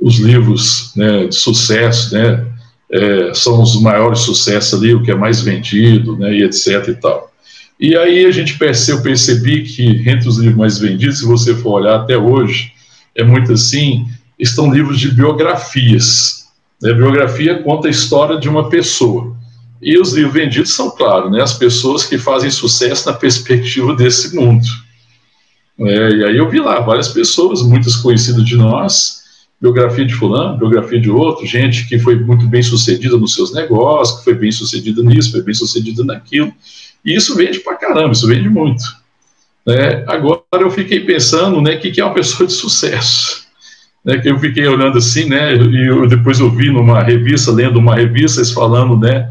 os 0.00 0.18
livros 0.18 0.92
né, 0.96 1.26
de 1.26 1.34
sucesso, 1.34 2.14
né, 2.14 2.46
é, 2.90 3.34
são 3.34 3.62
os 3.62 3.80
maiores 3.80 4.20
sucessos 4.20 4.80
ali, 4.80 4.94
o 4.94 5.02
que 5.02 5.10
é 5.10 5.14
mais 5.14 5.42
vendido, 5.42 6.16
né, 6.16 6.34
e 6.34 6.42
etc 6.42 6.88
e 6.88 6.94
tal. 6.94 7.30
E 7.78 7.96
aí 7.96 8.26
a 8.26 8.30
gente 8.30 8.58
percebe, 8.58 8.98
eu 8.98 9.02
percebi 9.02 9.62
que 9.62 10.08
entre 10.08 10.28
os 10.28 10.38
livros 10.38 10.58
mais 10.58 10.78
vendidos, 10.78 11.18
se 11.18 11.24
você 11.24 11.54
for 11.54 11.80
olhar 11.80 11.96
até 11.96 12.16
hoje, 12.16 12.72
é 13.14 13.24
muito 13.24 13.52
assim, 13.52 14.06
estão 14.38 14.72
livros 14.72 14.98
de 14.98 15.10
biografias, 15.10 16.40
a 16.82 16.92
biografia 16.94 17.62
conta 17.62 17.88
a 17.88 17.90
história 17.90 18.38
de 18.38 18.48
uma 18.48 18.70
pessoa. 18.70 19.36
E 19.82 19.98
os 19.98 20.12
livros 20.12 20.34
vendidos 20.34 20.74
são, 20.74 20.90
claro, 20.90 21.30
né, 21.30 21.42
as 21.42 21.54
pessoas 21.54 22.04
que 22.04 22.18
fazem 22.18 22.50
sucesso 22.50 23.08
na 23.08 23.14
perspectiva 23.16 23.94
desse 23.94 24.34
mundo. 24.34 24.66
É, 25.78 26.10
e 26.10 26.24
aí 26.24 26.36
eu 26.36 26.48
vi 26.50 26.60
lá 26.60 26.80
várias 26.80 27.08
pessoas, 27.08 27.62
muitas 27.62 27.96
conhecidas 27.96 28.44
de 28.44 28.56
nós, 28.56 29.20
biografia 29.60 30.04
de 30.04 30.14
fulano, 30.14 30.58
biografia 30.58 31.00
de 31.00 31.10
outro, 31.10 31.46
gente 31.46 31.88
que 31.88 31.98
foi 31.98 32.18
muito 32.18 32.46
bem 32.46 32.62
sucedida 32.62 33.16
nos 33.16 33.34
seus 33.34 33.52
negócios, 33.54 34.18
que 34.18 34.24
foi 34.24 34.34
bem 34.34 34.52
sucedida 34.52 35.02
nisso, 35.02 35.32
foi 35.32 35.42
bem 35.42 35.54
sucedida 35.54 36.04
naquilo. 36.04 36.52
E 37.04 37.14
isso 37.14 37.34
vende 37.34 37.60
pra 37.60 37.76
caramba, 37.76 38.12
isso 38.12 38.26
vende 38.26 38.48
muito. 38.48 38.84
É, 39.66 40.04
agora 40.06 40.42
eu 40.60 40.70
fiquei 40.70 41.00
pensando, 41.00 41.60
né, 41.62 41.76
o 41.76 41.80
que, 41.80 41.90
que 41.90 42.00
é 42.00 42.04
uma 42.04 42.14
pessoa 42.14 42.46
de 42.46 42.52
sucesso? 42.52 43.50
né, 44.04 44.18
que 44.18 44.28
eu 44.28 44.38
fiquei 44.38 44.66
olhando 44.66 44.98
assim, 44.98 45.26
né, 45.26 45.54
e 45.54 45.86
eu, 45.86 46.06
depois 46.06 46.40
eu 46.40 46.50
vi 46.50 46.70
numa 46.70 47.02
revista, 47.02 47.50
lendo 47.50 47.78
uma 47.78 47.94
revista, 47.94 48.40
eles 48.40 48.52
falando, 48.52 48.98
né, 48.98 49.30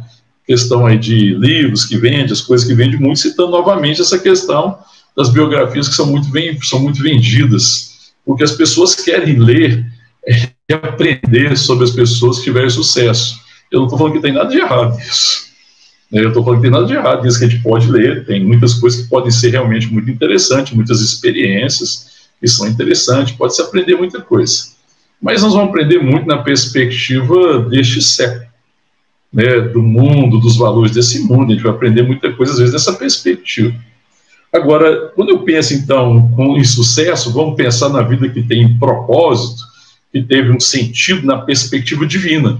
questão 0.49 0.88
aí 0.88 0.97
de 0.97 1.35
livros 1.35 1.85
que 1.85 1.95
vende, 1.95 2.33
as 2.33 2.41
coisas 2.41 2.67
que 2.67 2.73
vende 2.73 2.97
muito, 2.97 3.19
citando 3.19 3.51
novamente 3.51 4.01
essa 4.01 4.17
questão 4.17 4.79
das 5.15 5.29
biografias 5.29 5.88
que 5.88 5.93
são 5.93 6.07
muito, 6.07 6.27
são 6.65 6.79
muito 6.79 7.03
vendidas, 7.03 8.12
porque 8.25 8.43
as 8.43 8.53
pessoas 8.53 8.95
querem 8.95 9.38
ler 9.38 9.85
aprender 10.73 11.55
sobre 11.55 11.83
as 11.83 11.91
pessoas 11.91 12.39
que 12.39 12.45
tiveram 12.45 12.69
sucesso. 12.69 13.39
Eu 13.71 13.77
não 13.81 13.85
estou 13.85 13.99
falando 13.99 14.13
que 14.13 14.21
tem 14.21 14.33
nada 14.33 14.49
de 14.49 14.57
errado 14.57 14.97
nisso. 14.97 15.49
Eu 16.12 16.29
estou 16.29 16.43
falando 16.43 16.62
que 16.62 16.63
tem 16.63 16.71
nada 16.71 16.88
de 16.88 16.93
errado 16.93 17.23
nisso 17.23 17.38
que 17.38 17.45
a 17.45 17.47
gente 17.47 17.62
pode 17.62 17.91
ler. 17.91 18.25
Tem 18.25 18.43
muitas 18.43 18.73
coisas 18.73 19.03
que 19.03 19.07
podem 19.07 19.29
ser 19.29 19.51
realmente 19.51 19.85
muito 19.93 20.09
interessantes, 20.09 20.73
muitas 20.73 20.99
experiências 20.99 22.07
que 22.41 22.47
são 22.47 22.67
interessantes, 22.67 23.35
pode 23.35 23.55
se 23.55 23.62
aprender 23.62 23.95
muita 23.95 24.19
coisa. 24.19 24.69
Mas 25.21 25.43
nós 25.43 25.53
vamos 25.53 25.69
aprender 25.69 25.99
muito 25.99 26.25
na 26.25 26.39
perspectiva 26.39 27.59
deste 27.69 28.01
século, 28.01 28.48
né, 29.31 29.61
do 29.61 29.81
mundo, 29.81 30.39
dos 30.39 30.57
valores 30.57 30.91
desse 30.91 31.19
mundo. 31.19 31.51
A 31.51 31.55
gente 31.55 31.63
vai 31.63 31.71
aprender 31.71 32.03
muita 32.03 32.31
coisa, 32.33 32.53
às 32.53 32.59
vezes, 32.59 32.73
nessa 32.73 32.93
perspectiva. 32.93 33.73
Agora, 34.51 35.11
quando 35.15 35.29
eu 35.29 35.39
penso, 35.39 35.73
então, 35.73 36.33
em 36.57 36.63
sucesso, 36.63 37.31
vamos 37.31 37.55
pensar 37.55 37.89
na 37.89 38.01
vida 38.01 38.27
que 38.29 38.41
tem 38.41 38.77
propósito, 38.77 39.61
que 40.11 40.23
teve 40.23 40.51
um 40.51 40.59
sentido 40.59 41.25
na 41.25 41.37
perspectiva 41.37 42.05
divina. 42.05 42.59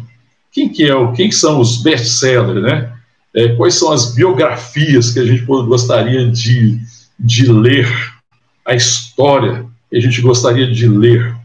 Quem 0.52 0.70
que 0.70 0.90
é 0.90 1.12
quem 1.16 1.32
são 1.32 1.60
os 1.60 1.82
best-sellers, 1.82 2.62
né? 2.62 2.92
É, 3.34 3.50
quais 3.56 3.76
são 3.76 3.92
as 3.92 4.14
biografias 4.16 5.12
que 5.12 5.20
a 5.20 5.26
gente 5.26 5.44
gostaria 5.44 6.30
de, 6.30 6.80
de 7.20 7.52
ler, 7.52 7.88
a 8.66 8.76
história 8.76 9.66
que 9.90 9.98
a 9.98 10.00
gente 10.00 10.22
gostaria 10.22 10.72
de 10.72 10.88
ler. 10.88 11.36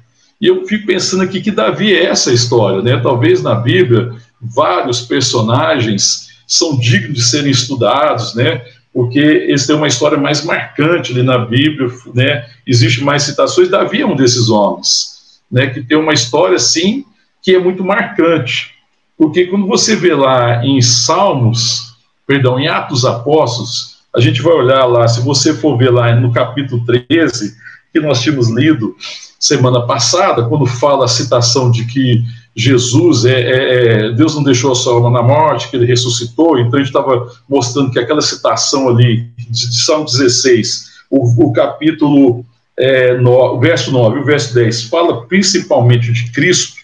E 0.40 0.47
eu 0.47 0.66
fico 0.66 0.87
pensando 0.87 1.23
aqui 1.23 1.40
que 1.40 1.51
Davi 1.51 1.94
é 1.94 2.07
essa 2.07 2.33
história, 2.33 2.83
né? 2.83 3.01
Talvez 3.01 3.42
na 3.42 3.55
Bíblia 3.55 4.12
vários 4.40 5.01
personagens 5.01 6.29
são 6.47 6.79
dignos 6.79 7.14
de 7.14 7.25
serem 7.25 7.51
estudados, 7.51 8.35
né? 8.35 8.62
Porque 8.92 9.18
eles 9.18 9.66
têm 9.66 9.77
uma 9.77 9.88
história 9.88 10.18
mais 10.18 10.44
marcante 10.44 11.12
ali 11.12 11.23
na 11.23 11.38
Bíblia, 11.38 11.88
né? 12.14 12.47
Existe 12.66 13.03
mais 13.03 13.23
citações. 13.23 13.68
Davi 13.68 14.03
é 14.03 14.07
um 14.07 14.16
desses 14.16 14.49
homens, 14.51 15.40
né? 15.51 15.68
Que 15.68 15.83
tem 15.83 15.97
uma 15.97 16.12
história 16.12 16.57
assim 16.57 17.05
que 17.42 17.55
é 17.55 17.59
muito 17.59 17.85
marcante, 17.85 18.75
porque 19.16 19.47
quando 19.47 19.66
você 19.66 19.94
vê 19.94 20.14
lá 20.14 20.64
em 20.64 20.81
Salmos, 20.81 21.94
perdão, 22.27 22.59
em 22.59 22.68
Atos 22.68 23.05
Apóstolos, 23.05 23.99
a 24.14 24.20
gente 24.20 24.40
vai 24.40 24.55
olhar 24.55 24.85
lá, 24.87 25.07
se 25.07 25.20
você 25.20 25.53
for 25.55 25.77
ver 25.77 25.90
lá 25.90 26.14
no 26.14 26.33
capítulo 26.33 26.85
13, 26.85 27.55
que 27.94 28.00
nós 28.00 28.20
tínhamos 28.20 28.50
lido 28.50 28.96
semana 29.38 29.87
passada, 29.87 30.42
quando 30.46 30.66
fala 30.66 31.04
a 31.04 31.09
citação 31.09 31.70
de 31.70 31.85
que 31.85 32.24
Jesus 32.57 33.24
é, 33.24 33.40
é, 33.40 34.07
é 34.07 34.12
Deus 34.12 34.35
não 34.35 34.42
deixou 34.42 34.72
a 34.72 34.74
sua 34.74 34.94
alma 34.94 35.11
na 35.11 35.22
morte, 35.22 35.70
que 35.70 35.76
ele 35.76 35.87
ressuscitou, 35.87 36.59
então 36.59 36.74
a 36.74 36.83
gente 36.83 36.88
estava 36.88 37.30
mostrando 37.48 37.92
que 37.92 37.98
aquela 38.00 38.20
citação 38.20 38.88
ali 38.88 39.28
de, 39.38 39.70
de 39.70 39.85
Salmo 39.85 40.07
16, 40.07 40.87
o, 41.09 41.44
o 41.44 41.52
capítulo 41.52 42.44
é, 42.76 43.16
no, 43.16 43.61
verso 43.61 43.92
9 43.92 44.18
o 44.18 44.24
verso 44.24 44.52
10 44.52 44.85
fala 44.85 45.24
principalmente 45.26 46.12
de 46.12 46.33
Cristo 46.33 46.78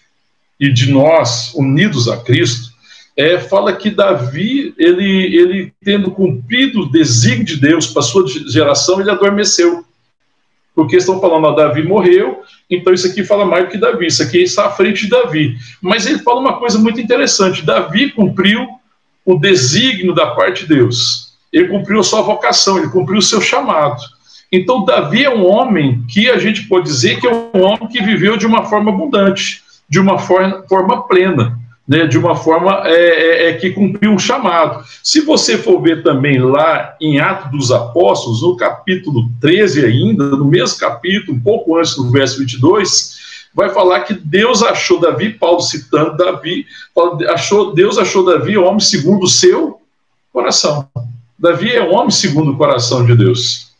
e 0.60 0.72
de 0.72 0.92
nós 0.92 1.52
unidos 1.54 2.08
a 2.08 2.18
Cristo, 2.18 2.70
é, 3.16 3.38
fala 3.40 3.72
que 3.72 3.90
Davi, 3.90 4.74
ele, 4.78 5.36
ele 5.36 5.72
tendo 5.82 6.12
cumprido 6.12 6.82
o 6.82 6.90
desígnio 6.90 7.44
de 7.44 7.56
Deus 7.56 7.88
para 7.88 8.02
sua 8.02 8.24
geração, 8.28 9.00
ele 9.00 9.10
adormeceu 9.10 9.84
porque 10.80 10.96
estão 10.96 11.20
falando, 11.20 11.44
ó, 11.44 11.50
Davi 11.50 11.82
morreu, 11.82 12.40
então 12.70 12.90
isso 12.94 13.06
aqui 13.06 13.22
fala 13.22 13.44
mais 13.44 13.66
do 13.66 13.70
que 13.70 13.76
Davi, 13.76 14.06
isso 14.06 14.22
aqui 14.22 14.38
está 14.38 14.64
à 14.64 14.70
frente 14.70 15.02
de 15.02 15.10
Davi. 15.10 15.54
Mas 15.78 16.06
ele 16.06 16.20
fala 16.20 16.40
uma 16.40 16.58
coisa 16.58 16.78
muito 16.78 16.98
interessante: 16.98 17.66
Davi 17.66 18.10
cumpriu 18.12 18.66
o 19.22 19.38
desígnio 19.38 20.14
da 20.14 20.28
parte 20.28 20.62
de 20.62 20.74
Deus, 20.74 21.34
ele 21.52 21.68
cumpriu 21.68 22.00
a 22.00 22.02
sua 22.02 22.22
vocação, 22.22 22.78
ele 22.78 22.88
cumpriu 22.88 23.18
o 23.18 23.22
seu 23.22 23.42
chamado. 23.42 24.00
Então, 24.50 24.82
Davi 24.82 25.22
é 25.22 25.28
um 25.28 25.46
homem 25.46 26.02
que 26.08 26.30
a 26.30 26.38
gente 26.38 26.62
pode 26.62 26.86
dizer 26.86 27.20
que 27.20 27.26
é 27.26 27.30
um 27.30 27.62
homem 27.62 27.86
que 27.86 28.02
viveu 28.02 28.38
de 28.38 28.46
uma 28.46 28.64
forma 28.64 28.90
abundante, 28.90 29.62
de 29.86 30.00
uma 30.00 30.18
forma, 30.18 30.64
forma 30.66 31.06
plena 31.06 31.59
né, 31.90 32.06
de 32.06 32.16
uma 32.16 32.36
forma 32.36 32.82
é, 32.84 32.92
é, 32.92 33.48
é, 33.48 33.52
que 33.54 33.70
cumpriu 33.70 34.12
um 34.12 34.18
chamado. 34.18 34.84
Se 35.02 35.22
você 35.22 35.58
for 35.58 35.82
ver 35.82 36.04
também 36.04 36.38
lá 36.38 36.94
em 37.00 37.18
Atos 37.18 37.50
dos 37.50 37.72
Apóstolos, 37.72 38.42
no 38.42 38.56
capítulo 38.56 39.28
13 39.40 39.84
ainda, 39.84 40.24
no 40.28 40.44
mesmo 40.44 40.78
capítulo, 40.78 41.36
um 41.36 41.40
pouco 41.40 41.76
antes 41.76 41.96
do 41.96 42.08
verso 42.08 42.38
22, 42.38 43.18
vai 43.52 43.70
falar 43.70 44.02
que 44.02 44.14
Deus 44.14 44.62
achou 44.62 45.00
Davi, 45.00 45.30
Paulo 45.30 45.60
citando 45.62 46.16
Davi, 46.16 46.64
achou, 47.28 47.74
Deus 47.74 47.98
achou 47.98 48.24
Davi 48.24 48.56
homem 48.56 48.78
segundo 48.78 49.24
o 49.24 49.28
seu 49.28 49.80
coração. 50.32 50.86
Davi 51.36 51.72
é 51.72 51.82
homem 51.82 52.12
segundo 52.12 52.52
o 52.52 52.56
coração 52.56 53.04
de 53.04 53.16
Deus. 53.16 53.72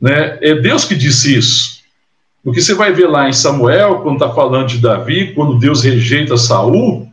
Né? 0.00 0.38
É 0.40 0.54
Deus 0.54 0.86
que 0.86 0.94
disse 0.94 1.36
isso. 1.36 1.82
O 2.42 2.50
que 2.50 2.62
você 2.62 2.72
vai 2.72 2.94
ver 2.94 3.08
lá 3.08 3.28
em 3.28 3.32
Samuel, 3.34 3.96
quando 3.96 4.24
está 4.24 4.34
falando 4.34 4.68
de 4.68 4.78
Davi, 4.78 5.34
quando 5.34 5.58
Deus 5.58 5.82
rejeita 5.82 6.38
Saul, 6.38 7.11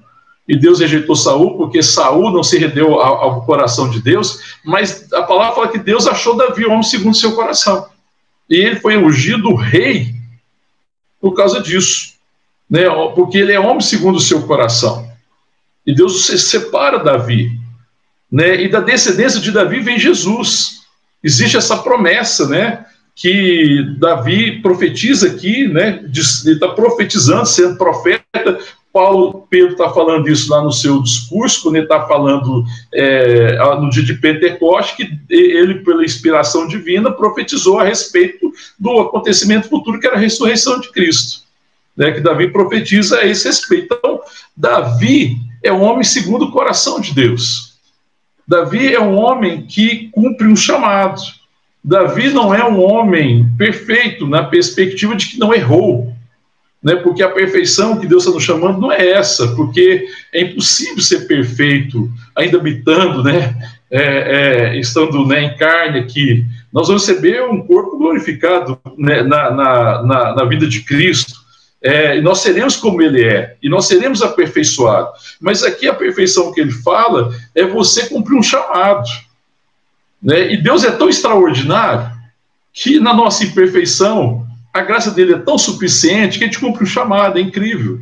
e 0.49 0.57
Deus 0.57 0.79
rejeitou 0.79 1.15
Saul 1.15 1.55
porque 1.55 1.83
Saul 1.83 2.31
não 2.31 2.41
se 2.41 2.57
rendeu 2.57 2.99
ao, 2.99 3.21
ao, 3.21 3.45
coração 3.45 3.87
de 3.87 4.01
Deus, 4.01 4.57
mas 4.65 5.13
a 5.13 5.21
palavra 5.21 5.53
fala 5.53 5.67
que 5.67 5.77
Deus 5.77 6.07
achou 6.07 6.35
Davi 6.35 6.65
homem 6.65 6.81
segundo 6.81 7.15
seu 7.15 7.35
coração. 7.35 7.87
E 8.49 8.55
ele 8.55 8.77
foi 8.77 8.97
ungido 8.97 9.53
rei 9.53 10.15
por 11.21 11.35
causa 11.35 11.61
disso, 11.61 12.13
né? 12.67 12.85
Porque 13.13 13.37
ele 13.37 13.53
é 13.53 13.59
homem 13.59 13.81
segundo 13.81 14.15
o 14.15 14.19
seu 14.19 14.41
coração. 14.47 15.07
E 15.85 15.93
Deus 15.93 16.25
se 16.25 16.39
separa 16.39 16.97
Davi, 16.97 17.51
né? 18.31 18.59
E 18.59 18.67
da 18.67 18.79
descendência 18.79 19.39
de 19.39 19.51
Davi 19.51 19.81
vem 19.81 19.99
Jesus. 19.99 20.79
Existe 21.23 21.57
essa 21.57 21.77
promessa, 21.77 22.47
né? 22.47 22.85
que 23.19 23.97
Davi 23.99 24.61
profetiza 24.61 25.27
aqui, 25.27 25.67
né? 25.67 25.99
Ele 26.05 26.53
está 26.53 26.69
profetizando, 26.69 27.45
sendo 27.45 27.75
profeta, 27.75 28.57
Paulo 28.91 29.45
Pedro 29.49 29.73
está 29.73 29.89
falando 29.91 30.27
isso 30.27 30.51
lá 30.51 30.63
no 30.63 30.71
seu 30.71 31.01
discurso, 31.01 31.61
quando 31.61 31.75
ele 31.75 31.85
está 31.85 32.07
falando 32.07 32.63
é, 32.93 33.57
no 33.79 33.89
dia 33.89 34.03
de 34.03 34.15
Pentecoste, 34.15 34.97
que 34.97 35.19
ele, 35.29 35.75
pela 35.75 36.03
inspiração 36.03 36.67
divina, 36.67 37.11
profetizou 37.11 37.79
a 37.79 37.83
respeito 37.83 38.51
do 38.79 38.99
acontecimento 38.99 39.69
futuro, 39.69 39.99
que 39.99 40.07
era 40.07 40.15
a 40.15 40.19
ressurreição 40.19 40.79
de 40.79 40.91
Cristo. 40.91 41.47
Né, 41.95 42.11
que 42.11 42.21
Davi 42.21 42.49
profetiza 42.49 43.19
a 43.19 43.25
esse 43.25 43.45
respeito. 43.45 43.93
Então, 43.93 44.21
Davi 44.55 45.37
é 45.61 45.71
um 45.71 45.81
homem 45.81 46.03
segundo 46.03 46.45
o 46.45 46.51
coração 46.51 46.99
de 47.01 47.13
Deus. 47.13 47.77
Davi 48.47 48.93
é 48.93 48.99
um 48.99 49.17
homem 49.17 49.65
que 49.65 50.09
cumpre 50.11 50.47
um 50.47 50.55
chamado. 50.55 51.21
Davi 51.83 52.29
não 52.31 52.53
é 52.53 52.63
um 52.63 52.81
homem 52.81 53.47
perfeito 53.57 54.25
na 54.25 54.43
perspectiva 54.43 55.15
de 55.15 55.27
que 55.27 55.39
não 55.39 55.53
errou 55.53 56.13
né, 56.81 56.95
porque 56.95 57.21
a 57.21 57.29
perfeição 57.29 57.97
que 57.97 58.07
Deus 58.07 58.23
está 58.23 58.33
nos 58.33 58.43
chamando 58.43 58.79
não 58.79 58.91
é 58.91 59.11
essa, 59.11 59.49
porque 59.49 60.07
é 60.33 60.41
impossível 60.41 61.03
ser 61.03 61.27
perfeito, 61.27 62.09
ainda 62.35 62.57
habitando, 62.57 63.21
né, 63.21 63.55
é, 63.91 64.03
é, 64.71 64.79
estando 64.79 65.25
né, 65.25 65.43
em 65.43 65.57
carne 65.57 65.99
aqui. 65.99 66.45
Nós 66.71 66.87
vamos 66.87 67.05
receber 67.05 67.43
um 67.43 67.65
corpo 67.65 67.97
glorificado 67.97 68.79
né, 68.97 69.21
na, 69.23 69.51
na, 69.51 70.03
na, 70.03 70.35
na, 70.35 70.45
vida 70.45 70.67
de 70.67 70.81
Cristo, 70.81 71.33
é, 71.81 72.17
e 72.17 72.21
nós 72.21 72.39
seremos 72.39 72.77
como 72.77 73.01
Ele 73.01 73.23
é, 73.23 73.55
e 73.61 73.69
nós 73.69 73.87
seremos 73.87 74.21
aperfeiçoados. 74.21 75.37
Mas 75.39 75.63
aqui 75.63 75.87
a 75.87 75.93
perfeição 75.93 76.53
que 76.53 76.61
Ele 76.61 76.71
fala 76.71 77.33
é 77.55 77.65
você 77.65 78.07
cumprir 78.07 78.37
um 78.37 78.43
chamado. 78.43 79.07
Né, 80.21 80.53
e 80.53 80.57
Deus 80.57 80.83
é 80.83 80.91
tão 80.91 81.09
extraordinário 81.09 82.09
que 82.71 82.99
na 82.99 83.13
nossa 83.13 83.43
imperfeição 83.43 84.45
a 84.73 84.81
graça 84.81 85.11
dele 85.11 85.33
é 85.33 85.39
tão 85.39 85.57
suficiente 85.57 86.37
que 86.37 86.43
a 86.43 86.47
gente 86.47 86.59
cumpre 86.59 86.83
o 86.83 86.87
chamado, 86.87 87.37
é 87.37 87.41
incrível. 87.41 87.99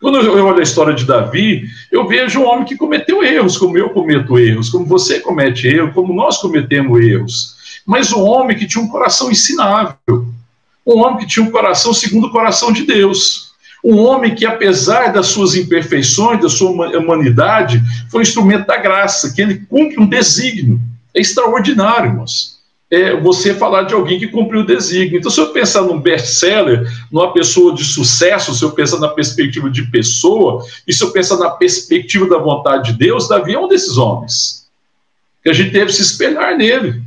Quando 0.00 0.18
eu 0.18 0.46
olho 0.46 0.58
a 0.58 0.62
história 0.62 0.94
de 0.94 1.04
Davi, 1.04 1.64
eu 1.90 2.06
vejo 2.06 2.40
um 2.40 2.46
homem 2.46 2.64
que 2.64 2.76
cometeu 2.76 3.24
erros, 3.24 3.56
como 3.56 3.78
eu 3.78 3.90
cometo 3.90 4.38
erros, 4.38 4.68
como 4.68 4.84
você 4.84 5.20
comete 5.20 5.66
erros, 5.66 5.94
como 5.94 6.12
nós 6.12 6.38
cometemos 6.38 7.00
erros. 7.00 7.54
Mas 7.86 8.12
um 8.12 8.22
homem 8.22 8.56
que 8.56 8.66
tinha 8.66 8.84
um 8.84 8.88
coração 8.88 9.30
ensinável, 9.30 10.28
um 10.86 10.98
homem 10.98 11.18
que 11.18 11.26
tinha 11.26 11.44
um 11.44 11.50
coração 11.50 11.94
segundo 11.94 12.26
o 12.26 12.30
coração 12.30 12.70
de 12.70 12.82
Deus. 12.82 13.54
Um 13.82 13.98
homem 13.98 14.34
que, 14.34 14.46
apesar 14.46 15.12
das 15.12 15.26
suas 15.26 15.54
imperfeições, 15.54 16.40
da 16.40 16.48
sua 16.48 16.70
humanidade, 16.70 17.82
foi 18.10 18.20
um 18.20 18.22
instrumento 18.22 18.66
da 18.66 18.78
graça, 18.78 19.32
que 19.32 19.42
ele 19.42 19.64
cumpre 19.68 20.00
um 20.00 20.06
desígnio. 20.06 20.80
É 21.14 21.20
extraordinário, 21.20 22.10
irmãos 22.10 22.53
é 22.94 23.20
você 23.20 23.54
falar 23.54 23.82
de 23.82 23.94
alguém 23.94 24.18
que 24.18 24.28
cumpriu 24.28 24.60
o 24.60 24.66
desígnio. 24.66 25.18
Então, 25.18 25.30
se 25.30 25.40
eu 25.40 25.48
pensar 25.48 25.82
num 25.82 26.00
best-seller, 26.00 26.86
numa 27.10 27.32
pessoa 27.32 27.74
de 27.74 27.84
sucesso, 27.84 28.54
se 28.54 28.64
eu 28.64 28.70
pensar 28.70 28.98
na 28.98 29.08
perspectiva 29.08 29.68
de 29.68 29.82
pessoa, 29.90 30.64
e 30.86 30.92
se 30.92 31.02
eu 31.02 31.10
pensar 31.10 31.36
na 31.36 31.50
perspectiva 31.50 32.28
da 32.28 32.38
vontade 32.38 32.92
de 32.92 32.98
Deus, 32.98 33.28
Davi 33.28 33.54
é 33.54 33.58
um 33.58 33.68
desses 33.68 33.96
homens. 33.96 34.66
Que 35.42 35.50
a 35.50 35.52
gente 35.52 35.70
deve 35.70 35.92
se 35.92 36.02
espelhar 36.02 36.56
nele. 36.56 37.02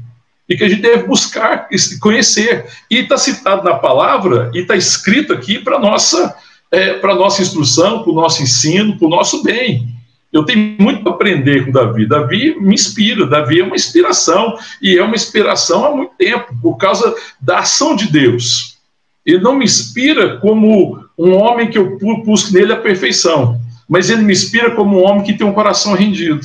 E 0.50 0.56
que 0.56 0.64
a 0.64 0.70
gente 0.70 0.82
deve 0.82 1.04
buscar, 1.04 1.68
conhecer. 2.00 2.66
E 2.90 2.98
está 2.98 3.18
citado 3.18 3.64
na 3.64 3.76
palavra, 3.76 4.52
e 4.54 4.60
está 4.60 4.76
escrito 4.76 5.34
aqui 5.34 5.60
para 5.60 5.80
nossa, 5.80 6.36
é, 6.72 7.02
nossa 7.02 7.42
instrução, 7.42 8.04
para 8.04 8.12
o 8.12 8.16
nosso 8.16 8.44
ensino, 8.44 8.98
para 8.98 9.08
o 9.08 9.10
nosso 9.10 9.44
bem. 9.44 9.97
Eu 10.32 10.44
tenho 10.44 10.76
muito 10.80 11.04
para 11.04 11.14
aprender 11.14 11.66
com 11.66 11.72
Davi. 11.72 12.06
Davi 12.06 12.56
me 12.60 12.74
inspira, 12.74 13.26
Davi 13.26 13.62
é 13.62 13.64
uma 13.64 13.76
inspiração, 13.76 14.58
e 14.82 14.98
é 14.98 15.04
uma 15.04 15.16
inspiração 15.16 15.86
há 15.86 15.96
muito 15.96 16.14
tempo, 16.18 16.54
por 16.62 16.76
causa 16.76 17.16
da 17.40 17.60
ação 17.60 17.96
de 17.96 18.12
Deus. 18.12 18.78
Ele 19.26 19.40
não 19.40 19.56
me 19.56 19.66
inspira 19.66 20.38
como 20.38 21.04
um 21.18 21.34
homem 21.34 21.70
que 21.70 21.78
eu 21.78 21.98
busco 21.98 22.54
nele 22.54 22.74
a 22.74 22.78
perfeição, 22.78 23.60
mas 23.88 24.10
ele 24.10 24.22
me 24.22 24.34
inspira 24.34 24.72
como 24.72 25.00
um 25.00 25.04
homem 25.04 25.24
que 25.24 25.34
tem 25.34 25.48
um 25.48 25.54
coração 25.54 25.94
rendido, 25.94 26.42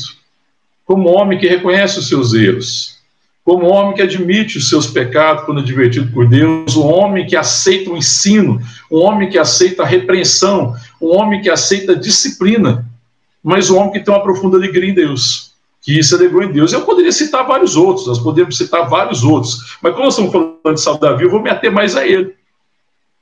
como 0.85 1.11
um 1.11 1.15
homem 1.15 1.39
que 1.39 1.47
reconhece 1.47 1.99
os 1.99 2.09
seus 2.09 2.33
erros, 2.35 2.97
como 3.45 3.67
um 3.67 3.73
homem 3.73 3.95
que 3.95 4.03
admite 4.03 4.59
os 4.59 4.69
seus 4.69 4.87
pecados 4.87 5.45
quando 5.45 5.61
advertido 5.61 6.13
por 6.13 6.29
Deus, 6.29 6.77
um 6.77 6.87
homem 6.87 7.27
que 7.27 7.37
aceita 7.37 7.91
o 7.91 7.97
ensino, 7.97 8.61
um 8.91 8.99
homem 8.99 9.29
que 9.29 9.39
aceita 9.39 9.83
a 9.83 9.87
repreensão, 9.87 10.75
um 11.01 11.17
homem 11.17 11.41
que 11.41 11.51
aceita 11.51 11.93
a 11.93 11.99
disciplina, 11.99 12.87
mas 13.43 13.71
um 13.71 13.79
homem 13.79 13.93
que 13.93 14.01
tem 14.01 14.15
uma 14.15 14.23
profunda 14.23 14.57
alegria 14.57 14.91
em 14.91 14.95
Deus, 14.95 15.53
que 15.81 16.03
se 16.03 16.15
alegrou 16.15 16.43
em 16.43 16.53
Deus. 16.53 16.73
Eu 16.73 16.83
poderia 16.83 17.11
citar 17.11 17.47
vários 17.47 17.77
outros, 17.77 18.07
nós 18.07 18.19
podemos 18.19 18.57
citar 18.57 18.89
vários 18.89 19.25
outros, 19.25 19.77
mas 19.83 19.93
como 19.93 20.05
nós 20.05 20.15
estamos 20.15 20.33
falando 20.33 20.75
de 20.75 20.81
Saulo 20.81 21.01
Davi, 21.01 21.25
eu 21.25 21.31
vou 21.31 21.43
me 21.43 21.51
ater 21.51 21.73
mais 21.73 21.97
a 21.97 22.07
ele. 22.07 22.35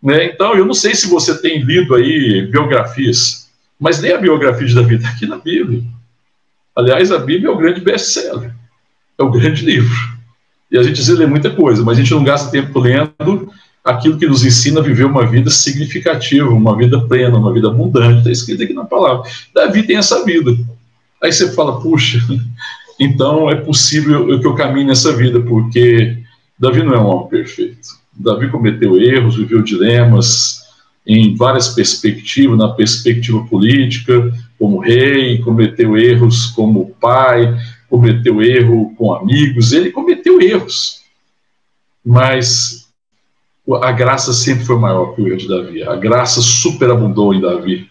Né? 0.03 0.27
Então, 0.27 0.55
eu 0.55 0.65
não 0.65 0.75
sei 0.75 0.95
se 0.95 1.09
você 1.09 1.41
tem 1.41 1.63
lido 1.63 1.95
aí 1.95 2.47
biografias, 2.51 3.51
mas 3.79 4.01
nem 4.01 4.13
a 4.13 4.19
biografia 4.19 4.67
de 4.67 4.75
Davi 4.75 4.97
está 4.97 5.09
aqui 5.09 5.27
na 5.27 5.39
Bíblia. 5.39 5.83
Aliás, 6.77 7.11
a 7.11 7.19
Bíblia 7.19 7.49
é 7.49 7.53
o 7.53 7.57
grande 7.57 7.81
best-seller, 7.81 8.55
é 9.19 9.23
o 9.23 9.31
grande 9.31 9.65
livro. 9.65 9.97
E 10.71 10.79
a 10.79 10.83
gente 10.83 11.03
lê 11.13 11.27
muita 11.27 11.51
coisa, 11.51 11.83
mas 11.83 11.99
a 11.99 12.01
gente 12.01 12.13
não 12.13 12.23
gasta 12.23 12.51
tempo 12.51 12.79
lendo 12.79 13.51
aquilo 13.85 14.19
que 14.19 14.27
nos 14.27 14.45
ensina 14.45 14.81
a 14.81 14.83
viver 14.83 15.05
uma 15.05 15.27
vida 15.27 15.51
significativa, 15.51 16.49
uma 16.49 16.77
vida 16.77 17.01
plena, 17.01 17.39
uma 17.39 17.53
vida 17.53 17.69
abundante. 17.69 18.19
Está 18.19 18.31
escrito 18.31 18.63
aqui 18.63 18.73
na 18.73 18.85
palavra. 18.85 19.29
Davi 19.55 19.83
tem 19.83 19.97
essa 19.97 20.25
vida. 20.25 20.57
Aí 21.23 21.33
você 21.33 21.53
fala, 21.53 21.81
puxa, 21.81 22.19
então 22.99 23.51
é 23.51 23.57
possível 23.57 24.39
que 24.39 24.47
eu 24.47 24.55
caminhe 24.55 24.87
nessa 24.87 25.17
vida, 25.17 25.41
porque 25.41 26.19
Davi 26.59 26.83
não 26.83 26.95
é 26.95 27.01
um 27.01 27.07
homem 27.07 27.29
perfeito. 27.29 28.01
Davi 28.13 28.49
cometeu 28.49 29.01
erros, 29.01 29.37
viveu 29.37 29.63
dilemas 29.63 30.61
em 31.07 31.35
várias 31.35 31.71
perspectivas, 31.71 32.59
na 32.59 32.69
perspectiva 32.69 33.43
política, 33.45 34.33
como 34.59 34.79
rei, 34.79 35.39
cometeu 35.39 35.97
erros 35.97 36.47
como 36.47 36.95
pai, 37.01 37.57
cometeu 37.89 38.43
erro 38.43 38.95
com 38.97 39.13
amigos, 39.15 39.73
ele 39.73 39.91
cometeu 39.91 40.41
erros. 40.41 41.01
Mas 42.05 42.80
a 43.77 43.93
graça 43.93 44.33
sempre 44.33 44.65
foi 44.65 44.77
maior 44.77 45.15
que 45.15 45.23
o 45.23 45.29
erro 45.29 45.37
de 45.37 45.49
Davi. 45.49 45.83
A 45.83 45.97
graça 45.97 46.41
superabundou 46.41 47.35
em 47.35 47.41
Davi. 47.41 47.89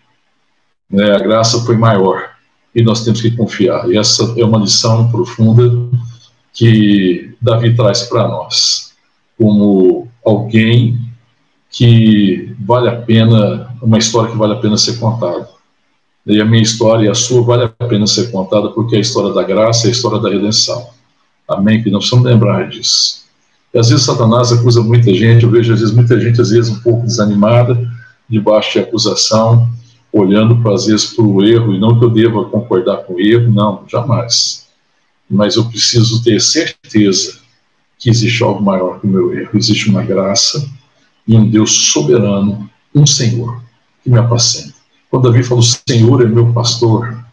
Né? 0.89 1.11
A 1.11 1.19
graça 1.19 1.59
foi 1.65 1.77
maior. 1.77 2.31
E 2.73 2.81
nós 2.81 3.03
temos 3.03 3.21
que 3.21 3.31
confiar. 3.31 3.89
E 3.89 3.97
essa 3.97 4.33
é 4.37 4.43
uma 4.43 4.59
lição 4.59 5.09
profunda 5.11 5.63
que 6.53 7.35
Davi 7.41 7.75
traz 7.75 8.03
para 8.03 8.27
nós. 8.27 8.93
Como 9.37 10.07
alguém 10.25 10.99
que 11.69 12.55
vale 12.59 12.89
a 12.89 12.95
pena, 12.95 13.73
uma 13.81 13.97
história 13.97 14.31
que 14.31 14.37
vale 14.37 14.53
a 14.53 14.57
pena 14.57 14.77
ser 14.77 14.97
contada. 14.99 15.47
E 16.25 16.41
a 16.41 16.45
minha 16.45 16.61
história 16.61 17.05
e 17.05 17.09
a 17.09 17.15
sua 17.15 17.41
vale 17.41 17.63
a 17.63 17.85
pena 17.85 18.05
ser 18.05 18.31
contada 18.31 18.69
porque 18.69 18.95
é 18.95 18.97
a 18.97 19.01
história 19.01 19.33
da 19.33 19.43
graça 19.43 19.87
é 19.87 19.89
a 19.89 19.91
história 19.91 20.19
da 20.19 20.29
redenção. 20.29 20.89
Amém? 21.47 21.81
Que 21.81 21.89
nós 21.89 22.01
precisamos 22.03 22.25
lembrar 22.25 22.69
disso. 22.69 23.28
E 23.73 23.79
às 23.79 23.89
vezes 23.89 24.05
Satanás 24.05 24.51
acusa 24.51 24.81
muita 24.81 25.13
gente, 25.13 25.43
eu 25.43 25.51
vejo 25.51 25.73
às 25.73 25.79
vezes 25.79 25.93
muita 25.93 26.19
gente, 26.19 26.41
às 26.41 26.49
vezes 26.49 26.71
um 26.71 26.79
pouco 26.79 27.05
desanimada, 27.05 27.79
debaixo 28.27 28.73
de 28.73 28.79
acusação, 28.79 29.69
olhando 30.11 30.67
às 30.69 30.85
vezes 30.85 31.13
para 31.13 31.23
o 31.23 31.43
erro, 31.43 31.73
e 31.73 31.79
não 31.79 31.97
que 31.97 32.05
eu 32.05 32.09
deva 32.09 32.45
concordar 32.45 32.97
com 32.97 33.13
o 33.13 33.19
erro, 33.19 33.51
não, 33.51 33.83
jamais. 33.87 34.67
Mas 35.29 35.55
eu 35.55 35.65
preciso 35.65 36.23
ter 36.23 36.41
certeza 36.41 37.39
que 37.99 38.09
existe 38.09 38.41
algo 38.41 38.63
maior 38.63 38.99
que 38.99 39.05
o 39.05 39.09
meu 39.09 39.37
erro. 39.37 39.51
Existe 39.53 39.89
uma 39.89 40.01
graça 40.01 40.67
e 41.27 41.35
um 41.35 41.47
Deus 41.47 41.91
soberano, 41.91 42.69
um 42.95 43.05
Senhor, 43.05 43.61
que 44.03 44.09
me 44.09 44.17
apacenta. 44.17 44.73
Quando 45.11 45.29
Davi 45.29 45.43
fala, 45.43 45.59
o 45.59 45.63
Senhor 45.63 46.21
é 46.21 46.25
meu 46.25 46.51
pastor, 46.53 47.23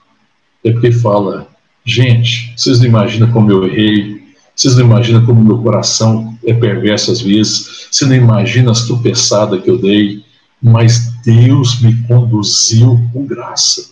é 0.65 0.73
porque 0.73 0.93
fala, 0.93 1.47
gente, 1.85 2.53
vocês 2.57 2.81
não 2.81 2.87
imaginam 2.87 3.31
como 3.31 3.51
eu 3.51 3.65
errei, 3.65 4.16
vocês 4.57 4.75
não 4.75 4.87
imaginam 4.87 5.27
como 5.27 5.45
meu 5.45 5.59
coração 5.59 6.37
é 6.43 6.55
perverso 6.55 7.13
às 7.13 7.21
vezes, 7.21 7.89
você 7.91 8.07
não 8.07 8.17
imagina 8.17 8.71
as 8.71 8.87
tropeçadas 8.87 9.63
que 9.63 9.69
eu 9.69 9.79
dei, 9.79 10.25
mas 10.63 11.13
Deus 11.23 11.81
me 11.83 11.95
conduziu 12.09 12.99
com 13.13 13.27
graça. 13.27 13.91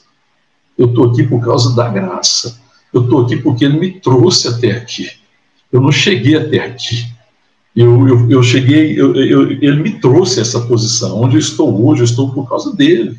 Eu 0.77 0.87
estou 0.87 1.11
aqui 1.11 1.23
por 1.23 1.45
causa 1.45 1.77
da 1.77 1.89
graça. 1.89 2.59
Eu 2.93 3.05
estou 3.05 3.23
aqui 3.23 3.37
porque 3.37 3.65
Ele 3.65 3.79
me 3.79 4.01
trouxe 4.01 4.49
até 4.49 4.73
aqui. 4.73 5.11
Eu 5.71 5.81
não 5.81 5.93
cheguei 5.93 6.37
até 6.37 6.61
aqui. 6.61 7.07
Eu, 7.77 8.09
eu, 8.09 8.31
eu 8.31 8.43
cheguei, 8.43 8.99
eu, 8.99 9.15
eu, 9.17 9.51
ele 9.51 9.83
me 9.83 9.99
trouxe 9.99 10.41
essa 10.41 10.61
posição. 10.61 11.21
Onde 11.21 11.35
eu 11.35 11.41
estou 11.41 11.87
hoje, 11.87 12.03
eu 12.03 12.05
estou 12.05 12.33
por 12.33 12.49
causa 12.49 12.75
dele. 12.75 13.19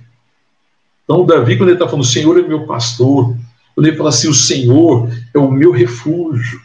Então, 1.04 1.26
Davi, 1.26 1.58
quando 1.58 1.70
ele 1.70 1.76
está 1.76 1.86
falando, 1.86 2.04
o 2.04 2.08
Senhor 2.08 2.40
é 2.40 2.48
meu 2.48 2.66
pastor, 2.66 3.36
quando 3.76 3.88
ele 3.88 3.98
fala 3.98 4.10
assim, 4.10 4.30
o 4.30 4.34
Senhor 4.34 5.10
é 5.34 5.38
o 5.38 5.52
meu 5.52 5.72
refúgio. 5.72 6.62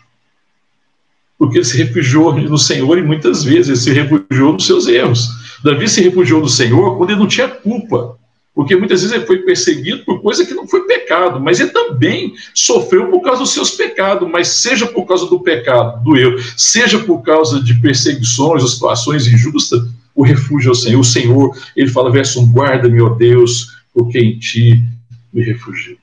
Porque 1.41 1.57
ele 1.57 1.65
se 1.65 1.79
refugiou 1.79 2.35
no 2.35 2.59
Senhor 2.59 2.99
e 2.99 3.03
muitas 3.03 3.43
vezes 3.43 3.69
ele 3.69 3.77
se 3.79 3.93
refugiou 3.93 4.53
nos 4.53 4.67
seus 4.67 4.87
erros. 4.87 5.27
Davi 5.65 5.89
se 5.89 6.03
refugiou 6.03 6.43
no 6.43 6.49
Senhor 6.51 6.99
quando 6.99 7.11
ele 7.11 7.19
não 7.19 7.27
tinha 7.27 7.49
culpa. 7.49 8.19
Porque 8.55 8.77
muitas 8.77 9.01
vezes 9.01 9.17
ele 9.17 9.25
foi 9.25 9.39
perseguido 9.39 10.05
por 10.05 10.21
coisa 10.21 10.45
que 10.45 10.53
não 10.53 10.69
foi 10.69 10.87
pecado, 10.87 11.41
mas 11.41 11.59
ele 11.59 11.71
também 11.71 12.35
sofreu 12.55 13.07
por 13.07 13.23
causa 13.23 13.41
dos 13.41 13.55
seus 13.55 13.71
pecados, 13.71 14.29
mas 14.31 14.49
seja 14.49 14.87
por 14.87 15.07
causa 15.07 15.27
do 15.27 15.41
pecado, 15.41 16.05
do 16.05 16.15
erro, 16.15 16.37
seja 16.59 16.99
por 16.99 17.23
causa 17.23 17.63
de 17.63 17.73
perseguições 17.81 18.63
ou 18.63 18.69
situações 18.69 19.27
injustas, 19.27 19.81
o 20.15 20.23
refúgio 20.23 20.69
é 20.69 20.73
o 20.73 20.75
Senhor. 20.75 21.01
O 21.01 21.05
Senhor, 21.05 21.59
ele 21.75 21.89
fala, 21.89 22.13
verso 22.13 22.39
1, 22.43 22.53
guarda-me, 22.53 23.01
ó 23.01 23.09
Deus, 23.09 23.79
porque 23.95 24.19
em 24.19 24.39
ti 24.39 24.85
me 25.33 25.43
refugio. 25.43 25.97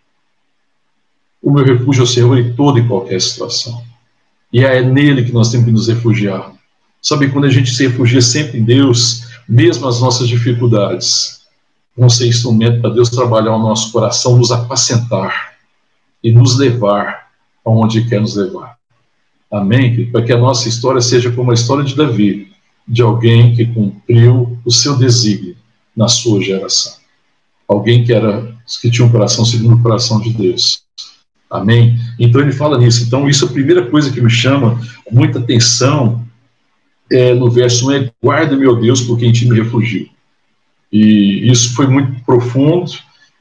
O 1.44 1.52
meu 1.52 1.64
refúgio 1.64 2.02
é 2.02 2.04
o 2.06 2.08
Senhor 2.08 2.38
em 2.40 2.54
toda 2.54 2.80
e 2.80 2.88
qualquer 2.88 3.22
situação. 3.22 3.87
E 4.52 4.64
é 4.64 4.82
nele 4.82 5.26
que 5.26 5.32
nós 5.32 5.52
temos 5.52 5.66
que 5.66 5.72
nos 5.72 5.88
refugiar. 5.88 6.52
Sabe, 7.02 7.30
quando 7.30 7.46
a 7.46 7.50
gente 7.50 7.72
se 7.72 7.88
refugia 7.88 8.22
sempre 8.22 8.60
em 8.60 8.64
Deus, 8.64 9.28
mesmo 9.48 9.88
as 9.88 10.02
nossas 10.02 10.28
dificuldades, 10.28 11.42
vão 11.96 12.10
ser 12.10 12.28
instrumento 12.28 12.82
para 12.82 12.92
Deus 12.92 13.10
trabalhar 13.10 13.56
o 13.56 13.60
nosso 13.60 13.92
coração, 13.92 14.38
nos 14.38 14.52
apacentar 14.52 15.56
e 16.24 16.32
nos 16.32 16.58
levar 16.58 17.28
aonde 17.66 18.08
quer 18.08 18.22
nos 18.22 18.36
levar. 18.36 18.78
Amém? 19.52 20.10
Para 20.12 20.24
que 20.24 20.34
a 20.34 20.38
nossa 20.38 20.68
história 20.68 21.02
seja 21.02 21.32
como 21.32 21.52
a 21.52 21.54
história 21.54 21.84
de 21.84 21.96
Davi, 21.96 22.52
de 22.88 23.02
alguém 23.02 23.56
que 23.56 23.66
cumpriu 23.66 24.58
o 24.66 24.72
seu 24.72 24.98
desígnio 24.98 25.56
na 25.96 26.08
sua 26.08 26.42
geração. 26.42 26.94
Alguém 27.68 28.04
que 28.04 28.14
era 28.14 28.56
que 28.82 28.92
tinha 28.92 29.06
um 29.06 29.12
coração 29.12 29.44
segundo 29.44 29.76
o 29.76 29.82
coração 29.82 30.20
de 30.20 30.32
Deus. 30.32 30.84
Amém? 31.50 31.98
Então 32.20 32.42
ele 32.42 32.52
fala 32.52 32.78
nisso. 32.78 33.04
Então, 33.04 33.30
isso 33.30 33.46
é 33.46 33.48
a 33.48 33.52
primeira 33.52 33.86
coisa 33.86 34.12
que 34.12 34.22
me 34.22 34.30
chama 34.30 34.80
muita 35.10 35.40
atenção 35.40 36.26
é, 37.10 37.34
no 37.34 37.50
verso 37.50 37.88
1 37.88 37.92
é 37.92 38.12
guarda, 38.22 38.56
meu 38.56 38.76
Deus, 38.76 39.02
por 39.02 39.18
quem 39.18 39.32
te 39.32 39.48
me 39.48 39.56
refugio. 39.58 40.10
E 40.92 41.50
isso 41.50 41.74
foi 41.74 41.88
muito 41.88 42.22
profundo, 42.24 42.92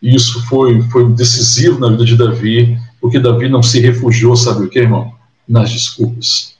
e 0.00 0.14
isso 0.14 0.44
foi, 0.46 0.80
foi 0.82 1.12
decisivo 1.12 1.78
na 1.78 1.90
vida 1.90 2.04
de 2.04 2.16
Davi, 2.16 2.78
porque 3.00 3.18
Davi 3.18 3.48
não 3.48 3.62
se 3.62 3.80
refugiou, 3.80 4.36
sabe 4.36 4.64
o 4.64 4.68
que, 4.68 4.78
irmão? 4.78 5.14
Nas 5.48 5.72
desculpas. 5.72 6.56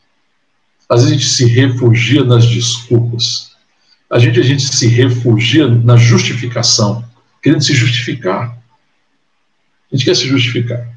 Às 0.88 1.02
vezes 1.02 1.10
a 1.10 1.18
gente 1.18 1.28
se 1.28 1.46
refugia 1.46 2.24
nas 2.24 2.46
desculpas. 2.46 3.50
A 4.10 4.18
gente, 4.18 4.38
a 4.38 4.42
gente 4.42 4.62
se 4.62 4.86
refugia 4.86 5.66
na 5.66 5.96
justificação, 5.96 7.04
querendo 7.42 7.62
se 7.62 7.74
justificar. 7.74 8.56
A 9.92 9.96
gente 9.96 10.04
quer 10.04 10.14
se 10.14 10.26
justificar. 10.26 10.95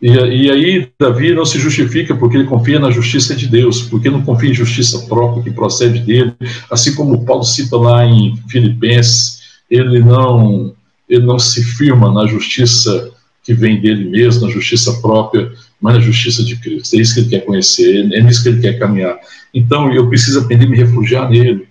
E, 0.00 0.08
e, 0.08 0.50
aí 0.50 0.88
Davi 1.00 1.32
não 1.32 1.46
se 1.46 1.58
justifica 1.58 2.14
porque 2.14 2.36
ele 2.36 2.46
confia 2.46 2.78
na 2.78 2.90
justiça 2.90 3.34
de 3.34 3.46
Deus, 3.46 3.82
porque 3.82 4.10
não 4.10 4.22
confia 4.22 4.50
em 4.50 4.54
justiça 4.54 5.06
própria 5.06 5.42
que 5.42 5.50
procede 5.50 6.00
dele, 6.00 6.34
assim 6.70 6.94
como 6.94 7.24
Paulo 7.24 7.44
cita 7.44 7.78
lá 7.78 8.04
em 8.04 8.36
Filipenses, 8.48 9.40
ele 9.70 10.00
não 10.00 10.74
ele 11.08 11.24
não 11.24 11.38
se 11.38 11.62
firma 11.62 12.12
na 12.12 12.26
justiça 12.26 13.12
que 13.42 13.54
vem 13.54 13.80
dele 13.80 14.10
mesmo, 14.10 14.44
na 14.44 14.52
justiça 14.52 14.92
própria, 15.00 15.52
mas 15.80 15.94
na 15.94 16.00
justiça 16.00 16.44
de 16.44 16.56
Cristo. 16.56 16.96
É 16.96 17.00
isso 17.00 17.14
que 17.14 17.20
ele 17.20 17.28
quer 17.28 17.44
conhecer, 17.44 18.12
é 18.12 18.20
nisso 18.20 18.42
que 18.42 18.48
ele 18.48 18.60
quer 18.60 18.76
caminhar. 18.76 19.16
Então 19.54 19.92
eu 19.92 20.08
preciso 20.08 20.40
aprender 20.40 20.66
a 20.66 20.68
me 20.68 20.76
refugiar 20.76 21.30
nele. 21.30 21.68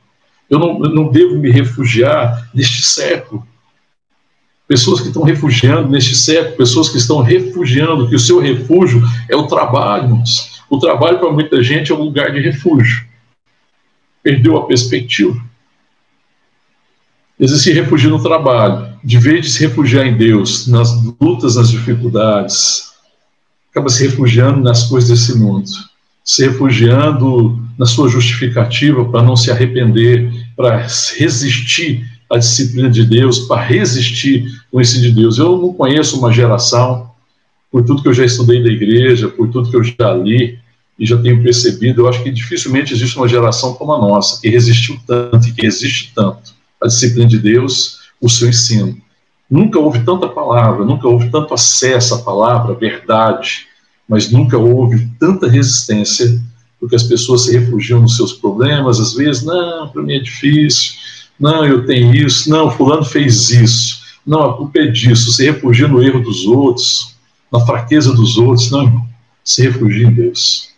Eu 0.49 0.57
não, 0.57 0.83
eu 0.83 0.89
não 0.89 1.11
devo 1.11 1.37
me 1.37 1.51
refugiar 1.51 2.49
neste 2.53 2.81
século 2.81 3.45
pessoas 4.67 5.01
que 5.01 5.07
estão 5.07 5.23
refugiando 5.23 5.89
neste 5.89 6.15
século, 6.15 6.57
pessoas 6.57 6.89
que 6.89 6.97
estão 6.97 7.21
refugiando, 7.21 8.09
que 8.09 8.15
o 8.15 8.19
seu 8.19 8.39
refúgio 8.39 9.01
é 9.29 9.35
o 9.35 9.47
trabalho. 9.47 10.21
O 10.69 10.79
trabalho 10.79 11.19
para 11.19 11.31
muita 11.31 11.61
gente 11.61 11.91
é 11.91 11.95
um 11.95 12.03
lugar 12.03 12.31
de 12.31 12.39
refúgio. 12.39 13.05
Perdeu 14.23 14.57
a 14.57 14.65
perspectiva. 14.65 15.39
Eles 17.39 17.61
se 17.61 17.71
refugiam 17.71 18.17
no 18.17 18.23
trabalho, 18.23 18.93
de 19.03 19.17
vez 19.17 19.45
de 19.45 19.51
se 19.51 19.67
refugiar 19.67 20.07
em 20.07 20.17
Deus, 20.17 20.67
nas 20.67 20.89
lutas, 21.19 21.57
nas 21.57 21.69
dificuldades, 21.69 22.95
acaba 23.75 23.89
se 23.89 24.07
refugiando 24.07 24.61
nas 24.61 24.83
coisas 24.83 25.09
desse 25.09 25.37
mundo, 25.37 25.69
se 26.23 26.47
refugiando 26.47 27.61
na 27.77 27.85
sua 27.85 28.07
justificativa 28.07 29.03
para 29.03 29.21
não 29.21 29.35
se 29.35 29.51
arrepender, 29.51 30.31
para 30.55 30.77
resistir 31.17 32.09
a 32.35 32.39
disciplina 32.39 32.89
de 32.89 33.05
Deus, 33.05 33.39
para 33.39 33.61
resistir 33.61 34.45
com 34.71 34.79
esse 34.81 35.01
de 35.01 35.11
Deus. 35.11 35.37
Eu 35.37 35.57
não 35.57 35.73
conheço 35.73 36.17
uma 36.19 36.31
geração, 36.31 37.09
por 37.71 37.83
tudo 37.83 38.01
que 38.01 38.07
eu 38.07 38.13
já 38.13 38.23
estudei 38.23 38.63
da 38.63 38.69
igreja, 38.69 39.27
por 39.27 39.49
tudo 39.49 39.69
que 39.69 39.75
eu 39.75 39.83
já 39.83 40.13
li 40.13 40.59
e 40.97 41.05
já 41.05 41.17
tenho 41.17 41.43
percebido, 41.43 42.01
eu 42.01 42.07
acho 42.07 42.23
que 42.23 42.31
dificilmente 42.31 42.93
existe 42.93 43.17
uma 43.17 43.27
geração 43.27 43.73
como 43.73 43.93
a 43.93 43.97
nossa, 43.97 44.39
que 44.39 44.47
resistiu 44.47 44.97
tanto 45.05 45.47
e 45.47 45.51
que 45.51 45.63
resiste 45.63 46.13
tanto 46.15 46.53
à 46.81 46.87
disciplina 46.87 47.27
de 47.27 47.37
Deus, 47.37 47.99
o 48.21 48.29
seu 48.29 48.47
ensino. 48.47 48.97
Nunca 49.49 49.77
houve 49.77 49.99
tanta 50.05 50.27
palavra, 50.27 50.85
nunca 50.85 51.07
houve 51.07 51.29
tanto 51.29 51.53
acesso 51.53 52.15
à 52.15 52.19
palavra, 52.19 52.73
à 52.73 52.75
verdade, 52.75 53.67
mas 54.07 54.31
nunca 54.31 54.57
houve 54.57 55.09
tanta 55.19 55.49
resistência, 55.49 56.41
porque 56.79 56.95
as 56.95 57.03
pessoas 57.03 57.43
se 57.43 57.57
refugiam 57.57 58.01
nos 58.01 58.15
seus 58.15 58.33
problemas, 58.33 58.99
às 58.99 59.13
vezes, 59.13 59.43
não, 59.43 59.89
para 59.89 60.01
mim 60.01 60.13
é 60.13 60.19
difícil, 60.19 60.93
não, 61.39 61.65
eu 61.65 61.85
tenho 61.85 62.15
isso, 62.15 62.49
não, 62.49 62.71
fulano 62.71 63.03
fez 63.03 63.49
isso, 63.49 64.01
não, 64.25 64.41
a 64.41 64.57
culpa 64.57 64.79
é 64.79 64.87
disso, 64.87 65.31
se 65.31 65.45
refugia 65.45 65.87
no 65.87 66.01
erro 66.01 66.19
dos 66.19 66.45
outros, 66.45 67.15
na 67.51 67.59
fraqueza 67.59 68.13
dos 68.13 68.37
outros, 68.37 68.71
não, 68.71 69.05
se 69.43 69.61
refugia 69.63 70.07
em 70.07 70.13
Deus. 70.13 70.69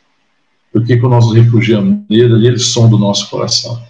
Porque 0.71 0.97
quando 0.97 1.13
nós 1.13 1.25
nos 1.25 1.35
refugiamos 1.35 2.03
nele, 2.09 2.33
ali 2.33 2.47
ele 2.47 2.59
sonda 2.59 2.95
o 2.95 2.99
nosso 2.99 3.29
coração. 3.29 3.81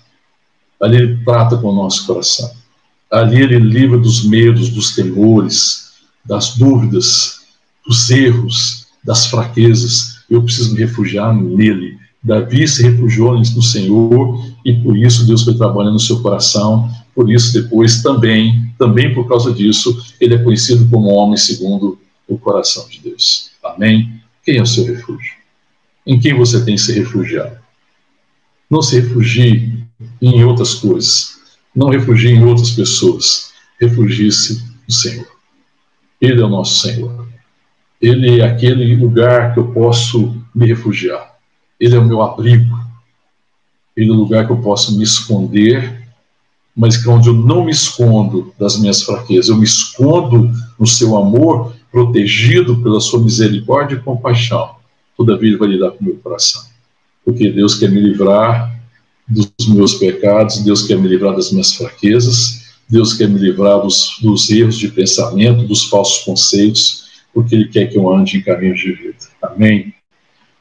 Ali 0.82 0.98
ele 0.98 1.18
trata 1.26 1.58
com 1.58 1.70
o 1.70 1.76
nosso 1.76 2.06
coração. 2.06 2.50
Ali 3.12 3.42
ele 3.42 3.58
livra 3.58 3.98
dos 3.98 4.24
medos, 4.24 4.70
dos 4.70 4.96
temores, 4.96 5.92
das 6.24 6.56
dúvidas, 6.56 7.42
dos 7.86 8.10
erros, 8.10 8.88
das 9.04 9.26
fraquezas. 9.26 10.20
Eu 10.30 10.44
preciso 10.44 10.74
me 10.74 10.80
refugiar 10.82 11.34
nele. 11.34 11.98
Davi 12.24 12.68
se 12.68 12.84
refugiou 12.84 13.38
no 13.38 13.62
Senhor 13.62 14.44
e 14.66 14.74
por 14.74 14.98
isso 14.98 15.26
Deus 15.26 15.44
foi 15.44 15.56
trabalhando 15.56 15.94
no 15.94 16.00
seu 16.00 16.22
coração. 16.22 16.90
Por 17.16 17.32
isso 17.32 17.54
depois 17.54 18.02
também, 18.02 18.72
também 18.78 19.14
por 19.14 19.28
causa 19.28 19.54
disso, 19.54 19.98
ele 20.20 20.36
é 20.36 20.38
conhecido 20.38 20.88
como 20.90 21.10
homem 21.10 21.38
segundo 21.38 21.98
o 22.28 22.38
coração 22.38 22.88
de 22.90 23.00
Deus. 23.00 23.52
Amém? 23.64 24.22
Quem 24.44 24.58
é 24.58 24.62
o 24.62 24.68
seu 24.68 24.86
refúgio? 24.86 25.34
Em 26.06 26.20
quem 26.20 26.34
você 26.34 26.64
tem 26.64 26.78
se 26.78 26.94
refugiado? 26.94 27.58
Não 28.70 28.82
se 28.82 29.00
refugie 29.00 29.86
em 30.22 30.44
outras 30.44 30.76
coisas. 30.76 31.38
Não 31.76 31.90
refugie 31.90 32.30
em 32.30 32.44
outras 32.44 32.72
pessoas. 32.72 33.52
Refugie-se 33.80 34.64
no 34.88 34.94
Senhor. 34.94 35.28
Ele 36.20 36.42
é 36.42 36.46
o 36.46 36.50
nosso 36.50 36.82
Senhor. 36.82 37.28
Ele 38.02 38.42
é 38.42 38.46
aquele 38.46 38.96
lugar 38.96 39.54
que 39.54 39.60
eu 39.60 39.72
posso 39.72 40.36
me 40.54 40.68
refugiar. 40.68 41.27
Ele 41.80 41.96
é 41.96 42.00
o 42.00 42.06
meu 42.06 42.22
abrigo. 42.22 42.78
Ele 43.96 44.10
é 44.10 44.14
o 44.14 44.18
lugar 44.18 44.46
que 44.46 44.52
eu 44.52 44.62
posso 44.62 44.98
me 44.98 45.04
esconder, 45.04 46.08
mas 46.76 46.98
que 46.98 47.10
é 47.10 47.12
onde 47.12 47.30
eu 47.30 47.34
não 47.34 47.66
me 47.66 47.72
escondo 47.72 48.54
das 48.60 48.78
minhas 48.78 49.02
fraquezas, 49.02 49.50
eu 49.50 49.58
me 49.58 49.66
escondo 49.66 50.52
no 50.80 50.86
seu 50.86 51.18
amor, 51.18 51.74
protegido 51.92 52.82
pela 52.84 53.00
sua 53.00 53.20
misericórdia 53.20 53.96
e 53.96 54.00
compaixão. 54.00 54.76
Todavia, 55.18 55.50
ele 55.50 55.58
vai 55.58 55.70
lidar 55.70 55.92
com 55.92 56.04
o 56.04 56.04
meu 56.04 56.16
coração. 56.18 56.62
Porque 57.26 57.50
Deus 57.50 57.74
quer 57.74 57.90
me 57.90 58.00
livrar 58.00 58.80
dos 59.28 59.52
meus 59.68 59.96
pecados, 59.96 60.60
Deus 60.60 60.84
quer 60.84 60.98
me 60.98 61.08
livrar 61.08 61.36
das 61.36 61.52
minhas 61.52 61.74
fraquezas, 61.74 62.68
Deus 62.88 63.14
quer 63.14 63.28
me 63.28 63.40
livrar 63.40 63.82
dos, 63.82 64.18
dos 64.22 64.50
erros 64.50 64.78
de 64.78 64.88
pensamento, 64.90 65.68
dos 65.68 65.86
falsos 65.86 66.24
conceitos, 66.24 67.08
porque 67.34 67.56
Ele 67.56 67.68
quer 67.68 67.88
que 67.88 67.98
eu 67.98 68.10
ande 68.14 68.38
em 68.38 68.42
caminhos 68.42 68.80
de 68.80 68.94
vida. 68.94 69.18
Amém? 69.42 69.94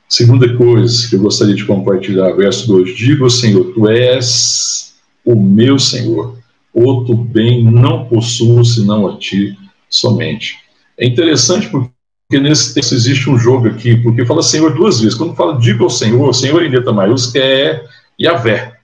Segunda 0.09 0.57
coisa 0.57 1.09
que 1.09 1.17
eu 1.17 1.21
gostaria 1.21 1.55
de 1.55 1.65
compartilhar, 1.65 2.31
verso 2.33 2.67
2: 2.69 2.97
Digo, 2.97 3.29
Senhor, 3.29 3.73
Tu 3.73 3.89
és 3.89 4.95
o 5.25 5.35
meu 5.35 5.79
Senhor, 5.79 6.39
outro 6.73 7.15
bem 7.15 7.65
não 7.65 8.05
possuo 8.07 8.65
senão 8.65 9.09
a 9.09 9.19
Ti 9.19 9.57
somente. 9.89 10.59
É 10.99 11.07
interessante 11.07 11.69
porque 11.69 12.41
nesse 12.41 12.75
texto 12.75 12.95
existe 12.95 13.29
um 13.29 13.39
jogo 13.39 13.69
aqui, 13.69 13.97
porque 13.97 14.25
fala 14.25 14.43
Senhor 14.43 14.75
duas 14.75 15.01
vezes. 15.01 15.17
Quando 15.17 15.35
fala 15.35 15.59
digo 15.59 15.85
ao 15.85 15.91
Senhor, 15.91 16.33
Senhor 16.35 16.63
em 16.63 16.71
letra 16.71 16.93
maiúscula 16.93 17.45
é 17.45 17.85
Yahvé 18.21 18.77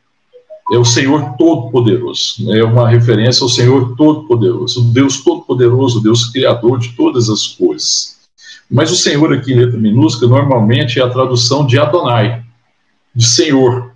é 0.72 0.78
o 0.78 0.84
Senhor 0.84 1.36
Todo-Poderoso. 1.36 2.50
É 2.52 2.64
uma 2.64 2.88
referência 2.88 3.42
ao 3.42 3.48
Senhor 3.48 3.94
Todo-Poderoso, 3.94 4.80
o 4.80 4.84
Deus 4.84 5.22
Todo-Poderoso, 5.22 5.98
o 5.98 6.02
Deus 6.02 6.26
Criador 6.26 6.78
de 6.78 6.90
todas 6.96 7.28
as 7.28 7.46
coisas. 7.46 8.11
Mas 8.72 8.90
o 8.90 8.96
Senhor 8.96 9.32
aqui 9.32 9.54
letra 9.54 9.78
minúscula 9.78 10.30
normalmente 10.30 10.98
é 10.98 11.02
a 11.02 11.10
tradução 11.10 11.66
de 11.66 11.78
Adonai, 11.78 12.42
de 13.14 13.26
Senhor. 13.26 13.92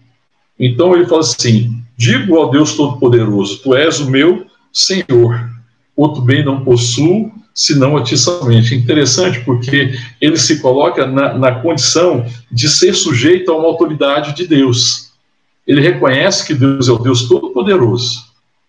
Então 0.58 0.94
ele 0.94 1.06
fala 1.06 1.20
assim: 1.20 1.82
Digo 1.96 2.36
ao 2.36 2.50
Deus 2.50 2.74
Todo-Poderoso, 2.74 3.60
Tu 3.62 3.74
és 3.74 3.98
o 4.00 4.10
meu 4.10 4.46
Senhor. 4.72 5.50
Outro 5.96 6.20
bem 6.20 6.44
não 6.44 6.62
possuo, 6.62 7.32
senão 7.54 7.96
a 7.96 8.02
ti 8.02 8.18
somente. 8.18 8.74
Interessante 8.74 9.40
porque 9.40 9.98
ele 10.20 10.36
se 10.36 10.60
coloca 10.60 11.06
na, 11.06 11.38
na 11.38 11.54
condição 11.60 12.26
de 12.52 12.68
ser 12.68 12.94
sujeito 12.94 13.50
a 13.50 13.56
uma 13.56 13.66
autoridade 13.66 14.36
de 14.36 14.46
Deus 14.46 15.06
ele 15.66 15.80
reconhece 15.80 16.46
que 16.46 16.54
Deus 16.54 16.88
é 16.88 16.92
o 16.92 16.98
Deus 16.98 17.28
Todo-Poderoso, 17.28 18.24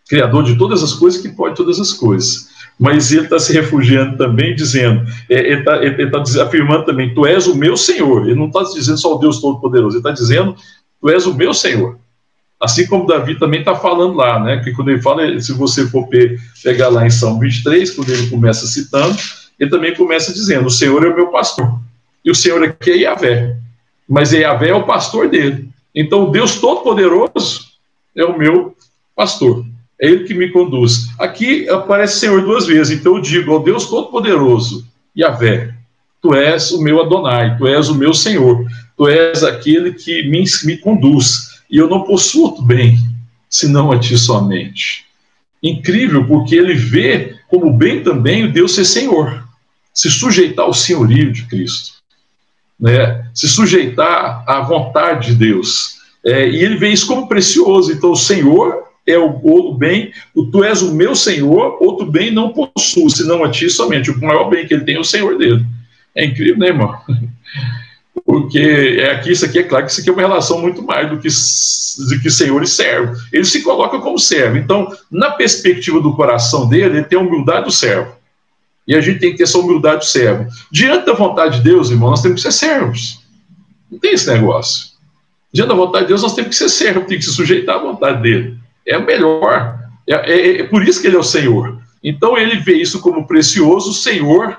Criador 0.09 0.43
de 0.43 0.57
todas 0.57 0.81
as 0.81 0.93
coisas, 0.93 1.21
que 1.21 1.29
pode 1.29 1.55
todas 1.55 1.79
as 1.79 1.93
coisas. 1.93 2.47
Mas 2.79 3.11
ele 3.11 3.23
está 3.23 3.39
se 3.39 3.51
refugiando 3.53 4.17
também, 4.17 4.55
dizendo, 4.55 5.03
é, 5.29 5.39
ele 5.39 6.03
está 6.03 6.23
tá 6.23 6.43
afirmando 6.43 6.85
também: 6.85 7.13
Tu 7.13 7.25
és 7.25 7.47
o 7.47 7.55
meu 7.55 7.75
Senhor. 7.75 8.25
Ele 8.25 8.35
não 8.35 8.47
está 8.47 8.61
dizendo 8.63 8.97
só 8.97 9.15
o 9.15 9.19
Deus 9.19 9.41
Todo-Poderoso, 9.41 9.95
ele 9.95 9.99
está 9.99 10.11
dizendo: 10.11 10.55
Tu 11.01 11.09
és 11.09 11.25
o 11.25 11.33
meu 11.33 11.53
Senhor. 11.53 11.97
Assim 12.59 12.87
como 12.87 13.05
Davi 13.05 13.37
também 13.37 13.59
está 13.59 13.75
falando 13.75 14.15
lá, 14.15 14.39
né? 14.39 14.61
Que 14.63 14.71
quando 14.71 14.89
ele 14.89 15.01
fala, 15.01 15.39
se 15.39 15.53
você 15.53 15.87
for 15.87 16.07
pegar 16.63 16.89
lá 16.89 17.05
em 17.05 17.09
São 17.09 17.39
23, 17.39 17.91
quando 17.91 18.09
ele 18.09 18.27
começa 18.27 18.65
citando, 18.65 19.15
ele 19.59 19.69
também 19.69 19.95
começa 19.95 20.33
dizendo: 20.33 20.67
O 20.67 20.71
Senhor 20.71 21.03
é 21.03 21.09
o 21.09 21.15
meu 21.15 21.27
pastor. 21.27 21.79
E 22.23 22.29
o 22.29 22.35
Senhor 22.35 22.63
aqui 22.63 22.91
é 22.91 22.97
Yahvé. 22.97 23.57
Mas 24.07 24.31
Yahvé 24.31 24.69
é 24.69 24.75
o 24.75 24.85
pastor 24.85 25.29
dele. 25.29 25.69
Então, 25.93 26.29
Deus 26.31 26.59
Todo-Poderoso 26.59 27.65
é 28.15 28.23
o 28.23 28.37
meu 28.37 28.75
pastor. 29.15 29.65
É 29.99 30.07
ele 30.07 30.25
que 30.25 30.33
me 30.33 30.51
conduz. 30.51 31.07
Aqui 31.17 31.67
aparece 31.69 32.19
Senhor 32.19 32.41
duas 32.41 32.67
vezes. 32.67 32.99
Então, 32.99 33.15
eu 33.15 33.21
digo 33.21 33.51
ao 33.51 33.63
Deus 33.63 33.85
Todo-Poderoso, 33.85 34.85
Yahvé, 35.17 35.73
tu 36.21 36.33
és 36.35 36.71
o 36.71 36.81
meu 36.81 37.01
Adonai, 37.01 37.57
tu 37.57 37.67
és 37.67 37.89
o 37.89 37.95
meu 37.95 38.13
Senhor, 38.13 38.65
tu 38.95 39.07
és 39.07 39.43
aquele 39.43 39.93
que 39.93 40.23
me, 40.29 40.43
me 40.63 40.77
conduz. 40.77 41.61
E 41.69 41.77
eu 41.77 41.89
não 41.89 42.03
possuo 42.03 42.43
outro 42.43 42.63
bem, 42.63 42.97
senão 43.49 43.91
a 43.91 43.99
ti 43.99 44.17
somente. 44.17 45.05
Incrível, 45.61 46.25
porque 46.25 46.55
ele 46.55 46.75
vê 46.75 47.35
como 47.47 47.73
bem 47.73 48.03
também 48.03 48.45
o 48.45 48.51
Deus 48.51 48.75
ser 48.75 48.85
Senhor, 48.85 49.43
se 49.93 50.11
sujeitar 50.11 50.65
ao 50.65 50.73
senhorio 50.73 51.31
de 51.31 51.43
Cristo 51.45 51.97
né, 52.79 53.25
se 53.33 53.47
sujeitar 53.47 54.43
à 54.47 54.61
vontade 54.61 55.27
de 55.27 55.35
Deus. 55.35 55.97
É, 56.23 56.47
e 56.47 56.63
ele 56.63 56.77
vê 56.77 56.89
isso 56.89 57.07
como 57.07 57.27
precioso. 57.27 57.91
Então, 57.91 58.11
o 58.11 58.15
Senhor 58.15 58.86
é 59.07 59.17
o, 59.17 59.39
o 59.41 59.73
bem, 59.73 60.11
o, 60.35 60.45
tu 60.45 60.63
és 60.63 60.81
o 60.81 60.93
meu 60.93 61.15
Senhor, 61.15 61.77
outro 61.81 62.05
bem 62.05 62.29
não 62.29 62.51
possuo, 62.51 63.09
senão 63.09 63.43
a 63.43 63.49
ti 63.49 63.69
somente. 63.69 64.11
O 64.11 64.19
maior 64.19 64.49
bem 64.49 64.67
que 64.67 64.73
ele 64.73 64.83
tem 64.83 64.95
é 64.95 64.99
o 64.99 65.05
Senhor 65.05 65.37
dele. 65.37 65.65
É 66.13 66.25
incrível, 66.25 66.57
né, 66.57 66.67
irmão? 66.67 66.95
Porque 68.25 68.59
é 68.59 69.11
aqui, 69.11 69.31
isso 69.31 69.45
aqui 69.45 69.59
é 69.59 69.63
claro 69.63 69.85
que 69.85 69.91
isso 69.91 70.01
aqui 70.01 70.09
é 70.09 70.13
uma 70.13 70.21
relação 70.21 70.59
muito 70.59 70.83
mais 70.83 71.09
do 71.09 71.17
que, 71.17 71.29
do 71.29 72.21
que 72.21 72.29
Senhor 72.29 72.61
e 72.61 72.67
servo. 72.67 73.15
Ele 73.31 73.45
se 73.45 73.63
coloca 73.63 73.99
como 73.99 74.19
servo. 74.19 74.57
Então, 74.57 74.91
na 75.09 75.31
perspectiva 75.31 76.01
do 76.01 76.13
coração 76.13 76.67
dele, 76.67 76.97
ele 76.97 77.05
tem 77.05 77.17
a 77.17 77.21
humildade 77.21 77.65
do 77.65 77.71
servo. 77.71 78.11
E 78.85 78.95
a 78.95 79.01
gente 79.01 79.19
tem 79.19 79.31
que 79.31 79.37
ter 79.37 79.43
essa 79.43 79.57
humildade 79.57 80.01
de 80.01 80.09
servo. 80.09 80.47
Diante 80.71 81.05
da 81.05 81.13
vontade 81.13 81.57
de 81.57 81.63
Deus, 81.63 81.89
irmão, 81.89 82.09
nós 82.09 82.21
temos 82.21 82.43
que 82.43 82.51
ser 82.51 82.57
servos. 82.57 83.21
Não 83.89 83.99
tem 83.99 84.13
esse 84.13 84.29
negócio. 84.29 84.87
Diante 85.53 85.69
da 85.69 85.75
vontade 85.75 86.03
de 86.03 86.09
Deus, 86.09 86.21
nós 86.21 86.35
temos 86.35 86.49
que 86.49 86.55
ser 86.55 86.69
servos, 86.69 87.05
temos 87.05 87.25
que 87.25 87.31
se 87.31 87.35
sujeitar 87.35 87.77
à 87.77 87.79
vontade 87.79 88.21
dele. 88.21 88.57
É 88.87 88.97
melhor. 88.97 89.77
É, 90.07 90.13
é, 90.13 90.61
é, 90.61 90.63
por 90.63 90.87
isso 90.87 91.01
que 91.01 91.07
ele 91.07 91.15
é 91.15 91.19
o 91.19 91.23
Senhor. 91.23 91.81
Então 92.03 92.37
ele 92.37 92.57
vê 92.57 92.73
isso 92.73 93.01
como 93.01 93.27
precioso, 93.27 93.91
o 93.91 93.93
Senhor 93.93 94.57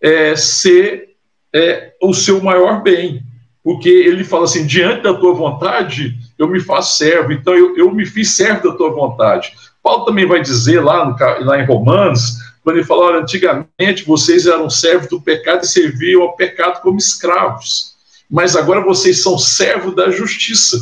é, 0.00 0.34
ser 0.34 1.10
é, 1.52 1.92
o 2.02 2.12
seu 2.12 2.42
maior 2.42 2.82
bem. 2.82 3.22
Porque 3.62 3.88
ele 3.88 4.24
fala 4.24 4.44
assim: 4.44 4.66
diante 4.66 5.02
da 5.02 5.14
tua 5.14 5.34
vontade, 5.34 6.16
eu 6.38 6.48
me 6.48 6.60
faço 6.60 6.98
servo. 6.98 7.32
Então 7.32 7.54
eu, 7.54 7.76
eu 7.76 7.90
me 7.92 8.04
fiz 8.04 8.36
servo 8.36 8.70
da 8.70 8.76
tua 8.76 8.90
vontade. 8.90 9.52
Paulo 9.82 10.04
também 10.04 10.26
vai 10.26 10.40
dizer 10.40 10.80
lá, 10.80 11.04
no, 11.04 11.16
lá 11.44 11.60
em 11.60 11.66
Romanos 11.66 12.38
quando 12.64 12.78
ele 12.78 12.86
olha, 12.88 13.20
antigamente 13.20 14.04
vocês 14.06 14.46
eram 14.46 14.70
servos 14.70 15.08
do 15.08 15.20
pecado 15.20 15.64
e 15.64 15.68
serviam 15.68 16.22
ao 16.22 16.34
pecado 16.34 16.80
como 16.80 16.96
escravos, 16.96 17.94
mas 18.28 18.56
agora 18.56 18.80
vocês 18.80 19.22
são 19.22 19.36
servos 19.36 19.94
da 19.94 20.10
justiça. 20.10 20.78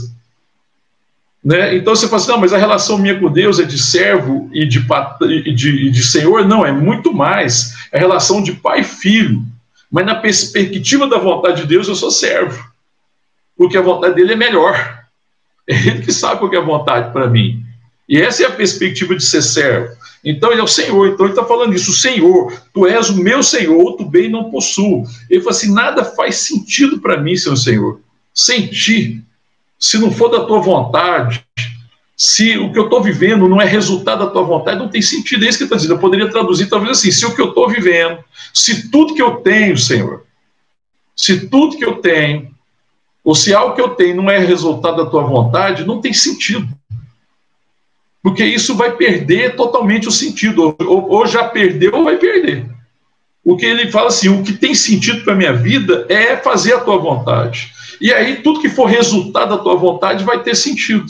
Né? 1.45 1.77
Então 1.77 1.95
você 1.95 2.07
fala 2.07 2.23
assim, 2.23 2.31
não, 2.31 2.39
mas 2.39 2.53
a 2.53 2.59
relação 2.59 2.99
minha 2.99 3.19
com 3.19 3.31
Deus 3.31 3.59
é 3.59 3.65
de 3.65 3.77
servo 3.77 4.49
e 4.53 4.65
de, 4.65 4.81
de, 5.55 5.91
de 5.91 6.05
senhor? 6.05 6.47
Não, 6.47 6.65
é 6.65 6.71
muito 6.71 7.13
mais. 7.13 7.75
É 7.91 7.99
relação 7.99 8.43
de 8.43 8.53
pai 8.53 8.81
e 8.81 8.85
filho. 8.85 9.43
Mas 9.91 10.07
na 10.07 10.15
perspectiva 10.15 11.07
da 11.07 11.19
vontade 11.19 11.63
de 11.63 11.67
Deus, 11.67 11.89
eu 11.89 11.95
sou 11.95 12.11
servo. 12.11 12.65
Porque 13.57 13.77
a 13.77 13.83
vontade 13.83 14.15
dele 14.15 14.35
é 14.35 14.37
melhor. 14.37 15.03
É 15.69 15.75
ele 15.75 16.03
que 16.03 16.13
sabe 16.13 16.45
o 16.45 16.49
que 16.51 16.57
é 16.57 16.61
vontade 16.61 17.13
para 17.13 17.29
mim. 17.29 17.63
E 18.09 18.21
essa 18.21 18.43
é 18.43 18.47
a 18.47 18.53
perspectiva 18.53 19.15
de 19.15 19.25
ser 19.25 19.43
servo. 19.43 19.95
Então 20.25 20.53
ele 20.53 20.61
é 20.61 20.65
o 20.65 20.69
Senhor, 20.69 21.09
então 21.09 21.27
ele 21.27 21.33
está 21.33 21.45
falando 21.45 21.75
isso, 21.75 21.93
Senhor, 21.93 22.53
tu 22.73 22.87
és 22.87 23.11
o 23.11 23.17
meu 23.17 23.43
Senhor, 23.43 23.77
outro 23.77 24.07
bem 24.07 24.31
não 24.31 24.51
possuo. 24.51 25.05
Ele 25.29 25.41
fala 25.41 25.57
assim: 25.57 25.73
nada 25.73 26.05
faz 26.05 26.37
sentido 26.37 27.01
para 27.01 27.21
mim, 27.21 27.37
seu 27.37 27.57
Senhor, 27.57 28.01
sem 28.33 28.69
ti. 28.69 29.23
Se 29.83 29.99
não 29.99 30.11
for 30.11 30.29
da 30.29 30.45
tua 30.45 30.61
vontade, 30.61 31.45
se 32.17 32.57
o 32.59 32.73
que 32.73 32.79
eu 32.79 32.85
estou 32.85 33.03
vivendo 33.03 33.49
não 33.49 33.61
é 33.61 33.65
resultado 33.65 34.25
da 34.25 34.31
tua 34.31 34.43
vontade, 34.43 34.79
não 34.79 34.89
tem 34.89 35.03
sentido. 35.03 35.45
É 35.45 35.49
isso 35.49 35.59
que 35.59 35.65
está 35.65 35.77
dizendo. 35.77 35.95
Eu 35.95 35.99
poderia 35.99 36.31
traduzir 36.31 36.67
talvez 36.69 36.99
assim: 36.99 37.11
se 37.11 37.27
o 37.27 37.35
que 37.35 37.41
eu 37.41 37.49
estou 37.49 37.69
vivendo, 37.69 38.23
se 38.55 38.91
tudo 38.91 39.15
que 39.15 39.23
eu 39.23 39.37
tenho, 39.37 39.77
Senhor, 39.77 40.25
se 41.17 41.49
tudo 41.49 41.77
que 41.77 41.85
eu 41.85 41.97
tenho, 41.97 42.55
ou 43.25 43.35
se 43.35 43.53
algo 43.55 43.75
que 43.75 43.81
eu 43.81 43.91
tenho 43.91 44.17
não 44.17 44.31
é 44.31 44.39
resultado 44.39 45.05
da 45.05 45.11
tua 45.11 45.25
vontade, 45.25 45.85
não 45.85 46.01
tem 46.01 46.13
sentido 46.13 46.69
porque 48.23 48.45
isso 48.45 48.77
vai 48.77 48.93
perder 48.93 49.57
totalmente 49.57 50.07
o 50.07 50.13
sentido, 50.13 50.77
ou, 50.79 51.11
ou 51.11 51.27
já 51.27 51.45
perdeu 51.45 51.97
ou 51.97 52.05
vai 52.05 52.17
perder. 52.17 52.67
O 53.45 53.57
que 53.57 53.67
ele 53.67 53.91
fala 53.91 54.09
assim: 54.09 54.29
o 54.29 54.45
que 54.45 54.53
tem 54.53 54.75
sentido 54.75 55.25
para 55.25 55.33
a 55.33 55.37
minha 55.37 55.53
vida 55.53 56.07
é 56.09 56.37
fazer 56.37 56.75
a 56.75 56.81
tua 56.81 56.99
vontade. 56.99 57.73
E 58.03 58.13
aí, 58.13 58.43
tudo 58.43 58.61
que 58.61 58.69
for 58.69 58.87
resultado 58.87 59.57
da 59.57 59.63
tua 59.63 59.77
vontade 59.77 60.25
vai 60.25 60.43
ter 60.43 60.57
sentido. 60.57 61.07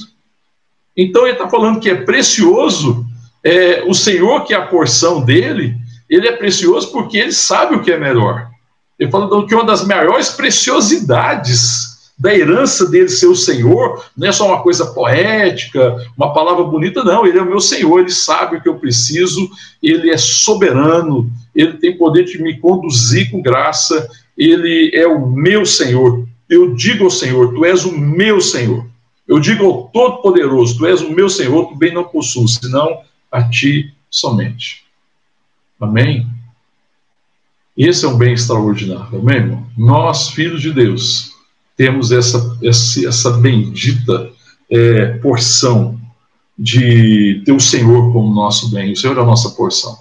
Então, 0.94 1.22
ele 1.22 1.32
está 1.32 1.48
falando 1.48 1.80
que 1.80 1.88
é 1.88 1.94
precioso, 1.94 3.06
é, 3.42 3.82
o 3.86 3.94
Senhor, 3.94 4.44
que 4.44 4.52
é 4.52 4.58
a 4.58 4.66
porção 4.66 5.22
dele, 5.22 5.74
ele 6.08 6.28
é 6.28 6.32
precioso 6.32 6.92
porque 6.92 7.16
ele 7.16 7.32
sabe 7.32 7.74
o 7.74 7.82
que 7.82 7.90
é 7.90 7.98
melhor. 7.98 8.46
Ele 8.98 9.10
fala 9.10 9.46
que 9.46 9.54
uma 9.54 9.64
das 9.64 9.86
maiores 9.86 10.28
preciosidades 10.28 12.12
da 12.18 12.34
herança 12.34 12.86
dele 12.86 13.08
ser 13.08 13.26
o 13.26 13.34
Senhor, 13.34 14.04
não 14.14 14.28
é 14.28 14.32
só 14.32 14.46
uma 14.46 14.62
coisa 14.62 14.84
poética, 14.92 15.96
uma 16.14 16.34
palavra 16.34 16.62
bonita, 16.62 17.02
não. 17.02 17.26
Ele 17.26 17.38
é 17.38 17.42
o 17.42 17.46
meu 17.46 17.58
Senhor, 17.58 18.00
ele 18.00 18.10
sabe 18.10 18.58
o 18.58 18.60
que 18.60 18.68
eu 18.68 18.78
preciso, 18.78 19.50
ele 19.82 20.10
é 20.10 20.18
soberano, 20.18 21.30
ele 21.56 21.78
tem 21.78 21.96
poder 21.96 22.24
de 22.24 22.40
me 22.40 22.60
conduzir 22.60 23.30
com 23.30 23.40
graça, 23.40 24.06
ele 24.36 24.90
é 24.92 25.06
o 25.06 25.26
meu 25.26 25.64
Senhor. 25.64 26.30
Eu 26.48 26.74
digo 26.74 27.04
ao 27.04 27.10
Senhor, 27.10 27.54
tu 27.54 27.64
és 27.64 27.84
o 27.84 27.96
meu 27.96 28.40
Senhor. 28.40 28.86
Eu 29.26 29.38
digo 29.38 29.64
ao 29.64 29.88
Todo-Poderoso, 29.88 30.76
tu 30.78 30.86
és 30.86 31.00
o 31.00 31.10
meu 31.10 31.28
Senhor, 31.28 31.66
tu 31.66 31.76
bem 31.76 31.94
não 31.94 32.04
possuo, 32.04 32.48
senão 32.48 33.00
a 33.30 33.42
ti 33.42 33.94
somente. 34.10 34.84
Amém? 35.80 36.26
Esse 37.76 38.04
é 38.04 38.08
um 38.08 38.18
bem 38.18 38.34
extraordinário, 38.34 39.18
amém, 39.18 39.36
irmão? 39.36 39.66
Nós, 39.76 40.28
filhos 40.28 40.60
de 40.60 40.72
Deus, 40.72 41.32
temos 41.76 42.12
essa, 42.12 42.58
essa, 42.62 43.08
essa 43.08 43.30
bendita 43.38 44.30
é, 44.70 45.06
porção 45.18 45.98
de 46.58 47.42
ter 47.44 47.52
o 47.52 47.60
Senhor 47.60 48.12
como 48.12 48.34
nosso 48.34 48.70
bem. 48.70 48.92
O 48.92 48.96
Senhor 48.96 49.16
é 49.16 49.20
a 49.20 49.24
nossa 49.24 49.50
porção. 49.50 49.98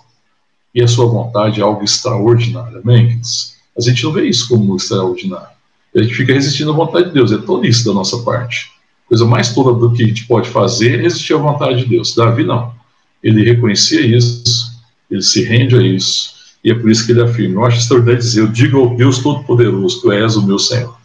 E 0.75 0.81
a 0.81 0.87
sua 0.87 1.05
vontade 1.05 1.59
é 1.59 1.63
algo 1.63 1.83
extraordinário. 1.83 2.81
Amém, 2.83 3.07
queridos? 3.07 3.55
A 3.77 3.81
gente 3.81 4.03
não 4.03 4.11
vê 4.11 4.27
isso 4.27 4.47
como 4.47 4.75
extraordinário. 4.75 5.60
A 5.95 6.01
gente 6.01 6.15
fica 6.15 6.33
resistindo 6.33 6.71
à 6.71 6.75
vontade 6.75 7.07
de 7.07 7.13
Deus. 7.13 7.31
É 7.31 7.37
tolice 7.37 7.85
da 7.85 7.93
nossa 7.93 8.19
parte. 8.19 8.71
Coisa 9.07 9.25
mais 9.25 9.53
tola 9.53 9.77
do 9.77 9.93
que 9.93 10.03
a 10.03 10.07
gente 10.07 10.25
pode 10.25 10.49
fazer 10.49 10.99
é 10.99 11.01
resistir 11.01 11.33
à 11.33 11.37
vontade 11.37 11.83
de 11.83 11.89
Deus. 11.89 12.15
Davi 12.15 12.43
não. 12.43 12.73
Ele 13.21 13.43
reconhecia 13.43 14.01
isso, 14.01 14.71
ele 15.09 15.21
se 15.21 15.43
rende 15.43 15.75
a 15.75 15.81
isso, 15.81 16.31
e 16.63 16.71
é 16.71 16.73
por 16.73 16.89
isso 16.89 17.05
que 17.05 17.11
ele 17.11 17.21
afirma. 17.21 17.61
Eu 17.61 17.65
acho 17.65 17.77
extraordinário 17.77 18.19
dizer: 18.19 18.41
Eu 18.41 18.47
digo 18.47 18.79
ao 18.79 18.95
Deus 18.95 19.19
Todo-Poderoso, 19.19 20.01
Tu 20.01 20.11
és 20.11 20.35
o 20.35 20.47
meu 20.47 20.57
Senhor 20.57 21.01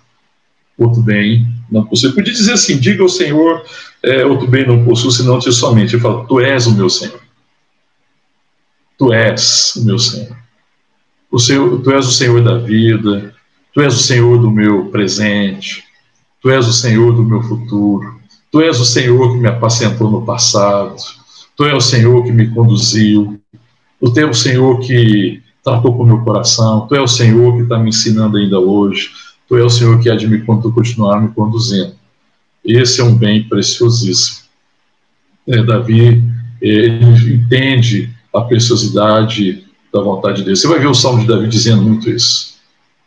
outro 0.78 1.02
bem 1.02 1.46
não 1.70 1.84
possui. 1.84 2.12
Podia 2.12 2.32
dizer 2.32 2.52
assim: 2.52 2.78
diga 2.78 3.02
ao 3.02 3.08
Senhor, 3.08 3.64
é, 4.02 4.24
outro 4.24 4.46
bem 4.46 4.66
não 4.66 4.84
possui, 4.84 5.12
senão 5.12 5.38
te 5.38 5.52
somente. 5.52 5.94
Ele 5.94 6.02
fala: 6.02 6.26
Tu 6.26 6.40
és 6.40 6.66
o 6.66 6.74
meu 6.74 6.90
Senhor. 6.90 7.20
Tu 8.98 9.12
és 9.12 9.74
o 9.76 9.84
meu 9.84 9.98
Senhor. 9.98 10.36
O 11.30 11.38
Senhor. 11.38 11.80
Tu 11.82 11.90
és 11.92 12.06
o 12.06 12.12
Senhor 12.12 12.42
da 12.42 12.58
vida, 12.58 13.34
Tu 13.76 13.82
és 13.82 13.94
o 13.94 13.98
Senhor 13.98 14.38
do 14.38 14.50
meu 14.50 14.86
presente, 14.86 15.84
Tu 16.42 16.48
és 16.48 16.66
o 16.66 16.72
Senhor 16.72 17.12
do 17.12 17.22
meu 17.22 17.42
futuro, 17.42 18.18
Tu 18.50 18.62
és 18.62 18.80
o 18.80 18.86
Senhor 18.86 19.34
que 19.34 19.38
me 19.38 19.48
apacentou 19.48 20.10
no 20.10 20.24
passado, 20.24 20.96
Tu 21.54 21.66
és 21.66 21.74
o 21.74 21.80
Senhor 21.82 22.24
que 22.24 22.32
me 22.32 22.48
conduziu, 22.48 23.38
Tu 24.00 24.18
és 24.18 24.30
o 24.30 24.32
Senhor 24.32 24.80
que 24.80 25.42
tratou 25.62 25.94
com 25.94 26.04
o 26.04 26.06
meu 26.06 26.20
coração, 26.20 26.86
Tu 26.88 26.94
és 26.94 27.02
o 27.02 27.06
Senhor 27.06 27.54
que 27.54 27.64
está 27.64 27.78
me 27.78 27.90
ensinando 27.90 28.38
ainda 28.38 28.58
hoje, 28.58 29.10
Tu 29.46 29.58
é 29.58 29.62
o 29.62 29.68
Senhor 29.68 30.00
que 30.00 30.08
há 30.08 30.16
de 30.16 30.26
me 30.26 30.40
continuar 30.40 31.20
me 31.20 31.28
conduzindo. 31.34 31.94
Esse 32.64 33.02
é 33.02 33.04
um 33.04 33.14
bem 33.14 33.46
preciosíssimo. 33.46 34.38
É, 35.46 35.62
Davi, 35.62 36.24
ele 36.62 37.34
entende 37.34 38.08
a 38.32 38.40
preciosidade 38.40 39.66
da 39.92 40.00
vontade 40.00 40.38
de 40.38 40.44
Deus. 40.44 40.62
Você 40.62 40.66
vai 40.66 40.78
ver 40.78 40.86
o 40.86 40.94
Salmo 40.94 41.20
de 41.20 41.26
Davi 41.26 41.46
dizendo 41.46 41.82
muito 41.82 42.08
isso. 42.08 42.55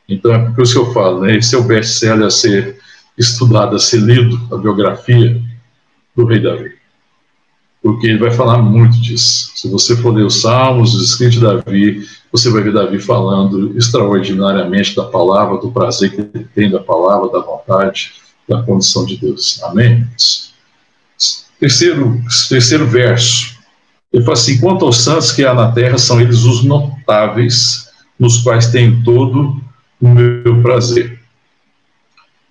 Então, 0.09 0.33
é 0.33 0.49
por 0.51 0.63
isso 0.63 0.73
que 0.73 0.79
eu 0.79 0.91
falo, 0.91 1.21
né? 1.21 1.37
Esse 1.37 1.53
é 1.53 1.57
o 1.57 1.63
best-seller 1.63 2.25
a 2.25 2.31
ser 2.31 2.79
estudado, 3.15 3.75
a 3.75 3.79
ser 3.79 4.01
lido, 4.01 4.39
a 4.51 4.57
biografia 4.57 5.39
do 6.15 6.25
rei 6.25 6.41
Davi. 6.41 6.73
Porque 7.81 8.07
ele 8.07 8.17
vai 8.17 8.31
falar 8.31 8.57
muito 8.57 8.99
disso. 8.99 9.51
Se 9.55 9.69
você 9.69 9.95
for 9.95 10.13
ler 10.13 10.25
os 10.25 10.41
Salmos, 10.41 10.95
os 10.95 11.11
escritos 11.11 11.35
de 11.35 11.41
Davi, 11.41 12.05
você 12.31 12.49
vai 12.49 12.63
ver 12.63 12.73
Davi 12.73 12.99
falando 12.99 13.77
extraordinariamente 13.77 14.95
da 14.95 15.05
palavra, 15.05 15.59
do 15.59 15.71
prazer 15.71 16.11
que 16.11 16.21
ele 16.21 16.47
tem 16.55 16.71
da 16.71 16.79
palavra, 16.79 17.29
da 17.29 17.39
vontade, 17.39 18.13
da 18.47 18.63
condição 18.63 19.05
de 19.05 19.15
Deus. 19.15 19.61
Amém? 19.63 20.05
Terceiro, 21.59 22.19
terceiro 22.49 22.87
verso. 22.87 23.57
Ele 24.11 24.23
fala 24.23 24.33
assim: 24.33 24.59
quanto 24.59 24.85
aos 24.85 24.97
santos 24.97 25.31
que 25.31 25.45
há 25.45 25.53
na 25.53 25.71
terra, 25.71 25.97
são 25.97 26.19
eles 26.19 26.43
os 26.43 26.63
notáveis, 26.63 27.89
nos 28.19 28.39
quais 28.39 28.67
tenho 28.67 29.03
todo 29.03 29.68
o 30.01 30.07
meu 30.07 30.61
prazer. 30.61 31.19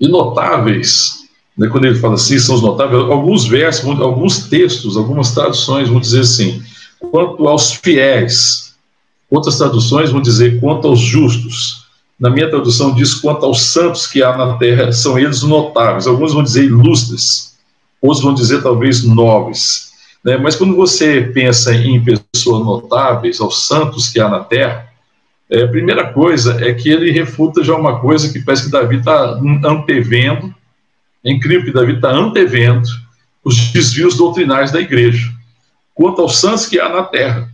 E 0.00 0.06
notáveis, 0.06 1.24
né, 1.56 1.68
quando 1.68 1.86
ele 1.86 1.98
fala 1.98 2.14
assim, 2.14 2.38
são 2.38 2.54
os 2.54 2.62
notáveis, 2.62 3.02
alguns 3.04 3.46
versos, 3.46 4.00
alguns 4.00 4.48
textos, 4.48 4.96
algumas 4.96 5.32
traduções 5.32 5.88
vão 5.88 6.00
dizer 6.00 6.20
assim: 6.20 6.62
quanto 7.10 7.48
aos 7.48 7.72
fiéis, 7.72 8.68
Outras 9.30 9.58
traduções 9.58 10.10
vão 10.10 10.22
dizer 10.22 10.58
quanto 10.58 10.88
aos 10.88 11.00
justos. 11.00 11.86
Na 12.18 12.30
minha 12.30 12.48
tradução 12.48 12.94
diz 12.94 13.14
quanto 13.14 13.44
aos 13.44 13.60
santos 13.60 14.06
que 14.06 14.22
há 14.22 14.36
na 14.36 14.56
terra, 14.56 14.90
são 14.90 15.18
eles 15.18 15.42
notáveis. 15.42 16.06
Alguns 16.06 16.32
vão 16.32 16.42
dizer 16.42 16.64
ilustres, 16.64 17.56
outros 18.00 18.22
vão 18.22 18.34
dizer 18.34 18.62
talvez 18.62 19.04
nobres. 19.04 19.90
Né? 20.24 20.38
Mas 20.38 20.56
quando 20.56 20.74
você 20.74 21.20
pensa 21.20 21.74
em 21.74 22.02
pessoas 22.02 22.64
notáveis, 22.64 23.40
aos 23.40 23.66
santos 23.66 24.08
que 24.08 24.18
há 24.18 24.28
na 24.28 24.40
terra, 24.40 24.87
é, 25.50 25.62
a 25.62 25.68
primeira 25.68 26.12
coisa 26.12 26.62
é 26.64 26.74
que 26.74 26.90
ele 26.90 27.10
refuta 27.10 27.64
já 27.64 27.74
uma 27.74 28.00
coisa 28.00 28.32
que 28.32 28.40
parece 28.40 28.64
que 28.64 28.70
Davi 28.70 28.96
está 28.96 29.40
antevendo. 29.64 30.54
É 31.24 31.32
incrível 31.32 31.64
que 31.64 31.72
Davi 31.72 31.94
está 31.94 32.10
antevendo 32.10 32.88
os 33.42 33.72
desvios 33.72 34.16
doutrinários 34.16 34.70
da 34.70 34.80
igreja. 34.80 35.32
Quanto 35.94 36.20
aos 36.20 36.38
santos 36.38 36.66
que 36.66 36.78
há 36.78 36.88
na 36.88 37.02
terra. 37.02 37.48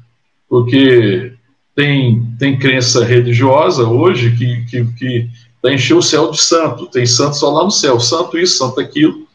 Porque 0.48 1.32
tem, 1.74 2.26
tem 2.38 2.58
crença 2.58 3.04
religiosa 3.04 3.84
hoje 3.84 4.32
que, 4.32 4.64
que, 4.66 4.84
que 4.92 5.28
tá 5.62 5.72
encher 5.72 5.94
o 5.94 6.02
céu 6.02 6.30
de 6.30 6.40
santo, 6.40 6.86
tem 6.86 7.06
santo 7.06 7.36
só 7.36 7.50
lá 7.50 7.64
no 7.64 7.70
céu, 7.70 7.98
santo 7.98 8.38
isso, 8.38 8.58
santo 8.58 8.80
aquilo. 8.80 9.26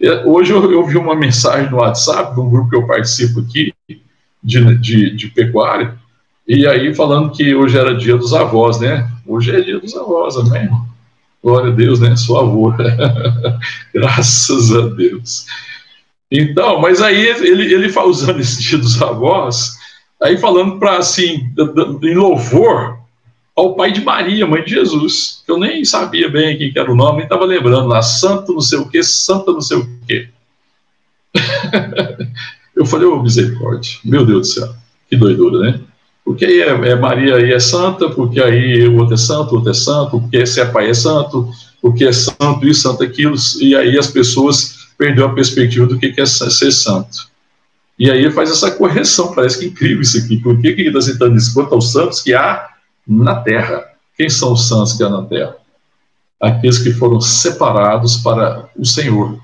É, 0.00 0.24
hoje 0.24 0.52
eu, 0.52 0.72
eu 0.72 0.86
vi 0.86 0.96
uma 0.96 1.14
mensagem 1.14 1.70
no 1.70 1.78
WhatsApp 1.78 2.34
de 2.34 2.40
um 2.40 2.48
grupo 2.48 2.70
que 2.70 2.76
eu 2.76 2.86
participo 2.86 3.40
aqui, 3.40 3.72
de, 4.42 4.76
de, 4.78 5.16
de 5.16 5.28
pecuária, 5.28 5.98
e 6.46 6.66
aí 6.66 6.94
falando 6.94 7.32
que 7.32 7.54
hoje 7.54 7.78
era 7.78 7.96
dia 7.96 8.16
dos 8.16 8.34
avós, 8.34 8.80
né? 8.80 9.08
Hoje 9.26 9.54
é 9.54 9.60
dia 9.60 9.78
dos 9.78 9.94
avós, 9.96 10.36
amém? 10.36 10.68
Glória 11.42 11.70
a 11.70 11.74
Deus, 11.74 12.00
né? 12.00 12.16
Sou 12.16 12.38
avô. 12.38 12.72
Graças 13.92 14.74
a 14.74 14.88
Deus. 14.88 15.46
Então, 16.30 16.80
mas 16.80 17.00
aí 17.00 17.26
ele, 17.26 17.72
ele 17.72 17.92
usando 18.06 18.40
esse 18.40 18.62
dia 18.62 18.78
dos 18.78 19.00
avós, 19.00 19.76
Aí 20.24 20.38
falando 20.38 20.78
para 20.78 20.96
assim, 20.96 21.52
em 22.02 22.14
louvor 22.14 22.98
ao 23.54 23.74
pai 23.74 23.92
de 23.92 24.00
Maria, 24.00 24.46
mãe 24.46 24.64
de 24.64 24.70
Jesus, 24.70 25.42
que 25.44 25.52
eu 25.52 25.58
nem 25.58 25.84
sabia 25.84 26.30
bem 26.30 26.56
quem 26.56 26.72
era 26.74 26.90
o 26.90 26.96
nome, 26.96 27.18
nem 27.18 27.24
estava 27.24 27.44
lembrando 27.44 27.88
lá, 27.88 28.00
santo 28.00 28.54
não 28.54 28.60
sei 28.62 28.78
o 28.78 28.88
que, 28.88 29.02
santa 29.02 29.52
não 29.52 29.60
sei 29.60 29.76
o 29.76 29.88
que. 30.06 30.28
eu 32.74 32.86
falei, 32.86 33.06
ô 33.06 33.16
oh, 33.16 33.22
misericórdia, 33.22 33.98
meu 34.02 34.24
Deus 34.24 34.48
do 34.48 34.54
céu, 34.54 34.74
que 35.10 35.16
doidura, 35.16 35.58
né? 35.58 35.80
Porque 36.24 36.44
aí 36.44 36.60
é, 36.60 36.68
é, 36.68 36.96
Maria 36.96 37.36
aí 37.36 37.52
é 37.52 37.60
santa, 37.60 38.08
porque 38.10 38.40
aí 38.40 38.88
o 38.88 38.98
outro 38.98 39.14
é 39.14 39.18
santo, 39.18 39.52
o 39.52 39.56
outro 39.56 39.70
é 39.70 39.74
santo, 39.74 40.20
porque 40.20 40.38
esse 40.38 40.60
é 40.60 40.64
pai 40.64 40.88
é 40.88 40.94
santo, 40.94 41.50
porque 41.82 42.04
é 42.04 42.12
santo 42.12 42.66
isso, 42.66 42.82
santo 42.82 43.02
aquilo, 43.02 43.34
e 43.60 43.76
aí 43.76 43.98
as 43.98 44.06
pessoas 44.06 44.88
perderam 44.96 45.28
a 45.28 45.34
perspectiva 45.34 45.86
do 45.86 45.98
que 45.98 46.14
é 46.16 46.26
ser 46.26 46.72
santo. 46.72 47.28
E 47.98 48.10
aí 48.10 48.20
ele 48.20 48.30
faz 48.30 48.50
essa 48.50 48.70
correção, 48.70 49.34
parece 49.34 49.58
que 49.58 49.66
incrível 49.66 50.00
isso 50.00 50.18
aqui. 50.18 50.38
Por 50.38 50.60
que, 50.60 50.72
que 50.72 50.80
ele 50.80 50.88
está 50.88 51.00
citando 51.00 51.36
isso? 51.36 51.52
Quanto 51.52 51.74
aos 51.74 51.92
santos 51.92 52.20
que 52.20 52.32
há 52.32 52.68
na 53.06 53.36
terra. 53.36 53.84
Quem 54.16 54.28
são 54.28 54.52
os 54.52 54.66
santos 54.68 54.94
que 54.94 55.02
há 55.02 55.08
na 55.08 55.22
terra? 55.22 55.56
Aqueles 56.40 56.78
que 56.78 56.92
foram 56.92 57.20
separados 57.20 58.16
para 58.18 58.68
o 58.76 58.84
Senhor, 58.84 59.38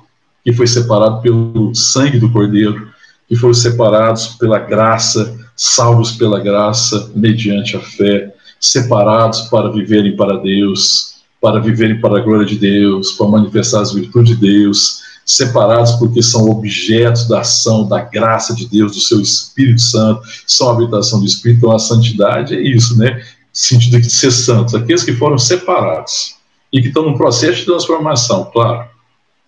que 0.45 0.53
foi 0.53 0.67
separado 0.67 1.21
pelo 1.21 1.75
sangue 1.75 2.19
do 2.19 2.31
Cordeiro, 2.31 2.89
que 3.29 3.37
foram 3.37 3.55
separados 3.55 4.29
pela 4.29 4.59
graça, 4.59 5.39
salvos 5.63 6.13
pela 6.13 6.41
graça, 6.41 7.13
mediante 7.15 7.77
a 7.77 7.81
fé, 7.81 8.33
separados 8.59 9.43
para 9.43 9.71
viverem 9.71 10.17
para 10.17 10.39
Deus, 10.39 11.17
para 11.39 11.61
viverem 11.61 12.01
para 12.01 12.17
a 12.17 12.23
glória 12.23 12.47
de 12.47 12.57
Deus, 12.57 13.13
para 13.13 13.29
manifestar 13.29 13.83
as 13.83 13.93
virtudes 13.93 14.39
de 14.39 14.41
Deus, 14.41 15.01
separados 15.27 15.93
porque 15.93 16.23
são 16.23 16.49
objetos 16.49 17.29
da 17.29 17.41
ação, 17.41 17.87
da 17.87 18.01
graça 18.01 18.55
de 18.55 18.67
Deus, 18.67 18.93
do 18.93 19.01
seu 19.01 19.21
Espírito 19.21 19.83
Santo, 19.83 20.23
são 20.47 20.71
a 20.71 20.73
habitação 20.73 21.21
do 21.21 21.27
Espírito, 21.27 21.59
então 21.59 21.73
a 21.73 21.79
santidade 21.79 22.55
é 22.55 22.63
isso, 22.63 22.99
né? 22.99 23.23
Sentido 23.53 24.01
de 24.01 24.09
ser 24.09 24.31
santos, 24.31 24.75
aqueles 24.75 25.05
que 25.05 25.13
foram 25.13 25.37
separados 25.37 26.37
e 26.73 26.81
que 26.81 26.89
estão 26.89 27.03
num 27.03 27.19
processo 27.19 27.59
de 27.59 27.67
transformação, 27.67 28.49
claro, 28.51 28.89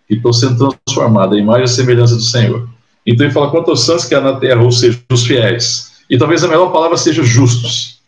que 0.06 0.16
estão 0.16 0.30
sendo 0.30 0.76
transformados, 0.84 1.38
a 1.38 1.40
imagem 1.40 1.64
e 1.64 1.68
semelhança 1.68 2.16
do 2.16 2.22
Senhor. 2.22 2.68
Então 3.06 3.24
ele 3.24 3.32
fala 3.32 3.50
quanto 3.50 3.70
aos 3.70 3.80
santos 3.80 4.04
que 4.04 4.14
há 4.14 4.20
na 4.20 4.34
terra, 4.38 4.60
ou 4.60 4.70
seja, 4.70 5.00
os 5.10 5.24
fiéis. 5.24 5.91
E 6.12 6.18
talvez 6.18 6.44
a 6.44 6.48
melhor 6.48 6.70
palavra 6.70 6.98
seja 6.98 7.24
justos. 7.24 8.02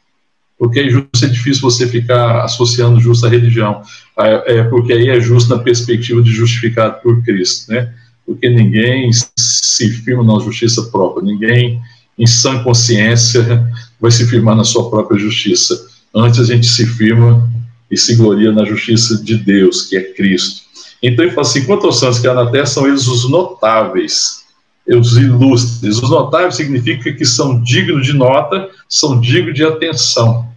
Porque 0.59 0.79
é 0.79 0.91
justo 0.91 1.25
é 1.25 1.27
difícil 1.27 1.63
você 1.63 1.89
ficar 1.89 2.45
associando 2.45 3.01
justo 3.01 3.25
à 3.25 3.31
religião. 3.31 3.81
É, 4.19 4.59
é, 4.59 4.65
porque 4.65 4.93
aí 4.93 5.09
é 5.09 5.19
justo 5.19 5.49
na 5.49 5.63
perspectiva 5.63 6.21
de 6.21 6.31
justificado 6.31 7.01
por 7.01 7.25
Cristo, 7.25 7.73
né? 7.73 7.95
Porque 8.27 8.51
ninguém 8.51 9.11
se 9.39 9.91
firma 10.03 10.23
na 10.23 10.39
justiça 10.39 10.83
própria, 10.83 11.25
ninguém 11.25 11.81
em 12.19 12.27
sã 12.27 12.63
consciência 12.63 13.67
vai 13.99 14.11
se 14.11 14.27
firmar 14.27 14.55
na 14.55 14.65
sua 14.65 14.91
própria 14.91 15.19
justiça. 15.19 15.89
Antes 16.15 16.41
a 16.41 16.45
gente 16.45 16.67
se 16.67 16.85
firma 16.85 17.51
e 17.91 17.97
se 17.97 18.17
gloria 18.17 18.53
na 18.53 18.67
justiça 18.67 19.17
de 19.17 19.39
Deus, 19.39 19.81
que 19.87 19.97
é 19.97 20.13
Cristo. 20.13 20.61
Então 21.03 21.25
ele 21.25 21.33
fala 21.33 21.47
assim: 21.47 21.65
quanto 21.65 21.87
aos 21.87 21.99
santos 21.99 22.19
que 22.19 22.29
há 22.29 22.35
na 22.35 22.51
terra, 22.51 22.67
são 22.67 22.87
eles 22.87 23.07
os 23.07 23.31
notáveis 23.31 24.44
os 24.89 25.17
ilustres. 25.17 26.03
Os 26.03 26.11
notáveis 26.11 26.57
significa 26.57 27.13
que 27.13 27.25
são 27.25 27.63
dignos 27.63 28.07
de 28.07 28.13
nota, 28.13 28.69
são 28.89 29.21
dignos 29.21 29.55
de 29.55 29.65
atenção. 29.65 30.49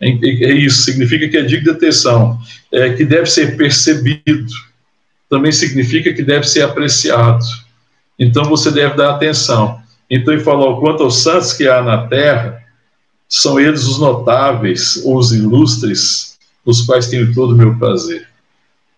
É, 0.00 0.08
é 0.08 0.52
isso, 0.52 0.82
significa 0.82 1.28
que 1.28 1.36
é 1.36 1.42
digno 1.42 1.64
de 1.64 1.70
atenção, 1.70 2.38
é, 2.72 2.92
que 2.92 3.04
deve 3.04 3.26
ser 3.26 3.56
percebido, 3.56 4.52
também 5.28 5.52
significa 5.52 6.12
que 6.12 6.22
deve 6.22 6.48
ser 6.48 6.62
apreciado. 6.62 7.44
Então 8.18 8.44
você 8.44 8.70
deve 8.70 8.96
dar 8.96 9.10
atenção. 9.10 9.80
Então 10.10 10.32
ele 10.32 10.42
falou: 10.42 10.80
quanto 10.80 11.02
aos 11.02 11.22
santos 11.22 11.52
que 11.52 11.66
há 11.66 11.82
na 11.82 12.06
terra, 12.06 12.62
são 13.28 13.58
eles 13.58 13.84
os 13.84 13.98
notáveis, 13.98 15.02
os 15.04 15.32
ilustres, 15.32 16.38
os 16.64 16.82
quais 16.82 17.08
tenho 17.08 17.34
todo 17.34 17.52
o 17.52 17.56
meu 17.56 17.76
prazer. 17.76 18.26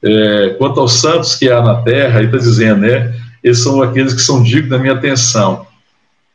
É, 0.02 0.50
quanto 0.58 0.80
aos 0.80 0.94
santos 0.94 1.34
que 1.34 1.50
há 1.50 1.62
na 1.62 1.82
terra, 1.82 2.18
ele 2.18 2.26
está 2.26 2.38
dizendo, 2.38 2.80
né? 2.82 3.14
Eles 3.46 3.60
são 3.60 3.80
aqueles 3.80 4.12
que 4.12 4.20
são 4.20 4.42
dignos 4.42 4.70
da 4.70 4.76
minha 4.76 4.94
atenção. 4.94 5.68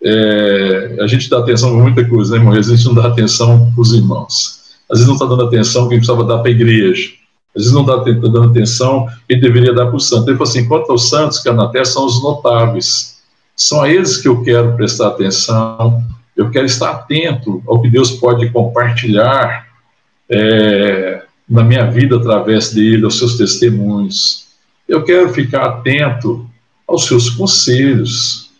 É, 0.01 0.95
a 1.01 1.07
gente 1.07 1.29
dá 1.29 1.39
atenção 1.39 1.73
para 1.73 1.81
muita 1.81 2.05
coisa, 2.05 2.31
né, 2.31 2.37
irmão? 2.37 2.57
Às 2.57 2.69
vezes 2.69 2.85
não 2.85 2.93
dá 2.93 3.07
atenção 3.07 3.69
para 3.69 3.81
os 3.81 3.93
irmãos. 3.93 4.61
Às 4.89 4.99
vezes 4.99 5.07
não 5.07 5.15
está 5.15 5.25
dando 5.25 5.43
atenção 5.43 5.89
que 5.89 5.93
a 5.93 5.97
gente 5.97 6.05
precisava 6.05 6.23
dar 6.25 6.41
para 6.41 6.47
a 6.49 6.53
igreja. 6.53 7.11
Às 7.53 7.63
vezes 7.63 7.73
não 7.73 7.81
está 7.81 7.97
dando 7.97 8.43
atenção 8.43 9.09
que 9.27 9.35
deveria 9.35 9.73
dar 9.73 9.87
para 9.87 9.97
o 9.97 9.99
santo. 9.99 10.29
Ele 10.29 10.37
falou 10.37 10.49
assim: 10.49 10.65
quanto 10.69 10.89
aos 10.89 11.09
santos 11.09 11.39
que 11.39 11.49
há 11.49 11.53
na 11.53 11.67
terra 11.67 11.83
são 11.83 12.05
os 12.05 12.23
notáveis. 12.23 13.21
São 13.57 13.81
a 13.81 13.89
eles 13.89 14.15
que 14.15 14.29
eu 14.29 14.41
quero 14.41 14.73
prestar 14.77 15.09
atenção. 15.09 16.01
Eu 16.33 16.49
quero 16.49 16.65
estar 16.65 16.91
atento 16.91 17.61
ao 17.67 17.81
que 17.81 17.89
Deus 17.89 18.11
pode 18.11 18.49
compartilhar 18.51 19.67
é, 20.29 21.23
na 21.47 21.61
minha 21.61 21.85
vida 21.91 22.15
através 22.15 22.73
dele, 22.73 23.03
aos 23.03 23.17
seus 23.17 23.37
testemunhos. 23.37 24.45
Eu 24.87 25.03
quero 25.03 25.33
ficar 25.33 25.65
atento 25.65 26.49
aos 26.91 27.05
seus 27.05 27.29
conselhos. 27.29 28.51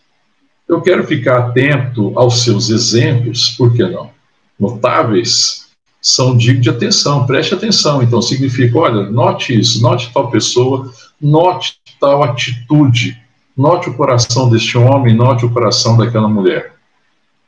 Eu 0.68 0.80
quero 0.80 1.04
ficar 1.04 1.38
atento 1.38 2.12
aos 2.16 2.42
seus 2.42 2.70
exemplos, 2.70 3.50
por 3.50 3.74
que 3.74 3.82
não? 3.82 4.10
Notáveis 4.58 5.68
são 6.00 6.36
dignos 6.36 6.62
de 6.62 6.70
atenção, 6.70 7.26
preste 7.26 7.54
atenção. 7.54 8.02
Então, 8.02 8.22
significa: 8.22 8.78
olha, 8.78 9.10
note 9.10 9.58
isso, 9.58 9.82
note 9.82 10.10
tal 10.12 10.30
pessoa, 10.30 10.90
note 11.20 11.78
tal 12.00 12.22
atitude, 12.22 13.20
note 13.56 13.90
o 13.90 13.94
coração 13.94 14.48
deste 14.48 14.76
homem, 14.78 15.14
note 15.14 15.44
o 15.44 15.50
coração 15.50 15.96
daquela 15.96 16.28
mulher. 16.28 16.72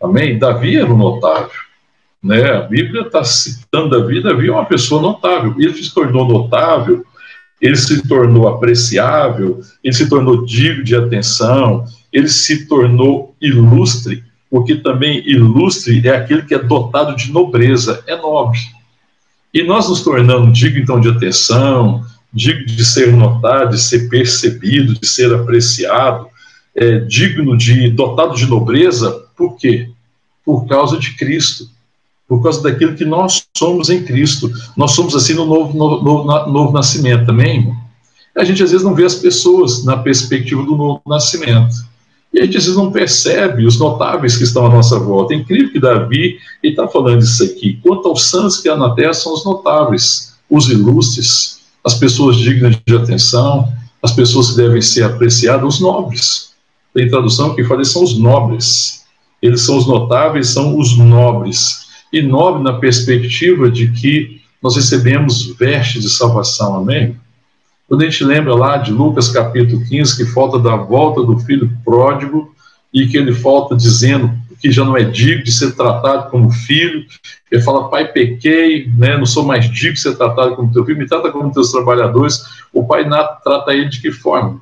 Amém? 0.01 0.39
Davi 0.39 0.76
era 0.76 0.93
um 0.93 0.99
notável. 0.99 1.64
Né? 2.22 2.53
A 2.53 2.61
Bíblia 2.62 3.03
está 3.03 3.24
citando 3.24 3.91
Davi, 3.91 4.22
Davi 4.22 4.49
é 4.49 4.53
uma 4.53 4.64
pessoa 4.64 5.01
notável. 5.01 5.55
Ele 5.59 5.72
se 5.72 5.93
tornou 5.93 6.26
notável 6.26 7.05
ele 7.61 7.76
se 7.76 8.07
tornou 8.07 8.48
apreciável, 8.48 9.61
ele 9.82 9.94
se 9.94 10.09
tornou 10.09 10.44
digno 10.44 10.84
de 10.84 10.94
atenção, 10.94 11.84
ele 12.12 12.28
se 12.28 12.66
tornou 12.66 13.34
ilustre, 13.40 14.22
porque 14.50 14.76
também 14.76 15.22
ilustre 15.26 16.07
é 16.07 16.16
aquele 16.16 16.42
que 16.42 16.55
é 16.55 16.59
dotado 16.59 17.16
de 17.16 17.32
nobreza, 17.32 18.02
é 18.07 18.16
nobre. 18.16 18.59
E 19.52 19.62
nós 19.62 19.88
nos 19.88 20.02
tornamos 20.02 20.57
dignos, 20.59 20.82
então, 20.82 21.00
de 21.00 21.09
atenção, 21.09 22.05
digno 22.32 22.66
de 22.66 22.84
ser 22.84 23.12
notado, 23.12 23.70
de 23.70 23.80
ser 23.80 24.09
percebido, 24.09 24.98
de 24.98 25.07
ser 25.07 25.32
apreciado, 25.32 26.26
é, 26.74 26.98
digno 26.98 27.57
de, 27.57 27.88
dotado 27.90 28.34
de 28.34 28.46
nobreza, 28.46 29.24
por 29.36 29.57
quê? 29.57 29.88
Por 30.44 30.66
causa 30.66 30.98
de 30.98 31.16
Cristo 31.16 31.68
por 32.29 32.43
causa 32.43 32.62
daquilo 32.62 32.95
que 32.95 33.05
nós 33.05 33.47
somos 33.57 33.91
em 33.91 34.03
Cristo. 34.03 34.51
Nós 34.77 34.93
somos 34.93 35.14
assim 35.14 35.35
no 35.35 35.45
novo, 35.45 35.77
no, 35.77 36.03
no, 36.03 36.53
novo 36.53 36.72
nascimento 36.72 37.27
também. 37.27 37.75
A 38.37 38.45
gente 38.45 38.62
às 38.62 38.70
vezes 38.70 38.85
não 38.85 38.95
vê 38.95 39.05
as 39.05 39.14
pessoas 39.14 39.85
na 39.85 39.97
perspectiva 39.97 40.62
do 40.62 40.77
novo 40.77 41.03
nascimento. 41.07 41.75
E 42.33 42.41
a 42.41 42.45
gente 42.45 42.57
às 42.57 42.64
vezes 42.64 42.79
não 42.79 42.91
percebe 42.91 43.66
os 43.66 43.79
notáveis 43.79 44.37
que 44.37 44.43
estão 44.43 44.66
à 44.66 44.68
nossa 44.68 44.99
volta. 44.99 45.35
É 45.35 45.37
incrível 45.37 45.70
que 45.70 45.79
Davi 45.79 46.39
está 46.62 46.89
falando 46.89 47.22
isso 47.22 47.45
aqui. 47.45 47.79
Quanto 47.83 48.09
aos 48.09 48.25
santos 48.25 48.57
que 48.57 48.68
há 48.68 48.77
na 48.77 48.95
terra 48.95 49.14
são 49.14 49.33
os 49.33 49.45
notáveis, 49.45 50.35
os 50.51 50.68
ilustres, 50.68 51.61
as 51.85 51.95
pessoas 51.95 52.37
dignas 52.37 52.77
de 52.85 52.97
atenção, 52.97 53.72
as 54.03 54.12
pessoas 54.12 54.51
que 54.51 54.57
devem 54.57 54.83
ser 54.83 55.05
apreciadas, 55.05 55.75
os 55.75 55.81
nobres. 55.81 56.51
Tem 56.93 57.09
tradução 57.09 57.55
que 57.55 57.64
fala 57.64 57.85
são 57.85 58.03
os 58.03 58.18
nobres. 58.18 59.05
Eles 59.41 59.61
são 59.61 59.77
os 59.77 59.87
notáveis, 59.87 60.49
são 60.49 60.79
os 60.79 60.97
nobres 60.97 61.84
e 62.19 62.23
nobre 62.23 62.62
na 62.62 62.75
perspectiva 62.75 63.71
de 63.71 63.89
que 63.89 64.41
nós 64.62 64.77
recebemos 64.77 65.47
vestes 65.57 66.03
de 66.03 66.11
salvação, 66.11 66.77
amém? 66.77 67.17
Quando 67.89 68.03
a 68.03 68.05
gente 68.05 68.25
lembra 68.25 68.55
lá 68.55 68.77
de 68.77 68.93
Lucas 68.93 69.29
capítulo 69.29 69.85
15, 69.85 70.17
que 70.17 70.25
falta 70.25 70.59
da 70.59 70.77
volta 70.77 71.23
do 71.23 71.39
filho 71.41 71.71
pródigo, 71.85 72.55
e 72.93 73.09
que 73.09 73.17
ele 73.17 73.33
volta 73.33 73.75
dizendo 73.75 74.33
que 74.61 74.71
já 74.71 74.85
não 74.85 74.97
é 74.97 75.03
digno 75.03 75.43
de 75.43 75.53
ser 75.53 75.73
tratado 75.73 76.31
como 76.31 76.51
filho, 76.51 77.05
ele 77.51 77.61
fala, 77.61 77.91
pai, 77.91 78.07
pequei, 78.12 78.89
né, 78.97 79.19
não 79.19 79.27
sou 79.27 79.45
mais 79.45 79.69
digno 79.71 79.95
de 79.95 80.01
ser 80.01 80.17
tratado 80.17 80.55
como 80.55 80.73
teu 80.73 80.85
filho, 80.85 80.99
me 80.99 81.07
trata 81.07 81.31
como 81.33 81.53
teus 81.53 81.73
trabalhadores, 81.73 82.45
o 82.73 82.87
pai 82.87 83.05
trata 83.43 83.75
ele 83.75 83.89
de 83.89 84.01
que 84.01 84.12
forma? 84.12 84.61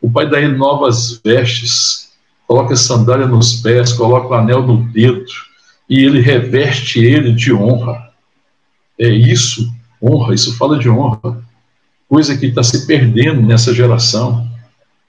O 0.00 0.10
pai 0.10 0.28
dá 0.28 0.40
ele 0.40 0.56
novas 0.56 1.20
vestes, 1.22 2.08
coloca 2.48 2.74
sandália 2.74 3.26
nos 3.26 3.60
pés, 3.60 3.92
coloca 3.92 4.28
o 4.28 4.34
anel 4.34 4.62
no 4.62 4.78
dedo, 4.78 5.26
e 5.88 6.04
ele 6.04 6.20
reveste 6.20 6.98
ele 7.00 7.32
de 7.32 7.52
honra. 7.52 8.10
É 8.98 9.08
isso, 9.08 9.72
honra, 10.02 10.34
isso 10.34 10.56
fala 10.56 10.78
de 10.78 10.88
honra. 10.88 11.42
Coisa 12.08 12.36
que 12.36 12.46
está 12.46 12.62
se 12.62 12.86
perdendo 12.86 13.42
nessa 13.42 13.74
geração. 13.74 14.48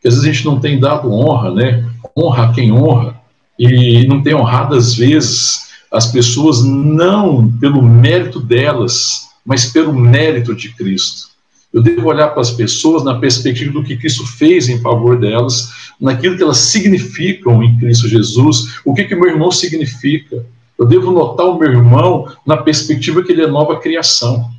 Que 0.02 0.08
às 0.08 0.16
vezes 0.16 0.30
a 0.30 0.34
gente 0.34 0.46
não 0.46 0.60
tem 0.60 0.80
dado 0.80 1.12
honra, 1.12 1.54
né? 1.54 1.90
Honra 2.16 2.54
quem 2.54 2.72
honra. 2.72 3.20
E 3.58 4.06
não 4.08 4.22
tem 4.22 4.36
honrado, 4.36 4.76
às 4.76 4.94
vezes, 4.94 5.68
as 5.92 6.12
pessoas 6.12 6.64
não 6.64 7.52
pelo 7.60 7.82
mérito 7.82 8.40
delas, 8.40 9.28
mas 9.44 9.66
pelo 9.66 9.94
mérito 9.94 10.54
de 10.56 10.70
Cristo. 10.76 11.28
Eu 11.74 11.82
devo 11.82 12.08
olhar 12.08 12.30
para 12.30 12.42
as 12.42 12.52
pessoas 12.52 13.04
na 13.04 13.20
perspectiva 13.20 13.72
do 13.72 13.84
que 13.84 13.98
Cristo 13.98 14.26
fez 14.26 14.70
em 14.70 14.80
favor 14.82 15.20
delas, 15.20 15.70
naquilo 16.00 16.38
que 16.38 16.44
elas 16.44 16.58
significam 16.58 17.64
em 17.64 17.78
Cristo 17.78 18.08
Jesus, 18.08 18.80
o 18.86 18.94
que, 18.94 19.06
que 19.06 19.16
meu 19.16 19.30
irmão 19.30 19.52
significa, 19.52 20.46
eu 20.78 20.86
devo 20.86 21.12
notar 21.12 21.48
o 21.48 21.58
meu 21.58 21.72
irmão 21.72 22.28
na 22.46 22.58
perspectiva 22.58 23.24
que 23.24 23.32
ele 23.32 23.42
é 23.42 23.48
nova 23.48 23.80
criação. 23.80 24.50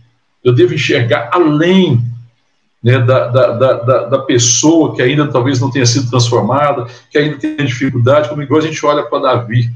Eu 0.43 0.53
devo 0.53 0.75
enxergar 0.75 1.31
além 1.33 2.01
né, 2.83 2.99
da, 2.99 3.29
da, 3.29 3.53
da, 3.53 4.05
da, 4.07 4.19
pessoa 4.21 4.95
que 4.95 5.03
ainda 5.03 5.27
talvez 5.29 5.61
não 5.61 5.71
tenha 5.71 5.87
sido 5.87 6.11
transformada, 6.11 6.87
que 7.11 7.19
ainda 7.19 7.37
tem 7.37 7.57
dificuldade, 7.57 8.29
como 8.29 8.43
igual 8.43 8.61
a 8.61 8.65
gente 8.65 8.85
olha 8.85 9.03
para 9.05 9.21
Davi. 9.21 9.71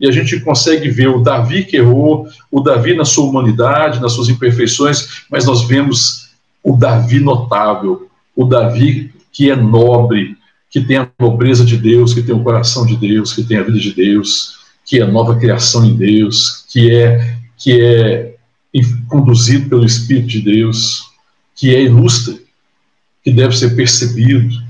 E 0.00 0.08
a 0.08 0.10
gente 0.10 0.40
consegue 0.40 0.88
ver 0.88 1.08
o 1.08 1.20
Davi 1.20 1.64
que 1.64 1.76
errou, 1.76 2.26
o 2.50 2.60
Davi 2.60 2.94
na 2.94 3.04
sua 3.04 3.24
humanidade, 3.24 4.00
nas 4.00 4.12
suas 4.12 4.28
imperfeições, 4.28 5.24
mas 5.30 5.46
nós 5.46 5.62
vemos 5.62 6.30
o 6.62 6.76
Davi 6.76 7.20
notável, 7.20 8.08
o 8.34 8.44
Davi 8.44 9.12
que 9.32 9.50
é 9.50 9.56
nobre, 9.56 10.36
que 10.70 10.80
tem 10.80 10.96
a 10.96 11.08
nobreza 11.18 11.64
de 11.64 11.76
Deus, 11.76 12.12
que 12.12 12.22
tem 12.22 12.34
o 12.34 12.42
coração 12.42 12.84
de 12.84 12.96
Deus, 12.96 13.32
que 13.32 13.44
tem 13.44 13.58
a 13.58 13.62
vida 13.62 13.78
de 13.78 13.92
Deus 13.92 14.63
que 14.84 15.00
é 15.00 15.06
nova 15.06 15.38
criação 15.38 15.84
em 15.84 15.96
Deus, 15.96 16.64
que 16.68 16.90
é 16.90 17.34
que 17.56 17.80
é 17.80 18.34
conduzido 19.08 19.68
pelo 19.68 19.84
Espírito 19.84 20.26
de 20.28 20.40
Deus, 20.42 21.04
que 21.54 21.74
é 21.74 21.82
ilustre, 21.82 22.44
que 23.22 23.32
deve 23.32 23.56
ser 23.56 23.74
percebido, 23.76 24.62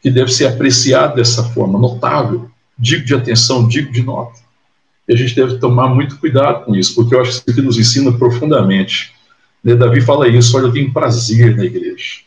que 0.00 0.10
deve 0.10 0.32
ser 0.32 0.46
apreciado 0.46 1.16
dessa 1.16 1.44
forma, 1.50 1.78
notável. 1.78 2.48
digo 2.78 3.04
de 3.04 3.14
atenção, 3.14 3.66
digo 3.66 3.92
de 3.92 4.02
nota. 4.02 4.38
E 5.08 5.12
a 5.12 5.16
gente 5.16 5.34
deve 5.34 5.58
tomar 5.58 5.88
muito 5.88 6.16
cuidado 6.18 6.64
com 6.64 6.76
isso, 6.76 6.94
porque 6.94 7.14
eu 7.14 7.20
acho 7.20 7.30
que 7.30 7.36
isso 7.38 7.50
aqui 7.50 7.60
nos 7.60 7.78
ensina 7.78 8.12
profundamente. 8.12 9.12
Né? 9.64 9.74
Davi 9.74 10.00
fala 10.00 10.28
isso, 10.28 10.56
olha, 10.56 10.66
eu 10.66 10.72
tenho 10.72 10.92
prazer 10.92 11.56
na 11.56 11.64
igreja. 11.64 12.20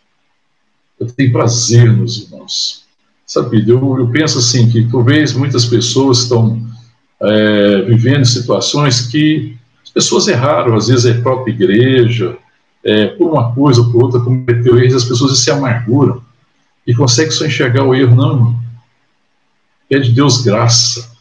Eu 1.00 1.08
tenho 1.08 1.32
prazer 1.32 1.92
nos 1.92 2.24
irmãos. 2.24 2.86
Sabe, 3.26 3.64
eu, 3.68 3.98
eu 3.98 4.08
penso 4.10 4.40
assim, 4.40 4.70
que 4.70 4.84
talvez 4.92 5.32
muitas 5.34 5.66
pessoas 5.66 6.24
estão 6.24 6.70
é, 7.22 7.82
vivendo 7.82 8.26
situações 8.26 9.02
que 9.02 9.56
as 9.84 9.90
pessoas 9.90 10.28
erraram, 10.28 10.76
às 10.76 10.88
vezes 10.88 11.06
é 11.06 11.12
a 11.12 11.22
própria 11.22 11.54
igreja, 11.54 12.38
é, 12.84 13.08
por 13.08 13.32
uma 13.32 13.54
coisa 13.54 13.82
ou 13.82 13.92
por 13.92 14.04
outra, 14.04 14.20
cometeu 14.20 14.80
erros, 14.80 14.96
as 14.96 15.06
pessoas 15.06 15.38
se 15.40 15.52
amarguram 15.52 16.22
e 16.86 16.94
conseguem 16.96 17.32
só 17.32 17.46
enxergar 17.46 17.84
o 17.84 17.94
erro. 17.94 18.16
Não, 18.16 18.60
pede 19.88 20.10
é 20.10 20.14
Deus 20.14 20.42
graça 20.42 21.12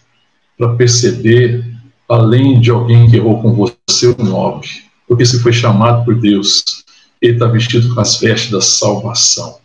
para 0.57 0.75
perceber, 0.75 1.65
além 2.09 2.61
de 2.61 2.71
alguém 2.71 3.11
que 3.11 3.17
errou 3.17 3.43
com 3.43 3.53
você, 3.53 4.07
o 4.07 4.25
nobre. 4.25 4.69
Porque 5.07 5.25
se 5.27 5.41
foi 5.41 5.53
chamado 5.53 6.05
por 6.05 6.15
Deus, 6.15 6.85
ele 7.21 7.35
está 7.35 7.47
vestido 7.47 7.93
com 7.95 8.01
as 8.01 8.19
vestes 8.19 8.51
da 8.51 8.61
salvação. 8.61 9.59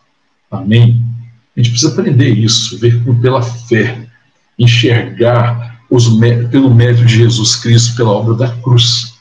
Amém? 0.50 1.02
A 1.56 1.60
gente 1.60 1.72
precisa 1.72 1.92
aprender 1.92 2.30
isso, 2.30 2.78
ver 2.78 3.02
pela 3.22 3.42
fé, 3.42 4.08
enxergar 4.58 5.75
os, 5.96 6.08
pelo 6.50 6.74
mérito 6.74 7.06
de 7.06 7.18
Jesus 7.18 7.56
Cristo, 7.56 7.96
pela 7.96 8.12
obra 8.12 8.34
da 8.36 8.50
cruz. 8.50 9.14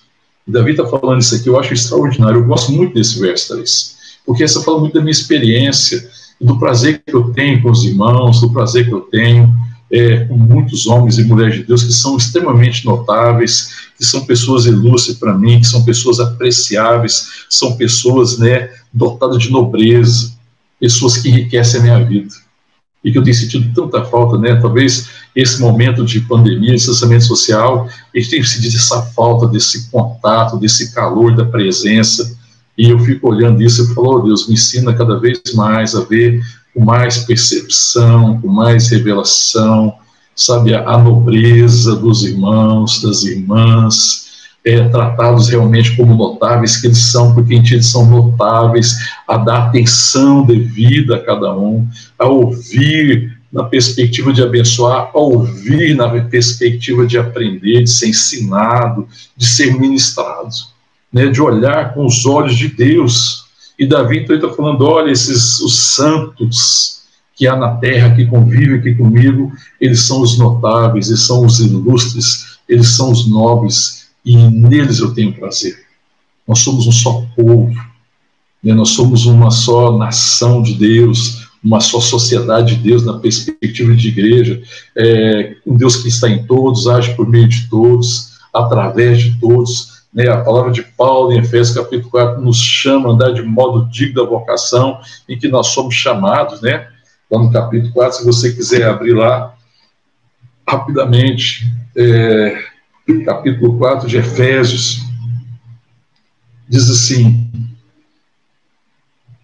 E 0.47 0.51
Davi 0.51 0.73
está 0.73 0.87
falando 0.87 1.21
isso 1.21 1.35
aqui, 1.35 1.49
eu 1.49 1.59
acho 1.59 1.73
extraordinário. 1.73 2.41
Eu 2.41 2.45
gosto 2.45 2.73
muito 2.73 2.95
desse 2.95 3.19
verso 3.19 3.55
3, 3.55 3.97
porque 4.27 4.45
essa 4.45 4.63
fala 4.63 4.81
muito 4.81 4.95
da 4.95 5.01
minha 5.01 5.13
experiência, 5.13 6.09
do 6.41 6.59
prazer 6.59 7.03
que 7.07 7.15
eu 7.15 7.33
tenho 7.33 7.63
com 7.63 7.71
os 7.71 7.85
irmãos, 7.85 8.41
do 8.41 8.51
prazer 8.51 8.87
que 8.87 8.93
eu 8.93 9.01
tenho 9.01 9.53
é, 9.91 10.25
com 10.25 10.37
muitos 10.37 10.87
homens 10.87 11.19
e 11.19 11.25
mulheres 11.25 11.55
de 11.55 11.63
Deus 11.63 11.85
que 11.85 11.93
são 11.93 12.17
extremamente 12.17 12.85
notáveis, 12.85 13.71
que 13.97 14.05
são 14.05 14.27
pessoas 14.27 14.67
ilustres 14.67 15.17
para 15.19 15.33
mim, 15.33 15.61
que 15.61 15.67
são 15.67 15.85
pessoas 15.85 16.19
apreciáveis, 16.19 17.45
são 17.49 17.77
pessoas 17.77 18.39
né, 18.39 18.71
dotadas 18.93 19.39
de 19.39 19.51
nobreza, 19.51 20.33
pessoas 20.81 21.17
que 21.17 21.29
enriquecem 21.29 21.81
a 21.81 21.83
minha 21.83 22.05
vida. 22.05 22.35
E 23.05 23.13
que 23.13 23.19
eu 23.19 23.23
tenho 23.23 23.37
sentido 23.37 23.73
tanta 23.75 24.05
falta, 24.07 24.39
né? 24.39 24.57
Talvez 24.57 25.11
esse 25.35 25.61
momento 25.61 26.05
de 26.05 26.21
pandemia, 26.21 26.75
distanciamento 26.75 27.25
social, 27.25 27.89
gente 28.15 28.31
tem 28.31 28.45
sentido 28.45 28.77
essa 28.77 29.03
falta 29.03 29.49
desse 29.49 29.91
contato, 29.91 30.59
desse 30.59 30.95
calor 30.95 31.35
da 31.35 31.45
presença. 31.45 32.37
E 32.79 32.91
eu 32.91 32.99
fico 33.01 33.29
olhando 33.29 33.63
isso 33.63 33.85
e 33.85 33.95
falo, 33.95 34.19
oh, 34.19 34.19
Deus, 34.21 34.49
me 34.49 34.55
ensina 34.55 34.95
cada 34.95 35.19
vez 35.19 35.41
mais 35.55 35.95
a 35.95 36.03
ver 36.03 36.41
com 36.73 36.85
mais 36.85 37.19
percepção, 37.19 38.41
com 38.41 38.49
mais 38.49 38.89
revelação, 38.89 39.95
sabe, 40.35 40.75
a, 40.75 40.89
a 40.89 40.99
nobreza 40.99 41.95
dos 41.97 42.25
irmãos, 42.25 43.01
das 43.01 43.23
irmãs, 43.23 44.25
é, 44.65 44.89
tratados 44.89 45.49
realmente 45.49 45.95
como 45.97 46.15
notáveis 46.15 46.79
que 46.79 46.87
eles 46.87 46.99
são, 46.99 47.35
porque 47.35 47.55
eles 47.55 47.87
são 47.87 48.07
notáveis, 48.07 48.97
a 49.29 49.37
dar 49.37 49.69
atenção 49.69 50.45
devida 50.45 51.17
a 51.17 51.25
cada 51.25 51.57
um, 51.57 51.87
a 52.19 52.27
ouvir 52.27 53.34
na 53.55 53.63
perspectiva 53.63 54.33
de 54.33 54.43
abençoar, 54.43 55.13
ouvir 55.15 55.95
na 55.95 56.09
perspectiva 56.23 57.07
de 57.07 57.17
aprender, 57.17 57.85
de 57.85 57.91
ser 57.91 58.09
ensinado, 58.09 59.07
de 59.37 59.47
ser 59.47 59.79
ministrado, 59.79 60.51
né, 61.13 61.29
de 61.29 61.41
olhar 61.41 61.95
com 61.95 62.05
os 62.05 62.27
olhos 62.27 62.57
de 62.57 62.67
Deus, 62.67 63.45
e 63.79 63.87
Davi 63.87 64.19
então 64.19 64.35
está 64.35 64.49
falando: 64.49 64.85
olha, 64.85 65.13
esses 65.13 65.61
os 65.61 65.79
santos 65.79 67.05
que 67.37 67.47
há 67.47 67.55
na 67.55 67.77
terra, 67.77 68.15
que 68.17 68.27
convivem 68.27 68.79
aqui 68.79 68.93
comigo, 68.93 69.53
eles 69.81 70.03
são 70.03 70.21
os 70.21 70.37
notáveis, 70.37 71.09
eles 71.09 71.23
são 71.23 71.47
os 71.47 71.61
ilustres, 71.61 72.59
eles 72.69 72.89
são 72.89 73.13
os 73.13 73.27
nobres, 73.29 74.09
e 74.25 74.37
neles 74.37 74.99
eu 74.99 75.15
tenho 75.15 75.33
prazer. 75.33 75.77
Nós 76.47 76.59
somos 76.59 76.89
um 76.89 76.93
só 76.93 77.25
povo, 77.37 77.73
né? 78.63 78.75
nós 78.75 78.91
somos 78.91 79.27
uma 79.27 79.53
só 79.53 79.97
nação 79.97 80.61
de 80.61 80.75
Deus, 80.75 81.44
uma 81.65 81.81
só 81.81 81.99
sociedade 81.99 82.77
de 82.77 82.83
Deus 82.83 83.07
na 83.07 83.19
perspectiva 83.19 83.95
de 83.95 84.09
igreja, 84.09 84.63
é, 84.95 85.57
um 85.67 85.75
Deus 85.75 85.97
que 85.97 86.09
está 86.09 86.29
em 86.29 86.47
todos, 86.47 86.87
age 86.87 87.15
por 87.15 87.27
meio 87.27 87.49
de 87.49 87.69
todos, 87.71 88.35
através 88.53 89.23
de 89.23 89.41
todos, 89.41 90.05
né, 90.13 90.29
a 90.29 90.45
palavra 90.45 90.71
de 90.71 90.83
Paulo 90.83 91.33
em 91.33 91.39
Efésios 91.39 91.77
capítulo 91.77 92.11
4 92.11 92.41
nos 92.41 92.59
chama 92.59 93.09
a 93.09 93.13
andar 93.13 93.33
de 93.33 93.43
modo 93.43 93.91
digno 93.91 94.23
da 94.23 94.29
vocação 94.29 95.01
em 95.29 95.37
que 95.37 95.49
nós 95.49 95.69
somos 95.69 95.95
chamados, 95.95 96.61
né? 96.61 96.87
Lá 97.29 97.43
no 97.43 97.51
capítulo 97.51 97.93
4, 97.93 98.19
se 98.19 98.25
você 98.25 98.53
quiser 98.53 98.87
abrir 98.87 99.13
lá 99.13 99.57
rapidamente, 100.69 101.67
é, 101.97 102.63
capítulo 103.25 103.77
4 103.77 104.07
de 104.07 104.19
Efésios, 104.19 105.01
diz 106.69 106.89
assim, 106.89 107.51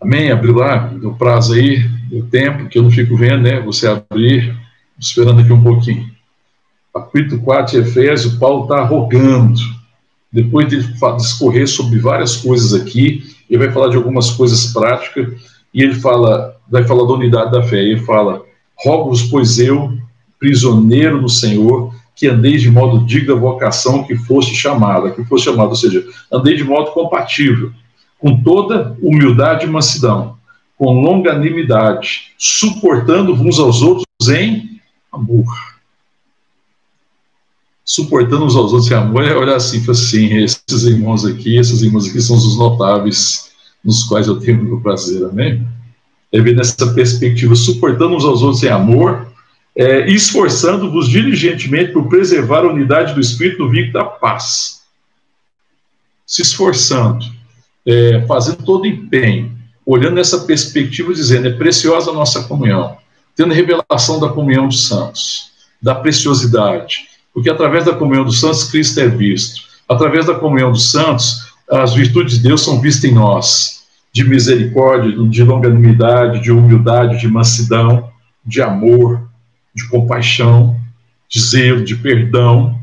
amém? 0.01 0.31
Abriu 0.31 0.55
lá, 0.55 0.87
deu 0.87 1.15
prazo 1.15 1.55
aí, 1.55 1.85
deu 2.11 2.27
tempo, 2.27 2.69
que 2.69 2.77
eu 2.77 2.83
não 2.83 2.91
fico 2.91 3.17
vendo, 3.17 3.43
né? 3.43 3.61
Você 3.61 3.87
abrir, 3.87 4.55
esperando 4.99 5.41
aqui 5.41 5.53
um 5.53 5.63
pouquinho. 5.63 6.11
Capítulo 6.93 7.41
4 7.43 7.73
de 7.73 7.89
Efésios, 7.89 8.35
Paulo 8.35 8.65
está 8.65 8.85
rogando, 8.85 9.61
depois 10.33 10.69
de 10.69 10.83
discorrer 11.17 11.69
sobre 11.69 12.01
várias 12.01 12.37
coisas 12.37 12.75
aqui, 12.75 13.23
ele 13.49 13.65
vai 13.65 13.73
falar 13.73 13.91
de 13.91 13.97
algumas 13.97 14.31
coisas 14.31 14.73
práticas, 14.73 15.29
e 15.73 15.83
ele 15.83 15.95
fala, 15.95 16.57
vai 16.69 16.83
falar 16.83 17.07
da 17.07 17.13
unidade 17.13 17.53
da 17.53 17.63
fé. 17.63 17.79
Ele 17.79 18.01
fala: 18.01 18.43
Rogo-vos, 18.77 19.23
pois 19.23 19.61
eu, 19.61 19.97
prisioneiro 20.39 21.23
no 21.23 21.29
Senhor, 21.29 21.95
que 22.17 22.27
andeis 22.27 22.61
de 22.61 22.71
modo 22.71 23.07
digno 23.07 23.35
da 23.35 23.41
vocação 23.41 24.03
que 24.03 24.17
foste 24.17 24.55
chamada, 24.55 25.13
que 25.13 25.25
foste 25.25 25.45
chamado, 25.45 25.71
ou 25.71 25.77
seja, 25.77 26.05
andei 26.33 26.57
de 26.57 26.65
modo 26.65 26.91
compatível, 26.91 27.73
com 28.19 28.43
toda 28.43 28.97
humildade 29.01 29.65
e 29.65 29.71
mansidão, 29.71 30.37
com 30.81 30.99
longanimidade, 30.99 32.33
suportando 32.39 33.35
uns 33.35 33.59
aos 33.59 33.83
outros 33.83 34.07
em 34.31 34.81
amor 35.13 35.45
suportando 37.85 38.45
uns 38.45 38.55
aos 38.55 38.73
outros 38.73 38.89
em 38.89 38.95
amor, 38.95 39.25
é 39.25 39.35
olhar 39.35 39.57
assim, 39.57 39.85
assim, 39.91 40.37
esses 40.37 40.85
irmãos 40.85 41.27
aqui, 41.27 41.57
esses 41.57 41.83
irmãos 41.83 42.09
aqui 42.09 42.21
são 42.21 42.37
os 42.37 42.57
notáveis 42.57 43.51
nos 43.85 44.05
quais 44.05 44.29
eu 44.29 44.39
tenho 44.39 44.59
muito 44.59 44.81
prazer, 44.81 45.25
amém? 45.25 45.67
É 46.31 46.41
ver 46.41 46.55
nessa 46.55 46.95
perspectiva, 46.95 47.57
suportando 47.57 48.15
uns 48.15 48.25
aos 48.25 48.43
outros 48.43 48.63
em 48.63 48.69
amor, 48.69 49.27
é, 49.75 50.09
esforçando-vos 50.09 51.09
diligentemente 51.09 51.91
por 51.91 52.09
preservar 52.09 52.61
a 52.61 52.73
unidade 52.73 53.13
do 53.13 53.21
Espírito 53.21 53.65
no 53.65 53.71
vínculo 53.71 53.95
da 53.95 54.05
paz. 54.05 54.83
Se 56.25 56.43
esforçando, 56.43 57.27
é, 57.85 58.25
fazendo 58.29 58.63
todo 58.63 58.87
empenho, 58.87 59.60
olhando 59.93 60.15
nessa 60.15 60.39
perspectiva, 60.41 61.13
dizendo, 61.13 61.49
é 61.49 61.53
preciosa 61.53 62.13
a 62.13 62.15
nossa 62.15 62.45
comunhão, 62.45 62.97
tendo 63.35 63.53
revelação 63.53 64.21
da 64.21 64.29
comunhão 64.29 64.69
dos 64.69 64.87
santos, 64.87 65.51
da 65.83 65.97
preciosidade, 65.97 67.09
porque 67.35 67.51
através 67.51 67.85
da 67.85 67.93
comunhão 67.93 68.25
dos 68.25 68.39
santos, 68.39 68.65
Cristo 68.65 69.01
é 69.01 69.09
visto. 69.09 69.63
Através 69.89 70.27
da 70.27 70.35
comunhão 70.35 70.71
dos 70.71 70.93
santos, 70.93 71.53
as 71.69 71.93
virtudes 71.95 72.35
de 72.37 72.45
Deus 72.49 72.63
são 72.63 72.81
vistas 72.81 73.11
em 73.11 73.15
nós, 73.15 73.81
de 74.13 74.23
misericórdia, 74.23 75.11
de 75.29 75.43
longanimidade, 75.43 76.41
de 76.41 76.53
humildade, 76.53 77.19
de 77.19 77.27
mansidão, 77.27 78.11
de 78.47 78.63
amor, 78.63 79.29
de 79.75 79.89
compaixão, 79.89 80.79
de 81.29 81.41
zelo, 81.41 81.85
de 81.85 81.97
perdão, 81.97 82.79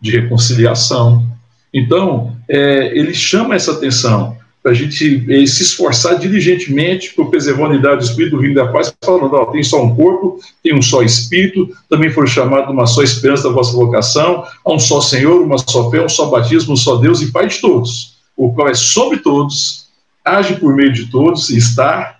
de 0.00 0.10
reconciliação. 0.10 1.24
Então, 1.72 2.36
é, 2.48 2.98
ele 2.98 3.14
chama 3.14 3.54
essa 3.54 3.72
atenção 3.72 4.36
para 4.68 4.72
a 4.72 4.74
gente 4.74 5.24
eh, 5.30 5.46
se 5.46 5.62
esforçar 5.62 6.18
diligentemente 6.18 7.14
por 7.14 7.30
preservar 7.30 7.64
a 7.64 7.68
unidade 7.70 8.00
do 8.00 8.04
Espírito 8.04 8.36
do 8.36 8.42
Rio 8.42 8.54
da 8.54 8.66
Paz, 8.66 8.94
falando, 9.02 9.32
ó, 9.32 9.46
tem 9.46 9.62
só 9.62 9.82
um 9.82 9.96
corpo, 9.96 10.38
tem 10.62 10.74
um 10.74 10.82
só 10.82 11.02
Espírito, 11.02 11.74
também 11.88 12.10
foi 12.10 12.26
chamado 12.26 12.70
uma 12.70 12.86
só 12.86 13.02
esperança 13.02 13.44
da 13.44 13.54
vossa 13.54 13.72
vocação, 13.72 14.44
há 14.62 14.70
um 14.70 14.78
só 14.78 15.00
Senhor, 15.00 15.40
uma 15.40 15.56
só 15.56 15.90
fé, 15.90 16.04
um 16.04 16.08
só 16.08 16.26
batismo, 16.26 16.74
um 16.74 16.76
só 16.76 16.96
Deus 16.96 17.22
e 17.22 17.32
Pai 17.32 17.46
de 17.46 17.58
todos, 17.62 18.18
o 18.36 18.52
qual 18.52 18.68
é 18.68 18.74
sobre 18.74 19.20
todos, 19.20 19.86
age 20.22 20.56
por 20.56 20.74
meio 20.74 20.92
de 20.92 21.06
todos 21.06 21.48
e 21.48 21.56
está 21.56 22.18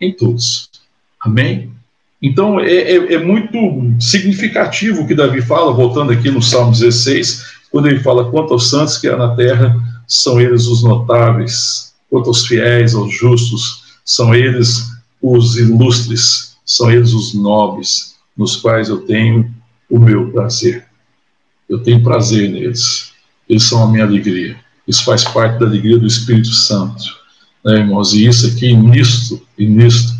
em 0.00 0.12
todos. 0.12 0.70
Amém? 1.20 1.70
Então, 2.22 2.58
é, 2.58 2.72
é, 2.72 3.14
é 3.14 3.18
muito 3.18 3.58
significativo 4.00 5.02
o 5.02 5.06
que 5.06 5.14
Davi 5.14 5.42
fala, 5.42 5.74
voltando 5.74 6.10
aqui 6.10 6.30
no 6.30 6.40
Salmo 6.40 6.72
16, 6.72 7.44
quando 7.70 7.88
ele 7.88 8.00
fala 8.00 8.30
quanto 8.30 8.54
aos 8.54 8.70
santos 8.70 8.96
que 8.96 9.08
há 9.08 9.16
na 9.16 9.36
terra, 9.36 9.76
são 10.06 10.40
eles 10.40 10.66
os 10.66 10.82
notáveis, 10.82 11.94
quanto 12.10 12.28
aos 12.28 12.46
fiéis, 12.46 12.94
aos 12.94 13.12
justos, 13.14 13.82
são 14.04 14.34
eles 14.34 14.90
os 15.20 15.56
ilustres, 15.56 16.56
são 16.64 16.90
eles 16.90 17.12
os 17.12 17.34
nobres, 17.34 18.16
nos 18.36 18.56
quais 18.56 18.88
eu 18.88 19.02
tenho 19.02 19.52
o 19.88 19.98
meu 19.98 20.30
prazer. 20.30 20.86
Eu 21.68 21.78
tenho 21.78 22.02
prazer 22.02 22.50
neles, 22.50 23.12
eles 23.48 23.62
são 23.62 23.84
a 23.84 23.90
minha 23.90 24.04
alegria. 24.04 24.56
Isso 24.86 25.04
faz 25.04 25.24
parte 25.24 25.60
da 25.60 25.66
alegria 25.66 25.98
do 25.98 26.06
Espírito 26.06 26.52
Santo, 26.52 27.04
né, 27.64 27.78
irmãos? 27.78 28.12
E 28.12 28.26
isso 28.26 28.46
aqui, 28.46 28.74
nisto, 28.74 29.40
e 29.56 29.66
nisto, 29.66 30.12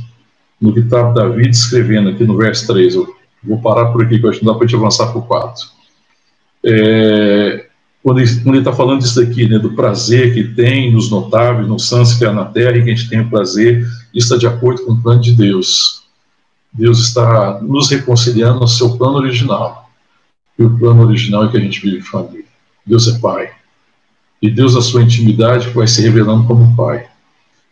no 0.60 0.72
que 0.72 0.80
está 0.80 1.10
Davi 1.10 1.48
escrevendo 1.48 2.10
aqui 2.10 2.24
no 2.24 2.36
verso 2.36 2.66
3, 2.68 2.94
eu 2.94 3.22
Vou 3.42 3.60
parar 3.60 3.86
por 3.86 4.04
aqui, 4.04 4.18
que 4.18 4.24
eu 4.24 4.30
acho 4.30 4.38
que 4.38 4.44
não 4.44 4.52
dá 4.52 4.58
para 4.58 4.66
a 4.66 4.68
gente 4.68 4.78
avançar 4.78 5.08
para 5.08 5.18
o 5.18 5.22
4. 5.22 5.68
É, 6.64 7.66
quando 8.02 8.18
ele 8.18 8.58
está 8.58 8.72
falando 8.72 9.00
disso 9.00 9.24
daqui, 9.24 9.48
né, 9.48 9.58
do 9.58 9.74
prazer 9.74 10.34
que 10.34 10.42
tem 10.42 10.92
nos 10.92 11.08
notáveis, 11.08 11.68
nos 11.68 11.88
santos 11.88 12.14
que 12.14 12.24
há 12.24 12.32
na 12.32 12.44
terra, 12.44 12.76
e 12.76 12.82
que 12.82 12.90
a 12.90 12.94
gente 12.94 13.08
tem 13.08 13.20
o 13.20 13.30
prazer, 13.30 13.86
isso 14.12 14.34
está 14.34 14.36
de 14.36 14.46
acordo 14.46 14.84
com 14.84 14.92
o 14.92 15.00
plano 15.00 15.20
de 15.20 15.32
Deus. 15.32 16.02
Deus 16.72 16.98
está 16.98 17.60
nos 17.62 17.88
reconciliando 17.90 18.58
no 18.58 18.66
seu 18.66 18.96
plano 18.96 19.18
original. 19.18 19.88
E 20.58 20.64
o 20.64 20.78
plano 20.78 21.02
original 21.02 21.44
é 21.44 21.48
que 21.48 21.56
a 21.56 21.60
gente 21.60 21.80
vive 21.80 21.98
em 21.98 22.02
família. 22.02 22.44
Deus 22.84 23.06
é 23.06 23.18
Pai. 23.20 23.50
E 24.40 24.50
Deus, 24.50 24.74
na 24.74 24.80
sua 24.80 25.02
intimidade, 25.02 25.68
vai 25.68 25.86
se 25.86 26.02
revelando 26.02 26.44
como 26.44 26.74
Pai. 26.74 27.06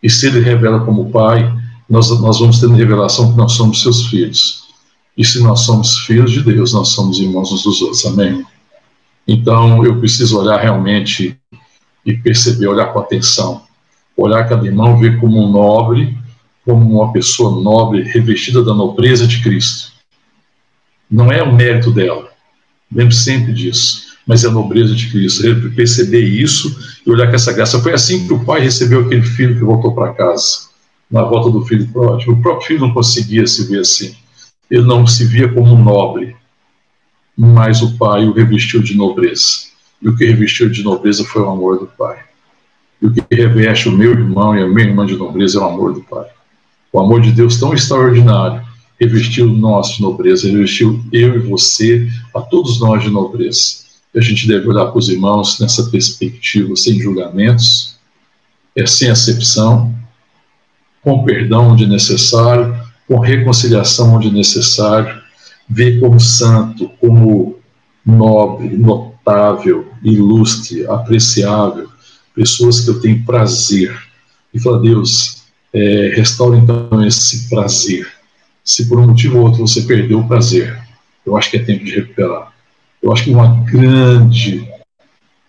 E 0.00 0.08
se 0.08 0.28
Ele 0.28 0.40
revela 0.40 0.84
como 0.84 1.10
Pai, 1.10 1.52
nós, 1.88 2.08
nós 2.20 2.38
vamos 2.38 2.60
tendo 2.60 2.74
revelação 2.74 3.32
que 3.32 3.36
nós 3.36 3.52
somos 3.52 3.82
seus 3.82 4.06
filhos. 4.06 4.68
E 5.16 5.24
se 5.24 5.42
nós 5.42 5.60
somos 5.60 5.98
filhos 5.98 6.30
de 6.30 6.42
Deus, 6.42 6.72
nós 6.72 6.90
somos 6.90 7.18
irmãos 7.18 7.50
uns 7.50 7.64
dos 7.64 7.82
outros. 7.82 8.06
Amém? 8.06 8.44
Então, 9.26 9.84
eu 9.84 9.98
preciso 9.98 10.40
olhar 10.40 10.60
realmente 10.60 11.38
e 12.04 12.14
perceber, 12.14 12.66
olhar 12.66 12.92
com 12.92 12.98
atenção. 12.98 13.62
Olhar 14.16 14.48
cada 14.48 14.66
irmão, 14.66 14.98
ver 14.98 15.18
como 15.18 15.42
um 15.42 15.50
nobre, 15.50 16.16
como 16.64 17.02
uma 17.02 17.12
pessoa 17.12 17.62
nobre, 17.62 18.02
revestida 18.02 18.62
da 18.62 18.74
nobreza 18.74 19.26
de 19.26 19.42
Cristo. 19.42 19.92
Não 21.10 21.32
é 21.32 21.42
o 21.42 21.52
mérito 21.52 21.90
dela, 21.90 22.28
lembre 22.92 23.14
sempre 23.14 23.52
disso, 23.52 24.16
mas 24.26 24.44
é 24.44 24.48
a 24.48 24.50
nobreza 24.50 24.94
de 24.94 25.10
Cristo. 25.10 25.42
Perceber 25.74 26.22
isso 26.22 27.00
e 27.04 27.10
olhar 27.10 27.28
com 27.28 27.34
essa 27.34 27.52
graça. 27.52 27.80
Foi 27.80 27.92
assim 27.92 28.26
que 28.26 28.32
o 28.32 28.44
pai 28.44 28.60
recebeu 28.60 29.00
aquele 29.00 29.22
filho 29.22 29.56
que 29.56 29.64
voltou 29.64 29.94
para 29.94 30.12
casa, 30.12 30.68
na 31.10 31.22
volta 31.22 31.50
do 31.50 31.64
filho 31.64 31.88
pródigo. 31.88 32.32
O 32.32 32.42
próprio 32.42 32.66
filho 32.66 32.80
não 32.80 32.92
conseguia 32.92 33.46
se 33.46 33.66
ver 33.66 33.80
assim. 33.80 34.14
Ele 34.70 34.86
não 34.86 35.06
se 35.06 35.24
via 35.24 35.48
como 35.48 35.74
um 35.74 35.82
nobre, 35.82 36.36
mas 37.42 37.80
o 37.80 37.96
pai 37.96 38.26
o 38.26 38.32
revestiu 38.32 38.82
de 38.82 38.94
nobreza. 38.94 39.70
E 40.02 40.08
o 40.10 40.14
que 40.14 40.26
revestiu 40.26 40.68
de 40.68 40.82
nobreza 40.82 41.24
foi 41.24 41.40
o 41.40 41.48
amor 41.48 41.78
do 41.78 41.86
pai. 41.86 42.18
E 43.00 43.06
o 43.06 43.10
que 43.10 43.22
reveste 43.34 43.88
o 43.88 43.92
meu 43.92 44.10
irmão 44.10 44.54
e 44.54 44.62
a 44.62 44.68
minha 44.68 44.86
irmã 44.86 45.06
de 45.06 45.16
nobreza 45.16 45.58
é 45.58 45.62
o 45.62 45.64
amor 45.64 45.94
do 45.94 46.02
pai. 46.02 46.26
O 46.92 47.00
amor 47.00 47.22
de 47.22 47.32
Deus 47.32 47.58
tão 47.58 47.72
extraordinário 47.72 48.62
revestiu 49.00 49.46
nós 49.46 49.92
de 49.92 50.02
nobreza, 50.02 50.50
revestiu 50.50 51.02
eu 51.10 51.36
e 51.36 51.38
você, 51.38 52.06
a 52.34 52.42
todos 52.42 52.78
nós 52.78 53.02
de 53.02 53.08
nobreza. 53.08 53.84
E 54.14 54.18
a 54.18 54.22
gente 54.22 54.46
deve 54.46 54.68
olhar 54.68 54.86
para 54.86 54.98
os 54.98 55.08
irmãos 55.08 55.58
nessa 55.58 55.84
perspectiva, 55.84 56.76
sem 56.76 57.00
julgamentos, 57.00 57.96
é, 58.76 58.84
sem 58.84 59.08
acepção, 59.08 59.94
com 61.00 61.24
perdão 61.24 61.70
onde 61.70 61.86
necessário, 61.86 62.78
com 63.08 63.18
reconciliação 63.18 64.16
onde 64.16 64.30
necessário, 64.30 65.19
ver 65.70 66.00
como 66.00 66.18
santo, 66.18 66.90
como 67.00 67.58
nobre, 68.04 68.76
notável, 68.76 69.88
ilustre, 70.02 70.86
apreciável, 70.86 71.88
pessoas 72.34 72.80
que 72.80 72.90
eu 72.90 73.00
tenho 73.00 73.24
prazer. 73.24 73.96
E 74.52 74.58
falar, 74.58 74.78
Deus, 74.78 75.44
é, 75.72 76.12
restaura 76.16 76.56
então 76.56 77.06
esse 77.06 77.48
prazer. 77.48 78.06
Se 78.64 78.88
por 78.88 78.98
um 78.98 79.06
motivo 79.06 79.38
ou 79.38 79.44
outro 79.44 79.66
você 79.66 79.82
perdeu 79.82 80.18
o 80.18 80.28
prazer, 80.28 80.76
eu 81.24 81.36
acho 81.36 81.50
que 81.50 81.56
é 81.56 81.62
tempo 81.62 81.84
de 81.84 81.94
recuperar. 81.94 82.52
Eu 83.02 83.12
acho 83.12 83.24
que 83.24 83.30
uma 83.30 83.64
grande, 83.64 84.68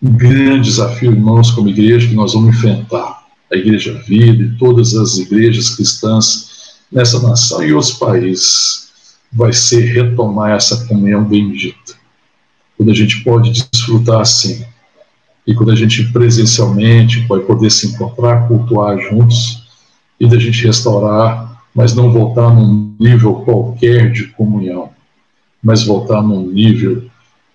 um 0.00 0.12
grande 0.12 0.70
desafio, 0.70 1.12
irmãos, 1.12 1.50
como 1.50 1.68
igreja, 1.68 2.08
que 2.08 2.14
nós 2.14 2.32
vamos 2.32 2.56
enfrentar, 2.56 3.22
a 3.52 3.56
Igreja 3.56 3.92
Vida 4.06 4.44
e 4.44 4.56
todas 4.56 4.94
as 4.94 5.18
igrejas 5.18 5.76
cristãs 5.76 6.50
nessa 6.90 7.20
nação 7.20 7.62
e 7.62 7.72
outros 7.72 7.92
países, 7.92 8.81
vai 9.32 9.52
ser 9.52 9.80
retomar 9.92 10.52
essa 10.52 10.86
comunhão 10.86 11.24
bendita. 11.24 11.94
Quando 12.76 12.90
a 12.90 12.94
gente 12.94 13.22
pode 13.24 13.50
desfrutar 13.52 14.20
assim, 14.20 14.64
e 15.46 15.54
quando 15.54 15.72
a 15.72 15.76
gente 15.76 16.04
presencialmente 16.12 17.26
pode 17.26 17.44
poder 17.44 17.70
se 17.70 17.88
encontrar, 17.88 18.46
cultuar 18.46 18.98
juntos, 18.98 19.62
e 20.20 20.26
da 20.28 20.38
gente 20.38 20.64
restaurar, 20.64 21.64
mas 21.74 21.94
não 21.94 22.12
voltar 22.12 22.54
num 22.54 22.94
nível 23.00 23.34
qualquer 23.36 24.12
de 24.12 24.28
comunhão, 24.28 24.90
mas 25.60 25.84
voltar 25.84 26.22
num 26.22 26.46
nível 26.46 27.04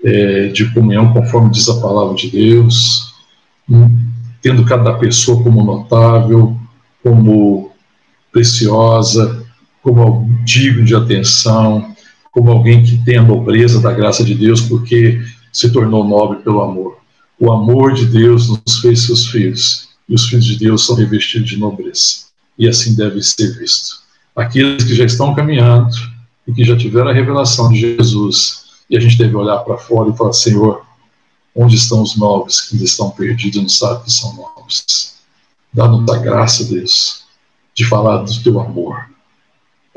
é, 0.03 0.47
de 0.47 0.73
comunhão 0.73 1.13
conforme 1.13 1.49
diz 1.49 1.69
a 1.69 1.79
palavra 1.79 2.15
de 2.15 2.29
Deus, 2.29 3.13
hum, 3.69 3.89
tendo 4.41 4.65
cada 4.65 4.93
pessoa 4.95 5.41
como 5.41 5.63
notável, 5.63 6.57
como 7.01 7.71
preciosa, 8.33 9.46
como 9.87 10.29
digno 10.43 10.83
de 10.83 10.93
atenção, 10.93 11.95
como 12.33 12.51
alguém 12.51 12.83
que 12.83 12.97
tem 13.05 13.15
a 13.15 13.23
nobreza 13.23 13.79
da 13.79 13.93
graça 13.93 14.21
de 14.21 14.35
Deus, 14.35 14.59
porque 14.59 15.21
se 15.53 15.71
tornou 15.71 16.03
nobre 16.03 16.39
pelo 16.39 16.61
amor. 16.61 16.97
O 17.39 17.49
amor 17.49 17.93
de 17.93 18.05
Deus 18.05 18.49
nos 18.49 18.79
fez 18.79 19.03
seus 19.03 19.27
filhos, 19.27 19.87
e 20.09 20.13
os 20.13 20.27
filhos 20.27 20.43
de 20.43 20.57
Deus 20.57 20.85
são 20.85 20.93
revestidos 20.93 21.47
de 21.47 21.55
nobreza. 21.55 22.25
E 22.59 22.67
assim 22.67 22.95
deve 22.95 23.23
ser 23.23 23.57
visto. 23.57 24.01
Aqueles 24.35 24.83
que 24.83 24.93
já 24.93 25.05
estão 25.05 25.33
caminhando 25.33 25.95
e 26.45 26.51
que 26.51 26.65
já 26.65 26.75
tiveram 26.75 27.07
a 27.07 27.13
revelação 27.13 27.71
de 27.71 27.79
Jesus, 27.79 28.65
e 28.89 28.97
a 28.97 28.99
gente 28.99 29.17
deve 29.17 29.37
olhar 29.37 29.59
para 29.59 29.77
fora 29.77 30.09
e 30.09 30.17
falar: 30.17 30.33
Senhor, 30.33 30.85
onde 31.55 31.77
estão 31.77 32.01
os 32.01 32.17
nobres 32.17 32.59
que 32.59 32.75
ainda 32.75 32.83
estão 32.83 33.09
perdidos 33.11 33.55
e 33.55 33.61
não 33.61 33.69
sabem 33.69 34.03
que 34.03 34.11
são 34.11 34.35
nobres? 34.35 35.15
Dá-nos 35.71 36.09
a 36.09 36.17
graça, 36.17 36.65
Deus, 36.65 37.23
de 37.73 37.85
falar 37.85 38.17
do 38.17 38.43
teu 38.43 38.59
amor, 38.59 39.15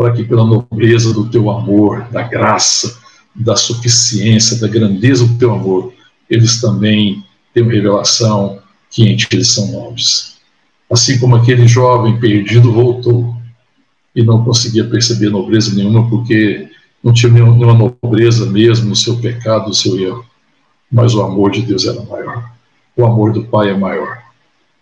para 0.00 0.14
que 0.14 0.24
pela 0.24 0.46
nobreza 0.46 1.12
do 1.12 1.28
teu 1.28 1.50
amor, 1.50 2.08
da 2.10 2.22
graça, 2.22 2.98
da 3.34 3.54
suficiência, 3.54 4.58
da 4.58 4.66
grandeza 4.66 5.26
do 5.26 5.36
teu 5.36 5.52
amor, 5.52 5.92
eles 6.30 6.58
também 6.58 7.22
tenham 7.52 7.68
revelação 7.68 8.58
que 8.90 9.06
em 9.06 9.14
ti 9.14 9.28
eles 9.30 9.48
são 9.48 9.70
nobres. 9.70 10.38
Assim 10.90 11.18
como 11.18 11.36
aquele 11.36 11.68
jovem 11.68 12.18
perdido 12.18 12.72
voltou 12.72 13.36
e 14.16 14.22
não 14.22 14.42
conseguia 14.42 14.86
perceber 14.86 15.28
nobreza 15.28 15.74
nenhuma 15.74 16.08
porque 16.08 16.70
não 17.04 17.12
tinha 17.12 17.30
nenhuma 17.30 17.74
nobreza 18.02 18.46
mesmo 18.46 18.88
no 18.88 18.96
seu 18.96 19.18
pecado, 19.18 19.68
no 19.68 19.74
seu 19.74 20.00
erro. 20.00 20.24
Mas 20.90 21.14
o 21.14 21.20
amor 21.20 21.50
de 21.50 21.60
Deus 21.60 21.84
era 21.84 22.00
maior. 22.04 22.50
O 22.96 23.04
amor 23.04 23.34
do 23.34 23.44
Pai 23.44 23.68
é 23.68 23.76
maior. 23.76 24.22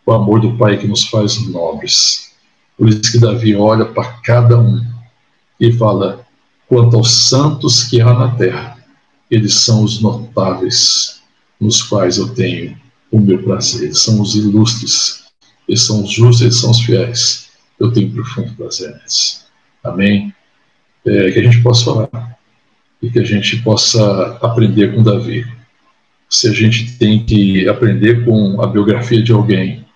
O 0.06 0.12
amor 0.12 0.40
do 0.40 0.56
Pai 0.56 0.74
é 0.74 0.76
que 0.76 0.86
nos 0.86 1.08
faz 1.08 1.44
nobres. 1.48 2.30
Por 2.78 2.88
isso 2.88 3.10
que 3.10 3.18
Davi 3.18 3.56
olha 3.56 3.84
para 3.84 4.04
cada 4.22 4.56
um 4.56 4.96
e 5.60 5.72
fala: 5.72 6.26
quanto 6.68 6.96
aos 6.96 7.10
santos 7.10 7.84
que 7.84 8.00
há 8.00 8.12
na 8.12 8.34
terra, 8.36 8.78
eles 9.30 9.54
são 9.54 9.82
os 9.82 10.00
notáveis, 10.00 11.20
nos 11.60 11.82
quais 11.82 12.18
eu 12.18 12.28
tenho 12.34 12.76
o 13.10 13.20
meu 13.20 13.42
prazer. 13.42 13.84
Eles 13.84 14.00
são 14.00 14.20
os 14.20 14.34
ilustres, 14.34 15.24
eles 15.68 15.82
são 15.82 16.02
os 16.02 16.10
justos, 16.10 16.42
eles 16.42 16.56
são 16.56 16.70
os 16.70 16.80
fiéis. 16.80 17.48
Eu 17.78 17.92
tenho 17.92 18.10
profundo 18.10 18.54
prazer 18.54 18.90
neles. 18.90 19.46
Amém? 19.84 20.34
É, 21.06 21.30
que 21.30 21.38
a 21.38 21.42
gente 21.42 21.62
possa 21.62 21.84
falar 21.84 22.38
e 23.00 23.10
que 23.10 23.18
a 23.18 23.24
gente 23.24 23.62
possa 23.62 24.38
aprender 24.42 24.94
com 24.94 25.02
Davi. 25.02 25.46
Se 26.28 26.48
a 26.48 26.52
gente 26.52 26.98
tem 26.98 27.24
que 27.24 27.68
aprender 27.68 28.24
com 28.24 28.60
a 28.60 28.66
biografia 28.66 29.22
de 29.22 29.32
alguém 29.32 29.86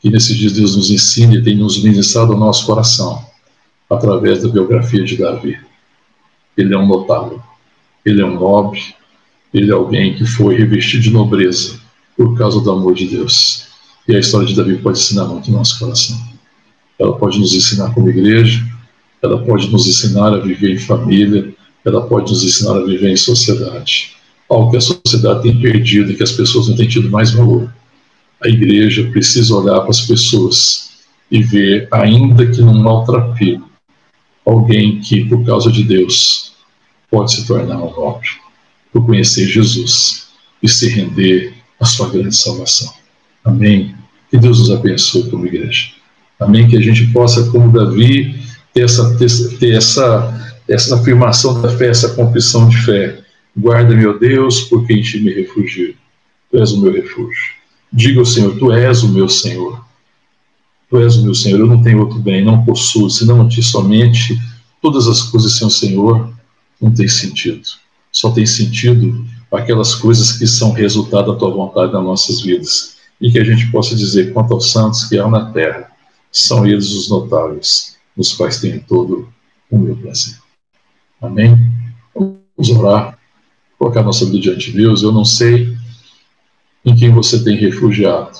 que 0.00 0.10
nesses 0.10 0.36
dias 0.36 0.52
Deus 0.52 0.76
nos 0.76 0.90
ensina 0.90 1.34
e 1.34 1.42
tem 1.42 1.56
nos 1.56 1.82
ministrado 1.82 2.32
ao 2.32 2.38
nosso 2.38 2.64
coração, 2.66 3.26
através 3.88 4.42
da 4.42 4.48
biografia 4.48 5.04
de 5.04 5.16
Davi. 5.16 5.58
Ele 6.56 6.74
é 6.74 6.78
um 6.78 6.86
notável, 6.86 7.40
ele 8.04 8.22
é 8.22 8.24
um 8.24 8.34
nobre, 8.34 8.80
ele 9.52 9.70
é 9.70 9.74
alguém 9.74 10.14
que 10.14 10.24
foi 10.24 10.56
revestido 10.56 11.02
de 11.02 11.10
nobreza 11.10 11.80
por 12.16 12.36
causa 12.36 12.60
do 12.60 12.70
amor 12.70 12.94
de 12.94 13.06
Deus. 13.06 13.68
E 14.06 14.14
a 14.14 14.18
história 14.18 14.46
de 14.46 14.54
Davi 14.54 14.76
pode 14.76 14.98
ensinar 14.98 15.24
muito 15.24 15.50
no 15.50 15.58
nosso 15.58 15.78
coração. 15.78 16.20
Ela 16.98 17.16
pode 17.16 17.38
nos 17.38 17.54
ensinar 17.54 17.92
como 17.94 18.10
igreja, 18.10 18.64
ela 19.22 19.42
pode 19.44 19.70
nos 19.70 19.86
ensinar 19.86 20.34
a 20.34 20.38
viver 20.38 20.74
em 20.74 20.78
família, 20.78 21.54
ela 21.84 22.06
pode 22.06 22.30
nos 22.30 22.44
ensinar 22.44 22.76
a 22.76 22.84
viver 22.84 23.10
em 23.10 23.16
sociedade. 23.16 24.14
Algo 24.48 24.70
que 24.70 24.76
a 24.76 24.80
sociedade 24.80 25.42
tem 25.42 25.60
perdido 25.60 26.12
e 26.12 26.16
que 26.16 26.22
as 26.22 26.32
pessoas 26.32 26.68
não 26.68 26.76
têm 26.76 26.88
tido 26.88 27.10
mais 27.10 27.32
valor. 27.32 27.72
A 28.42 28.48
igreja 28.48 29.08
precisa 29.10 29.54
olhar 29.54 29.80
para 29.80 29.90
as 29.90 30.02
pessoas 30.02 30.90
e 31.30 31.42
ver, 31.42 31.88
ainda 31.90 32.46
que 32.46 32.60
num 32.60 32.78
maltrapilho, 32.78 33.64
alguém 34.44 35.00
que, 35.00 35.24
por 35.24 35.44
causa 35.44 35.70
de 35.70 35.82
Deus, 35.84 36.52
pode 37.10 37.32
se 37.32 37.46
tornar 37.46 37.76
um 37.76 37.90
nobre, 37.90 38.28
por 38.92 39.06
conhecer 39.06 39.46
Jesus 39.46 40.28
e 40.62 40.68
se 40.68 40.88
render 40.88 41.54
à 41.80 41.84
sua 41.84 42.08
grande 42.10 42.34
salvação. 42.34 42.92
Amém. 43.44 43.94
Que 44.30 44.38
Deus 44.38 44.58
nos 44.58 44.70
abençoe 44.70 45.30
como 45.30 45.46
igreja. 45.46 45.90
Amém. 46.40 46.66
Que 46.68 46.76
a 46.76 46.80
gente 46.80 47.06
possa, 47.12 47.50
como 47.50 47.70
Davi, 47.70 48.34
ter 48.72 48.84
essa, 48.84 49.16
ter, 49.16 49.74
essa, 49.74 50.56
essa 50.68 50.96
afirmação 50.96 51.60
da 51.60 51.68
fé, 51.76 51.88
essa 51.88 52.14
confissão 52.14 52.68
de 52.68 52.76
fé. 52.78 53.20
Guarda, 53.56 53.94
meu 53.94 54.18
Deus, 54.18 54.62
porque 54.62 54.94
em 54.94 55.02
ti 55.02 55.20
me 55.20 55.32
refugio. 55.32 55.94
Tu 56.50 56.58
és 56.58 56.72
o 56.72 56.80
meu 56.80 56.92
refúgio. 56.92 57.54
Diga 57.92 58.18
ao 58.18 58.26
Senhor, 58.26 58.58
tu 58.58 58.72
és 58.72 59.02
o 59.02 59.08
meu 59.08 59.28
Senhor. 59.28 59.83
Tu 60.88 60.98
és 60.98 61.16
o 61.16 61.22
meu 61.22 61.34
Senhor, 61.34 61.60
eu 61.60 61.66
não 61.66 61.82
tenho 61.82 62.00
outro 62.00 62.18
bem, 62.18 62.44
não 62.44 62.64
possuo, 62.64 63.10
senão 63.10 63.42
a 63.42 63.48
ti 63.48 63.62
somente. 63.62 64.38
Todas 64.80 65.06
as 65.08 65.22
coisas 65.22 65.52
sem 65.56 65.66
o 65.66 65.70
Senhor 65.70 66.32
não 66.80 66.92
tem 66.92 67.08
sentido. 67.08 67.62
Só 68.12 68.30
tem 68.30 68.46
sentido 68.46 69.24
aquelas 69.50 69.94
coisas 69.94 70.32
que 70.32 70.46
são 70.46 70.72
resultado 70.72 71.32
da 71.32 71.38
tua 71.38 71.50
vontade 71.50 71.92
nas 71.92 72.02
nossas 72.02 72.40
vidas. 72.40 72.96
E 73.20 73.30
que 73.30 73.38
a 73.38 73.44
gente 73.44 73.70
possa 73.70 73.94
dizer, 73.94 74.32
quanto 74.32 74.52
aos 74.52 74.70
santos 74.70 75.04
que 75.04 75.18
há 75.18 75.28
na 75.28 75.52
terra, 75.52 75.90
são 76.30 76.66
eles 76.66 76.90
os 76.90 77.08
notáveis, 77.08 77.96
nos 78.16 78.32
quais 78.32 78.58
tenho 78.58 78.82
todo 78.86 79.28
o 79.70 79.78
meu 79.78 79.96
prazer. 79.96 80.34
Amém? 81.22 81.72
Vamos 82.14 82.70
orar, 82.70 83.18
colocar 83.78 84.02
nossa 84.02 84.24
vida 84.26 84.40
diante 84.40 84.72
de 84.72 84.78
Deus. 84.78 85.02
Eu 85.02 85.12
não 85.12 85.24
sei 85.24 85.76
em 86.84 86.94
quem 86.94 87.10
você 87.10 87.42
tem 87.42 87.56
refugiado. 87.56 88.38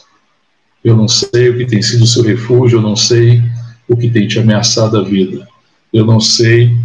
Eu 0.84 0.94
não 0.94 1.08
sei 1.08 1.48
o 1.48 1.56
que 1.56 1.64
tem 1.64 1.80
sido 1.80 2.04
o 2.04 2.06
seu 2.06 2.22
refúgio, 2.22 2.78
eu 2.78 2.82
não 2.82 2.94
sei 2.94 3.42
o 3.88 3.96
que 3.96 4.10
tem 4.10 4.28
te 4.28 4.38
ameaçado 4.38 4.98
a 4.98 5.02
vida. 5.02 5.48
Eu 5.90 6.04
não 6.04 6.20
sei 6.20 6.76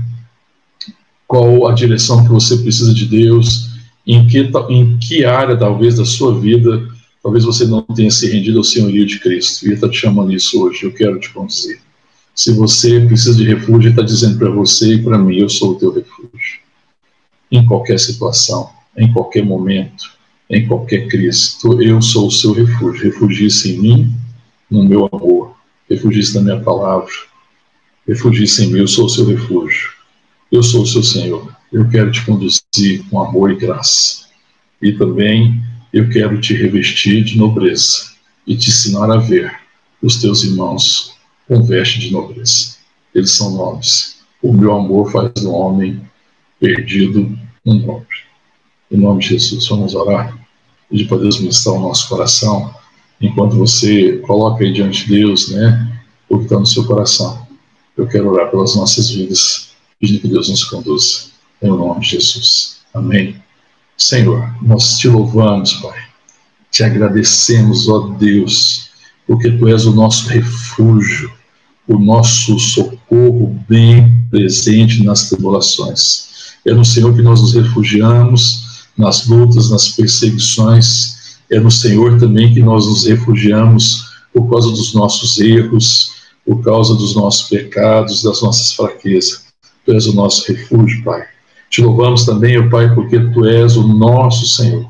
qual 1.28 1.68
a 1.68 1.74
direção 1.74 2.24
que 2.24 2.30
você 2.30 2.58
precisa 2.58 2.94
de 2.94 3.06
Deus, 3.06 3.70
em 4.08 4.26
que, 4.26 4.40
em 4.70 4.98
que 4.98 5.26
área, 5.26 5.56
talvez, 5.58 5.98
da 5.98 6.06
sua 6.06 6.40
vida, 6.40 6.88
talvez 7.22 7.44
você 7.44 7.66
não 7.66 7.82
tenha 7.82 8.10
se 8.10 8.28
rendido 8.32 8.58
ao 8.58 8.64
senhorio 8.64 9.06
de 9.06 9.20
Cristo. 9.20 9.68
E 9.68 9.74
está 9.74 9.90
te 9.90 9.98
chamando 9.98 10.34
isso 10.34 10.64
hoje, 10.64 10.84
eu 10.84 10.94
quero 10.94 11.20
te 11.20 11.30
conduzir. 11.32 11.80
Se 12.34 12.54
você 12.54 13.02
precisa 13.02 13.36
de 13.36 13.44
refúgio, 13.44 13.90
está 13.90 14.02
dizendo 14.02 14.40
para 14.40 14.50
você 14.50 14.94
e 14.94 15.04
para 15.04 15.18
mim, 15.18 15.38
eu 15.38 15.50
sou 15.50 15.72
o 15.72 15.76
teu 15.76 15.94
refúgio. 15.94 16.62
Em 17.52 17.66
qualquer 17.66 18.00
situação, 18.00 18.70
em 18.98 19.12
qualquer 19.12 19.44
momento, 19.44 20.19
em 20.50 20.68
qualquer 20.68 21.08
crise, 21.08 21.58
eu 21.80 22.02
sou 22.02 22.28
o 22.28 22.32
seu 22.32 22.54
refúgio. 22.54 23.04
Refugie-se 23.04 23.74
em 23.74 23.80
mim, 23.80 24.14
no 24.70 24.84
meu 24.84 25.08
amor. 25.12 25.56
Refugie-se 25.88 26.36
na 26.36 26.42
minha 26.42 26.60
palavra. 26.60 27.12
Refugie-se 28.08 28.64
em 28.64 28.72
mim, 28.72 28.80
eu 28.80 28.88
sou 28.88 29.06
o 29.06 29.10
seu 29.10 29.26
refúgio. 29.26 29.92
Eu 30.52 30.64
sou 30.64 30.82
o 30.82 30.88
seu 30.88 31.04
Senhor. 31.04 31.56
Eu 31.72 31.88
quero 31.90 32.12
te 32.12 32.26
conduzir 32.26 33.04
com 33.10 33.22
amor 33.22 33.52
e 33.52 33.56
graça. 33.56 34.26
E 34.82 34.92
também 34.94 35.62
eu 35.94 36.10
quero 36.10 36.42
te 36.42 36.56
revestir 36.56 37.24
de 37.24 37.38
nobreza 37.38 38.12
e 38.48 38.58
te 38.58 38.70
ensinar 38.70 39.12
a 39.12 39.18
ver 39.18 39.54
os 40.02 40.20
teus 40.20 40.44
irmãos 40.44 41.16
com 41.48 41.62
veste 41.64 42.00
de 42.00 42.12
nobreza. 42.12 42.78
Eles 43.14 43.32
são 43.32 43.52
nobres. 43.52 44.18
O 44.42 44.52
meu 44.52 44.74
amor 44.74 45.12
faz 45.12 45.32
do 45.34 45.52
homem 45.52 46.02
perdido 46.60 47.38
um 47.64 47.74
nobre. 47.76 48.18
Em 48.92 48.98
nome 48.98 49.20
de 49.20 49.30
Jesus, 49.30 49.68
vamos 49.68 49.94
orar. 49.94 50.39
Pedir 50.90 51.08
para 51.08 51.20
Deus 51.20 51.40
ministrar 51.40 51.76
o 51.76 51.80
nosso 51.80 52.10
coração, 52.10 52.74
enquanto 53.22 53.56
você 53.56 54.18
coloca 54.26 54.64
aí 54.64 54.74
diante 54.74 55.06
de 55.06 55.20
Deus, 55.20 55.50
né, 55.50 56.02
o 56.28 56.38
que 56.38 56.46
está 56.46 56.58
no 56.58 56.66
seu 56.66 56.86
coração. 56.86 57.48
Eu 57.96 58.08
quero 58.08 58.30
orar 58.30 58.50
pelas 58.50 58.76
nossas 58.76 59.10
vidas, 59.10 59.70
pedindo 60.00 60.22
que 60.22 60.28
Deus 60.28 60.50
nos 60.50 60.64
conduza. 60.64 61.30
Em 61.62 61.68
nome 61.68 62.00
de 62.00 62.12
Jesus. 62.12 62.78
Amém. 62.94 63.36
Senhor, 63.98 64.56
nós 64.62 64.98
te 64.98 65.10
louvamos, 65.10 65.74
Pai. 65.74 66.00
Te 66.72 66.84
agradecemos, 66.84 67.90
ó 67.90 68.16
Deus, 68.18 68.90
porque 69.28 69.52
Tu 69.52 69.68
és 69.68 69.86
o 69.86 69.94
nosso 69.94 70.30
refúgio, 70.30 71.32
o 71.88 72.00
nosso 72.00 72.58
socorro 72.58 73.60
bem 73.68 74.26
presente 74.30 75.04
nas 75.04 75.28
tribulações. 75.30 76.56
É 76.66 76.74
no 76.74 76.86
Senhor 76.86 77.14
que 77.16 77.22
nós 77.22 77.42
nos 77.42 77.54
refugiamos 77.54 78.69
nas 79.00 79.26
lutas, 79.28 79.72
nas 79.72 79.88
perseguições. 79.88 81.40
É 81.50 81.60
no 81.60 81.72
Senhor 81.72 82.20
também 82.20 82.54
que 82.54 82.60
nós 82.60 82.86
nos 82.86 83.06
refugiamos 83.06 84.04
por 84.34 84.48
causa 84.50 84.70
dos 84.70 84.94
nossos 84.94 85.40
erros, 85.40 86.12
por 86.46 86.62
causa 86.62 86.94
dos 86.94 87.16
nossos 87.16 87.50
pecados, 87.50 88.22
das 88.22 88.42
nossas 88.42 88.74
fraquezas. 88.74 89.46
Tu 89.86 89.94
és 89.94 90.06
o 90.06 90.14
nosso 90.14 90.52
refúgio, 90.52 91.04
Pai. 91.04 91.26
Te 91.70 91.82
louvamos 91.82 92.26
também, 92.26 92.60
ó 92.60 92.70
Pai, 92.70 92.94
porque 92.94 93.20
Tu 93.20 93.46
és 93.46 93.78
o 93.78 93.88
nosso 93.88 94.46
Senhor. 94.48 94.88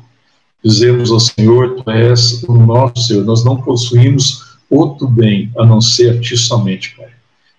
Dizemos 0.62 1.10
ao 1.10 1.20
Senhor, 1.20 1.76
Tu 1.76 1.90
és 1.90 2.42
o 2.42 2.54
nosso 2.54 3.06
Senhor. 3.06 3.24
Nós 3.24 3.44
não 3.44 3.56
possuímos 3.62 4.42
outro 4.68 5.06
bem 5.06 5.50
a 5.56 5.64
não 5.64 5.80
ser 5.80 6.16
a 6.16 6.20
Ti 6.20 6.36
somente, 6.36 6.96
Pai. 6.96 7.08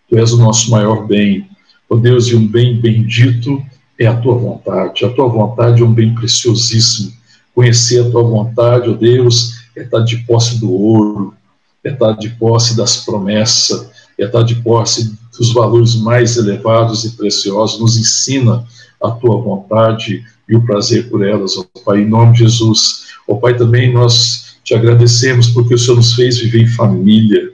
Tu 0.10 0.18
és 0.18 0.34
o 0.34 0.38
nosso 0.38 0.70
maior 0.70 1.08
bem. 1.08 1.48
Ó 1.90 1.96
Deus, 1.96 2.28
e 2.28 2.36
um 2.36 2.46
bem 2.46 2.80
bendito 2.80 3.64
é 4.02 4.08
a 4.08 4.16
Tua 4.18 4.36
vontade. 4.36 5.06
A 5.06 5.10
Tua 5.10 5.28
vontade 5.28 5.82
é 5.82 5.86
um 5.86 5.94
bem 5.94 6.14
preciosíssimo. 6.16 7.14
Conhecer 7.54 8.06
a 8.06 8.10
Tua 8.10 8.24
vontade, 8.24 8.90
ó 8.90 8.94
Deus, 8.94 9.62
é 9.76 9.84
estar 9.84 10.00
de 10.00 10.18
posse 10.18 10.60
do 10.60 10.72
ouro, 10.72 11.34
é 11.84 11.92
estar 11.92 12.14
de 12.14 12.30
posse 12.32 12.76
das 12.76 12.98
promessas, 12.98 13.90
é 14.18 14.26
estar 14.26 14.42
de 14.42 14.56
posse 14.56 15.16
dos 15.38 15.54
valores 15.54 15.96
mais 15.96 16.36
elevados 16.36 17.06
e 17.06 17.12
preciosos. 17.12 17.80
Nos 17.80 17.98
ensina 17.98 18.66
a 19.02 19.12
tua 19.12 19.38
vontade 19.38 20.24
e 20.48 20.56
o 20.56 20.66
prazer 20.66 21.10
por 21.10 21.26
elas, 21.26 21.58
ó 21.58 21.66
Pai, 21.86 22.02
em 22.02 22.10
nome 22.10 22.34
de 22.34 22.40
Jesus. 22.40 23.06
Ó 23.28 23.36
Pai, 23.36 23.56
também 23.56 23.94
nós 23.94 24.58
te 24.64 24.74
agradecemos 24.74 25.48
porque 25.50 25.74
o 25.74 25.78
Senhor 25.78 25.96
nos 25.96 26.14
fez 26.14 26.38
viver 26.38 26.62
em 26.62 26.68
família. 26.68 27.54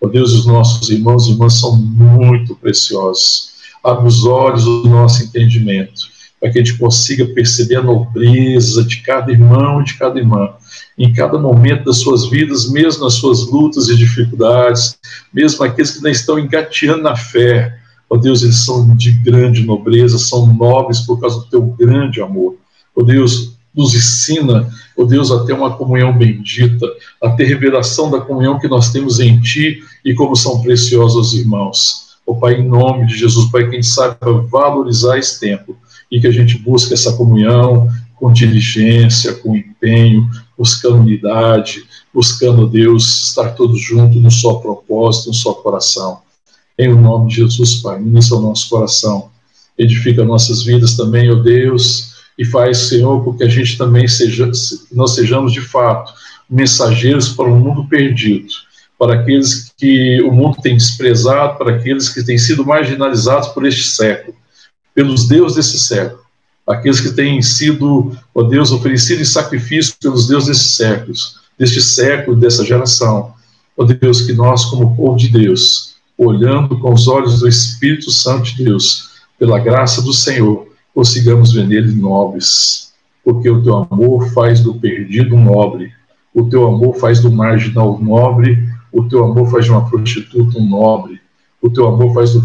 Ó 0.00 0.08
Deus, 0.08 0.32
os 0.32 0.46
nossos 0.46 0.88
irmãos 0.90 1.26
e 1.26 1.32
irmãs 1.32 1.54
são 1.54 1.76
muito 1.76 2.54
preciosos. 2.56 3.57
Abre 3.82 4.06
os 4.06 4.24
olhos 4.24 4.64
do 4.64 4.88
nosso 4.88 5.22
entendimento, 5.22 6.02
para 6.40 6.50
que 6.50 6.58
a 6.58 6.64
gente 6.64 6.78
consiga 6.78 7.26
perceber 7.26 7.76
a 7.76 7.82
nobreza 7.82 8.84
de 8.84 9.00
cada 9.02 9.30
irmão 9.30 9.80
e 9.80 9.84
de 9.84 9.94
cada 9.94 10.18
irmã, 10.18 10.50
em 10.96 11.12
cada 11.12 11.38
momento 11.38 11.84
das 11.84 11.98
suas 11.98 12.28
vidas, 12.28 12.70
mesmo 12.70 13.04
nas 13.04 13.14
suas 13.14 13.46
lutas 13.46 13.88
e 13.88 13.96
dificuldades, 13.96 14.98
mesmo 15.32 15.64
aqueles 15.64 15.92
que 15.92 15.98
ainda 15.98 16.10
estão 16.10 16.38
engateando 16.38 17.02
na 17.02 17.16
fé, 17.16 17.78
Ó 18.10 18.16
Deus, 18.16 18.42
eles 18.42 18.64
são 18.64 18.96
de 18.96 19.12
grande 19.12 19.64
nobreza, 19.64 20.18
são 20.18 20.46
nobres 20.46 21.00
por 21.00 21.20
causa 21.20 21.40
do 21.40 21.46
teu 21.46 21.62
grande 21.62 22.22
amor. 22.22 22.56
Ó 22.96 23.02
Deus, 23.02 23.58
nos 23.74 23.94
ensina, 23.94 24.68
ó 24.96 25.04
Deus, 25.04 25.30
a 25.30 25.44
ter 25.44 25.52
uma 25.52 25.76
comunhão 25.76 26.16
bendita, 26.16 26.86
a 27.22 27.30
ter 27.30 27.44
revelação 27.44 28.10
da 28.10 28.20
comunhão 28.20 28.58
que 28.58 28.66
nós 28.66 28.90
temos 28.90 29.20
em 29.20 29.38
Ti 29.40 29.80
e 30.04 30.14
como 30.14 30.34
são 30.34 30.62
preciosos 30.62 31.28
os 31.28 31.38
irmãos. 31.38 32.07
Ó 32.28 32.34
Pai, 32.34 32.60
em 32.60 32.68
nome 32.68 33.06
de 33.06 33.16
Jesus, 33.16 33.50
Pai, 33.50 33.62
que 33.62 33.70
a 33.70 33.80
gente 33.80 33.86
saiba 33.86 34.42
valorizar 34.50 35.16
esse 35.16 35.40
tempo 35.40 35.74
e 36.12 36.20
que 36.20 36.26
a 36.26 36.30
gente 36.30 36.58
busque 36.58 36.92
essa 36.92 37.14
comunhão 37.14 37.88
com 38.16 38.30
diligência, 38.30 39.32
com 39.32 39.56
empenho, 39.56 40.28
buscando 40.56 40.98
unidade, 40.98 41.84
buscando, 42.12 42.68
Deus, 42.68 43.28
estar 43.28 43.54
todos 43.54 43.80
juntos 43.80 44.20
no 44.20 44.30
só 44.30 44.56
propósito, 44.56 45.28
no 45.28 45.34
só 45.34 45.54
coração. 45.54 46.20
Em 46.78 46.94
nome 46.94 47.28
de 47.28 47.36
Jesus, 47.36 47.76
Pai, 47.76 47.98
ministra 47.98 48.36
o 48.36 48.42
nosso 48.42 48.68
coração, 48.68 49.30
edifica 49.78 50.22
nossas 50.22 50.62
vidas 50.62 50.98
também, 50.98 51.30
ó 51.30 51.36
Deus, 51.36 52.12
e 52.36 52.44
faz, 52.44 52.76
Senhor, 52.76 53.24
porque 53.24 53.44
a 53.44 53.48
gente 53.48 53.78
também 53.78 54.06
seja, 54.06 54.50
nós 54.92 55.14
sejamos 55.14 55.50
de 55.50 55.62
fato 55.62 56.12
mensageiros 56.48 57.30
para 57.30 57.48
um 57.48 57.58
mundo 57.58 57.88
perdido, 57.88 58.48
para 58.98 59.14
aqueles 59.14 59.72
que 59.76 60.20
o 60.22 60.32
mundo 60.32 60.58
tem 60.60 60.76
desprezado, 60.76 61.56
para 61.56 61.76
aqueles 61.76 62.08
que 62.08 62.24
têm 62.24 62.36
sido 62.36 62.66
marginalizados 62.66 63.48
por 63.48 63.64
este 63.64 63.84
século, 63.84 64.36
pelos 64.94 65.28
deuses 65.28 65.56
desse 65.56 65.78
século, 65.78 66.20
aqueles 66.66 67.00
que 67.00 67.12
têm 67.12 67.40
sido, 67.40 68.16
ó 68.34 68.42
Deus, 68.42 68.72
oferecidos 68.72 69.22
em 69.22 69.32
sacrifício 69.32 69.94
pelos 70.00 70.26
deuses 70.26 70.48
desses 70.48 70.72
séculos, 70.72 71.38
deste 71.56 71.80
século, 71.80 72.36
dessa 72.36 72.64
geração. 72.64 73.32
Ó 73.76 73.84
Deus, 73.84 74.22
que 74.22 74.32
nós, 74.32 74.64
como 74.64 74.96
povo 74.96 75.16
de 75.16 75.28
Deus, 75.28 75.94
olhando 76.16 76.78
com 76.80 76.92
os 76.92 77.06
olhos 77.06 77.38
do 77.38 77.48
Espírito 77.48 78.10
Santo 78.10 78.54
de 78.54 78.64
Deus, 78.64 79.10
pela 79.38 79.60
graça 79.60 80.02
do 80.02 80.12
Senhor, 80.12 80.66
consigamos 80.92 81.52
ver 81.52 81.68
nele 81.68 81.94
nobres, 81.94 82.92
porque 83.24 83.48
o 83.48 83.62
teu 83.62 83.76
amor 83.76 84.28
faz 84.32 84.60
do 84.60 84.74
perdido 84.74 85.36
nobre, 85.36 85.92
o 86.34 86.48
teu 86.48 86.66
amor 86.66 86.96
faz 86.96 87.20
do 87.20 87.30
marginal 87.30 88.00
nobre, 88.00 88.68
o 88.92 89.04
teu 89.04 89.24
amor 89.24 89.50
faz 89.50 89.64
de 89.64 89.70
uma 89.70 89.88
prostituta 89.88 90.58
um 90.58 90.68
nobre, 90.68 91.20
o 91.60 91.68
teu 91.68 91.86
amor 91.88 92.14
faz 92.14 92.32
do, 92.32 92.40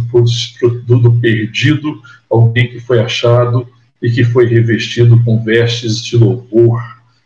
do, 0.85 0.99
do 0.99 1.13
perdido 1.19 2.01
alguém 2.29 2.69
que 2.69 2.79
foi 2.79 2.99
achado 2.99 3.67
e 4.01 4.09
que 4.09 4.23
foi 4.23 4.47
revestido 4.47 5.21
com 5.23 5.43
vestes 5.43 6.03
de 6.03 6.17
louvor, 6.17 6.81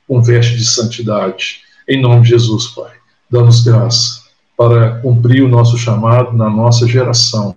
com 0.08 0.22
vestes 0.22 0.60
de 0.60 0.66
santidade. 0.66 1.62
Em 1.88 2.02
nome 2.02 2.24
de 2.24 2.30
Jesus, 2.30 2.68
Pai, 2.68 2.92
dá-nos 3.32 3.64
graça 3.64 4.22
para 4.58 5.00
cumprir 5.00 5.44
o 5.44 5.48
nosso 5.48 5.78
chamado 5.78 6.36
na 6.36 6.50
nossa 6.50 6.88
geração, 6.88 7.56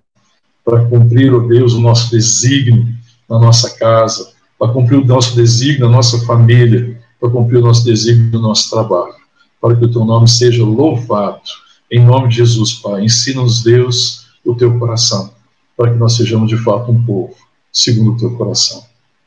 para 0.64 0.84
cumprir, 0.84 1.32
ó 1.34 1.38
oh 1.38 1.40
Deus, 1.40 1.74
o 1.74 1.80
nosso 1.80 2.11
desígnio 2.11 2.86
na 3.28 3.38
nossa 3.38 3.76
casa, 3.76 4.32
para 4.58 4.72
cumprir 4.72 4.98
o 4.98 5.04
nosso 5.04 5.34
desígnio 5.34 5.86
na 5.86 5.96
nossa 5.96 6.18
família, 6.26 7.00
para 7.18 7.30
cumprir 7.30 7.58
o 7.58 7.62
nosso 7.62 7.84
desígnio 7.84 8.30
no 8.32 8.40
nosso 8.40 8.70
trabalho, 8.70 9.14
para 9.61 9.76
que 9.76 9.84
o 9.84 9.90
teu 9.90 10.04
nome 10.04 10.28
seja 10.28 10.64
louvado. 10.64 11.42
Em 11.90 12.04
nome 12.04 12.28
de 12.28 12.36
Jesus, 12.36 12.74
Pai, 12.74 13.04
ensina-nos, 13.04 13.62
Deus, 13.62 14.26
o 14.44 14.54
teu 14.54 14.78
coração, 14.78 15.32
para 15.76 15.92
que 15.92 15.98
nós 15.98 16.16
sejamos 16.16 16.48
de 16.48 16.56
fato 16.56 16.90
um 16.90 17.02
povo, 17.04 17.34
segundo 17.72 18.12
o 18.12 18.16
teu 18.16 18.36
coração. 18.36 18.84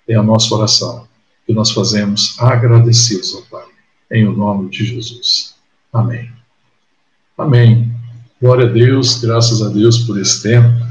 É 0.08 0.16
a 0.16 0.24
nossa 0.24 0.54
oração 0.56 1.08
que 1.46 1.54
nós 1.54 1.72
fazemos 1.72 2.36
agradecidos, 2.40 3.36
ó 3.36 3.42
Pai, 3.52 3.66
em 4.12 4.26
o 4.28 4.34
nome 4.34 4.70
de 4.70 4.86
Jesus. 4.86 5.56
Amém. 5.92 6.30
Amém. 7.38 7.92
Glória 8.42 8.66
a 8.66 8.70
Deus, 8.70 9.20
graças 9.20 9.62
a 9.62 9.70
Deus 9.70 10.00
por 10.00 10.20
esse 10.20 10.42
tempo. 10.42 10.84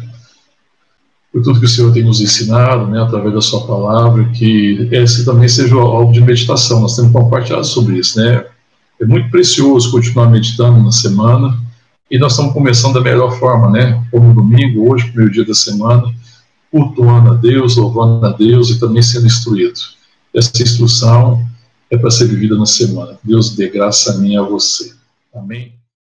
por 1.33 1.43
tudo 1.43 1.59
que 1.59 1.65
o 1.65 1.69
Senhor 1.69 1.91
tem 1.93 2.05
nos 2.05 2.21
ensinado, 2.21 2.87
né, 2.89 3.01
através 3.01 3.35
da 3.35 3.41
sua 3.41 3.67
palavra, 3.67 4.29
que 4.31 4.87
esse 4.93 5.25
também 5.25 5.49
seja 5.49 5.75
alvo 5.77 6.13
de 6.13 6.21
meditação. 6.21 6.81
Nós 6.81 6.95
temos 6.95 7.11
compartilhado 7.11 7.65
sobre 7.65 7.99
isso, 7.99 8.19
né? 8.19 8.45
É 9.03 9.05
muito 9.05 9.29
precioso 9.31 9.91
continuar 9.91 10.31
meditando 10.31 10.81
na 10.81 10.93
semana 10.93 11.61
e 12.09 12.21
nós 12.21 12.35
estamos 12.35 12.53
começando 12.53 12.95
da 12.95 13.01
melhor 13.01 13.37
forma, 13.37 13.69
né? 13.69 14.01
Como 14.13 14.33
domingo, 14.33 14.89
hoje, 14.89 15.07
primeiro 15.07 15.33
dia 15.33 15.45
da 15.45 15.55
semana, 15.55 16.05
cultuando 16.71 17.33
a 17.33 17.35
Deus, 17.35 17.77
louvando 17.77 18.25
a 18.25 18.31
Deus 18.31 18.71
e 18.71 18.79
também 18.79 19.03
sendo 19.03 19.27
instruído. 19.27 19.81
Essa 20.33 20.63
instrução 20.63 21.45
é 21.91 21.97
para 21.99 22.13
ser 22.13 22.27
vivida 22.27 22.57
na 22.57 22.65
semana. 22.65 23.19
Deus 23.25 23.57
dê 23.57 23.69
graça 23.69 24.13
a 24.13 24.19
mim 24.19 24.35
e 24.35 24.37
a 24.37 24.43
você. 24.43 24.95
Amém? 25.35 25.75